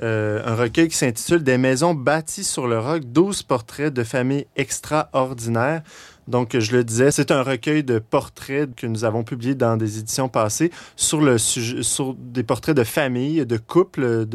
Euh, 0.03 0.43
un 0.45 0.55
recueil 0.55 0.89
qui 0.89 0.97
s'intitule 0.97 1.43
Des 1.43 1.57
maisons 1.57 1.95
bâties 1.95 2.45
sur 2.45 2.67
le 2.67 2.79
roc, 2.79 3.05
12 3.05 3.43
portraits 3.45 3.93
de 3.93 4.05
familles 4.05 4.47
extraordinaires. 4.57 5.83
Donc, 6.29 6.59
je 6.59 6.77
le 6.77 6.85
disais, 6.85 7.11
c'est 7.11 7.31
un 7.31 7.43
recueil 7.43 7.85
de 7.85 7.99
portraits 7.99 8.75
que 8.75 8.87
nous 8.87 9.05
avons 9.05 9.25
publié 9.25 9.55
dans 9.55 9.77
des 9.77 9.99
éditions 9.99 10.29
passées 10.29 10.71
sur, 10.97 11.21
le 11.21 11.39
sujet, 11.39 11.83
sur 11.83 12.15
des 12.15 12.43
portraits 12.43 12.77
de 12.77 12.85
familles, 12.85 13.47
de 13.47 13.57
couples 13.57 14.27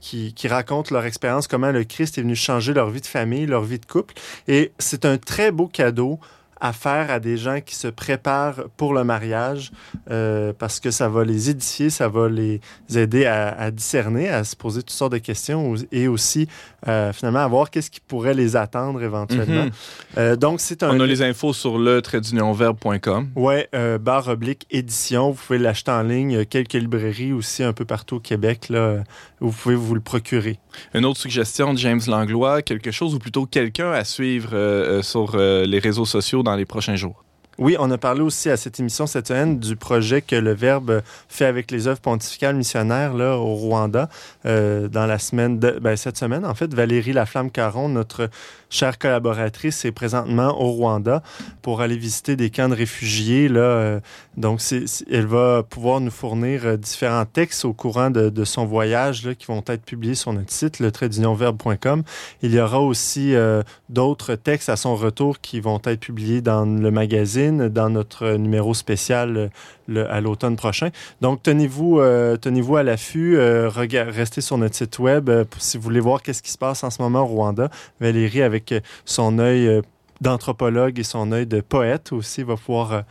qui, 0.00 0.32
qui 0.34 0.48
racontent 0.48 0.94
leur 0.94 1.04
expérience, 1.04 1.46
comment 1.46 1.70
le 1.70 1.84
Christ 1.84 2.18
est 2.18 2.22
venu 2.22 2.36
changer 2.36 2.72
leur 2.72 2.90
vie 2.90 3.00
de 3.00 3.06
famille, 3.06 3.46
leur 3.46 3.62
vie 3.62 3.78
de 3.78 3.86
couple. 3.86 4.14
Et 4.46 4.72
c'est 4.78 5.04
un 5.04 5.18
très 5.18 5.50
beau 5.50 5.66
cadeau 5.66 6.18
à 6.60 6.72
faire 6.72 7.10
à 7.10 7.20
des 7.20 7.36
gens 7.36 7.60
qui 7.60 7.74
se 7.74 7.88
préparent 7.88 8.64
pour 8.76 8.92
le 8.92 9.04
mariage 9.04 9.70
euh, 10.10 10.52
parce 10.58 10.80
que 10.80 10.90
ça 10.90 11.08
va 11.08 11.24
les 11.24 11.50
édifier, 11.50 11.90
ça 11.90 12.08
va 12.08 12.28
les 12.28 12.60
aider 12.94 13.26
à, 13.26 13.48
à, 13.48 13.70
discerner, 13.70 14.28
à 14.28 14.44
se 14.44 14.56
poser 14.56 14.80
toutes 14.82 14.90
sortes 14.90 15.12
de 15.12 15.18
questions 15.18 15.74
et 15.92 16.08
aussi 16.08 16.48
euh, 16.86 17.12
finalement 17.12 17.40
à 17.40 17.48
voir 17.48 17.70
qu'est-ce 17.70 17.90
qui 17.90 18.00
pourrait 18.00 18.34
les 18.34 18.56
attendre 18.56 19.02
éventuellement. 19.02 19.64
Mhm. 19.64 19.70
Euh, 20.16 20.36
donc 20.36 20.60
c'est 20.60 20.82
un 20.82 20.90
On 20.96 21.00
a 21.00 21.06
les 21.06 21.22
infos 21.22 21.52
sur 21.52 21.78
le 21.78 22.02
traitdunionverbe.com. 22.02 23.28
Ouais, 23.36 23.68
barre 24.00 24.28
oblique 24.28 24.66
édition. 24.70 25.30
Vous 25.30 25.40
pouvez 25.46 25.58
l'acheter 25.58 25.90
en 25.90 26.02
ligne. 26.02 26.32
Il 26.32 26.36
y 26.36 26.40
a 26.40 26.44
quelques 26.44 26.74
librairies 26.74 27.32
aussi 27.32 27.62
un 27.62 27.72
peu 27.72 27.84
partout 27.84 28.16
au 28.16 28.20
Québec. 28.20 28.68
Là, 28.68 28.98
où 29.40 29.48
vous 29.48 29.56
pouvez 29.56 29.74
vous 29.76 29.94
le 29.94 30.00
procurer. 30.00 30.58
Une 30.94 31.04
autre 31.04 31.20
suggestion 31.20 31.72
de 31.72 31.78
James 31.78 32.00
Langlois, 32.08 32.62
quelque 32.62 32.90
chose 32.90 33.14
ou 33.14 33.18
plutôt 33.18 33.46
quelqu'un 33.46 33.92
à 33.92 34.04
suivre 34.04 35.00
sur 35.02 35.36
les 35.36 35.78
réseaux 35.78 36.04
sociaux 36.04 36.42
dans 36.48 36.56
les 36.56 36.64
prochains 36.64 36.96
jours. 36.96 37.24
Oui, 37.58 37.74
on 37.80 37.90
a 37.90 37.98
parlé 37.98 38.20
aussi 38.20 38.50
à 38.50 38.56
cette 38.56 38.78
émission 38.78 39.08
cette 39.08 39.26
semaine 39.28 39.58
du 39.58 39.74
projet 39.74 40.22
que 40.22 40.36
le 40.36 40.54
Verbe 40.54 41.02
fait 41.28 41.44
avec 41.44 41.72
les 41.72 41.88
œuvres 41.88 41.98
pontificales 41.98 42.54
missionnaires 42.54 43.14
là, 43.14 43.36
au 43.36 43.54
Rwanda 43.56 44.08
euh, 44.46 44.86
dans 44.86 45.06
la 45.06 45.18
semaine 45.18 45.58
ben, 45.58 45.96
cette 45.96 46.16
semaine. 46.16 46.46
En 46.46 46.54
fait, 46.54 46.72
Valérie 46.72 47.12
Laflamme-Caron, 47.12 47.88
notre 47.88 48.30
chère 48.70 48.98
collaboratrice, 48.98 49.84
est 49.84 49.92
présentement 49.92 50.60
au 50.60 50.70
Rwanda 50.72 51.22
pour 51.62 51.80
aller 51.80 51.96
visiter 51.96 52.36
des 52.36 52.50
camps 52.50 52.68
de 52.68 52.74
réfugiés. 52.74 53.48
Là, 53.48 53.60
euh, 53.60 54.00
donc, 54.38 54.60
c'est, 54.60 54.84
elle 55.10 55.26
va 55.26 55.64
pouvoir 55.64 56.00
nous 56.00 56.12
fournir 56.12 56.64
euh, 56.64 56.76
différents 56.76 57.24
textes 57.24 57.64
au 57.64 57.72
courant 57.72 58.08
de, 58.08 58.44
son 58.44 58.66
voyage 58.66 59.26
là, 59.26 59.34
qui 59.34 59.46
vont 59.46 59.64
être 59.66 59.82
publiés 59.82 60.14
sur 60.14 60.32
notre 60.32 60.52
site, 60.52 60.78
le 60.78 60.92
traitdunionverbe.com. 60.92 62.04
Il 62.42 62.54
y 62.54 62.60
aura 62.60 62.80
aussi 62.80 63.34
euh, 63.34 63.62
d'autres 63.88 64.36
textes 64.36 64.68
à 64.68 64.76
son 64.76 64.94
retour 64.94 65.40
qui 65.40 65.58
vont 65.58 65.80
être 65.84 65.98
publiés 65.98 66.40
dans 66.40 66.64
le 66.64 66.90
magazine 66.92 67.68
dans 67.68 67.90
notre 67.90 68.34
numéro 68.34 68.74
spécial 68.74 69.50
à 69.96 70.20
l'automne 70.20 70.54
prochain. 70.54 70.90
Donc, 71.20 71.42
tenez-vous 71.42 71.98
euh, 71.98 72.36
tenez-vous 72.36 72.76
à 72.76 72.84
l'affût. 72.84 73.38
Restez 73.38 74.40
sur 74.40 74.56
notre 74.56 74.76
site 74.76 74.98
web 75.00 75.30
si 75.58 75.78
vous 75.78 75.82
voulez 75.82 76.00
voir 76.00 76.22
qu'est-ce 76.22 76.42
qui 76.42 76.52
se 76.52 76.58
passe 76.58 76.84
en 76.84 76.90
ce 76.90 77.02
moment 77.02 77.22
au 77.22 77.26
Rwanda. 77.26 77.70
Valérie, 78.00 78.42
avec 78.42 78.57
son 79.04 79.38
œil 79.38 79.82
d'anthropologue 80.20 80.98
et 80.98 81.04
son 81.04 81.32
œil 81.32 81.46
de 81.46 81.60
poète 81.60 82.12
aussi, 82.12 82.42
va 82.42 82.56
pouvoir 82.56 83.04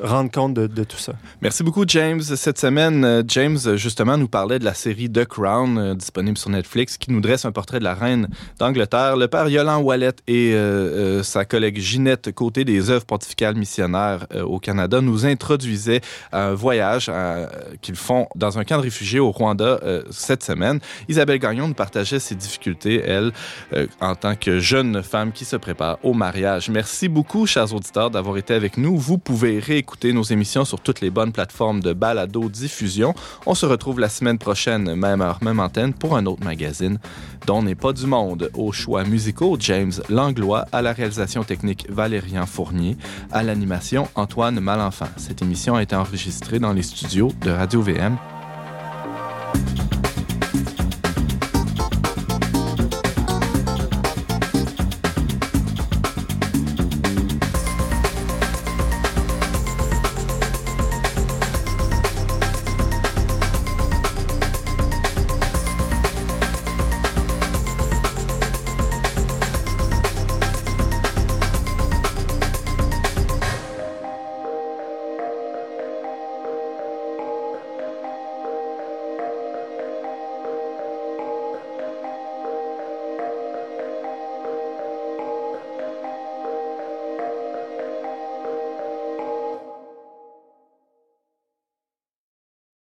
rendre 0.00 0.30
compte 0.30 0.54
de, 0.54 0.84
tout 0.84 0.96
ça. 0.96 1.12
Merci 1.42 1.62
beaucoup, 1.62 1.84
James. 1.86 2.22
Cette 2.22 2.58
semaine, 2.58 3.24
James, 3.28 3.58
justement, 3.76 4.16
nous 4.16 4.28
parlait 4.28 4.58
de 4.58 4.64
la 4.64 4.74
série 4.74 5.10
The 5.10 5.24
Crown, 5.24 5.78
euh, 5.78 5.94
disponible 5.94 6.38
sur 6.38 6.50
Netflix, 6.50 6.96
qui 6.96 7.10
nous 7.10 7.20
dresse 7.20 7.44
un 7.44 7.52
portrait 7.52 7.78
de 7.78 7.84
la 7.84 7.94
reine 7.94 8.28
d'Angleterre. 8.58 9.16
Le 9.16 9.28
père 9.28 9.48
Yolande 9.48 9.84
Wallet 9.84 10.12
et 10.26 10.52
euh, 10.54 11.18
euh, 11.18 11.22
sa 11.22 11.44
collègue 11.44 11.78
Ginette 11.78 12.32
Côté 12.32 12.64
des 12.64 12.90
œuvres 12.90 13.04
pontificales 13.04 13.56
missionnaires 13.56 14.26
euh, 14.34 14.42
au 14.42 14.58
Canada 14.58 15.00
nous 15.00 15.26
introduisaient 15.26 16.00
à 16.32 16.48
un 16.48 16.54
voyage 16.54 17.10
qu'ils 17.80 17.96
font 17.96 18.28
dans 18.34 18.58
un 18.58 18.64
camp 18.64 18.76
de 18.78 18.82
réfugiés 18.82 19.20
au 19.20 19.30
Rwanda 19.30 19.80
euh, 19.82 20.02
cette 20.10 20.42
semaine. 20.42 20.80
Isabelle 21.08 21.38
Gagnon 21.38 21.68
nous 21.68 21.74
partageait 21.74 22.18
ses 22.18 22.34
difficultés, 22.34 23.02
elle, 23.04 23.32
euh, 23.72 23.86
en 24.00 24.14
tant 24.14 24.34
que 24.34 24.58
jeune 24.58 25.02
femme 25.02 25.32
qui 25.32 25.44
se 25.44 25.56
prépare 25.56 25.98
au 26.02 26.14
mariage. 26.14 26.70
Merci 26.70 27.08
beaucoup, 27.08 27.46
chers 27.46 27.74
auditeurs, 27.74 28.10
d'avoir 28.10 28.36
été 28.36 28.54
avec 28.54 28.76
nous. 28.76 28.96
Vous 28.96 29.18
pouvez 29.18 29.58
réécouter 29.80 30.12
nos 30.12 30.22
émissions 30.22 30.66
sur 30.66 30.78
toutes 30.80 31.00
les 31.00 31.08
bonnes 31.08 31.32
plateformes 31.32 31.80
de 31.80 31.94
balado-diffusion. 31.94 33.14
On 33.46 33.54
se 33.54 33.64
retrouve 33.64 33.98
la 33.98 34.10
semaine 34.10 34.36
prochaine, 34.36 34.94
même 34.94 35.22
heure, 35.22 35.38
même 35.42 35.58
antenne, 35.58 35.94
pour 35.94 36.18
un 36.18 36.26
autre 36.26 36.44
magazine 36.44 36.98
dont 37.46 37.62
n'est 37.62 37.74
pas 37.74 37.94
du 37.94 38.06
monde. 38.06 38.50
Aux 38.52 38.72
choix 38.72 39.04
musicaux, 39.04 39.56
James 39.58 39.92
Langlois, 40.10 40.66
à 40.70 40.82
la 40.82 40.92
réalisation 40.92 41.44
technique 41.44 41.86
Valérian 41.88 42.44
Fournier, 42.44 42.98
à 43.32 43.42
l'animation 43.42 44.06
Antoine 44.16 44.60
Malenfant. 44.60 45.08
Cette 45.16 45.40
émission 45.40 45.76
a 45.76 45.82
été 45.82 45.96
enregistrée 45.96 46.58
dans 46.58 46.74
les 46.74 46.82
studios 46.82 47.32
de 47.40 47.50
Radio-VM 47.50 48.18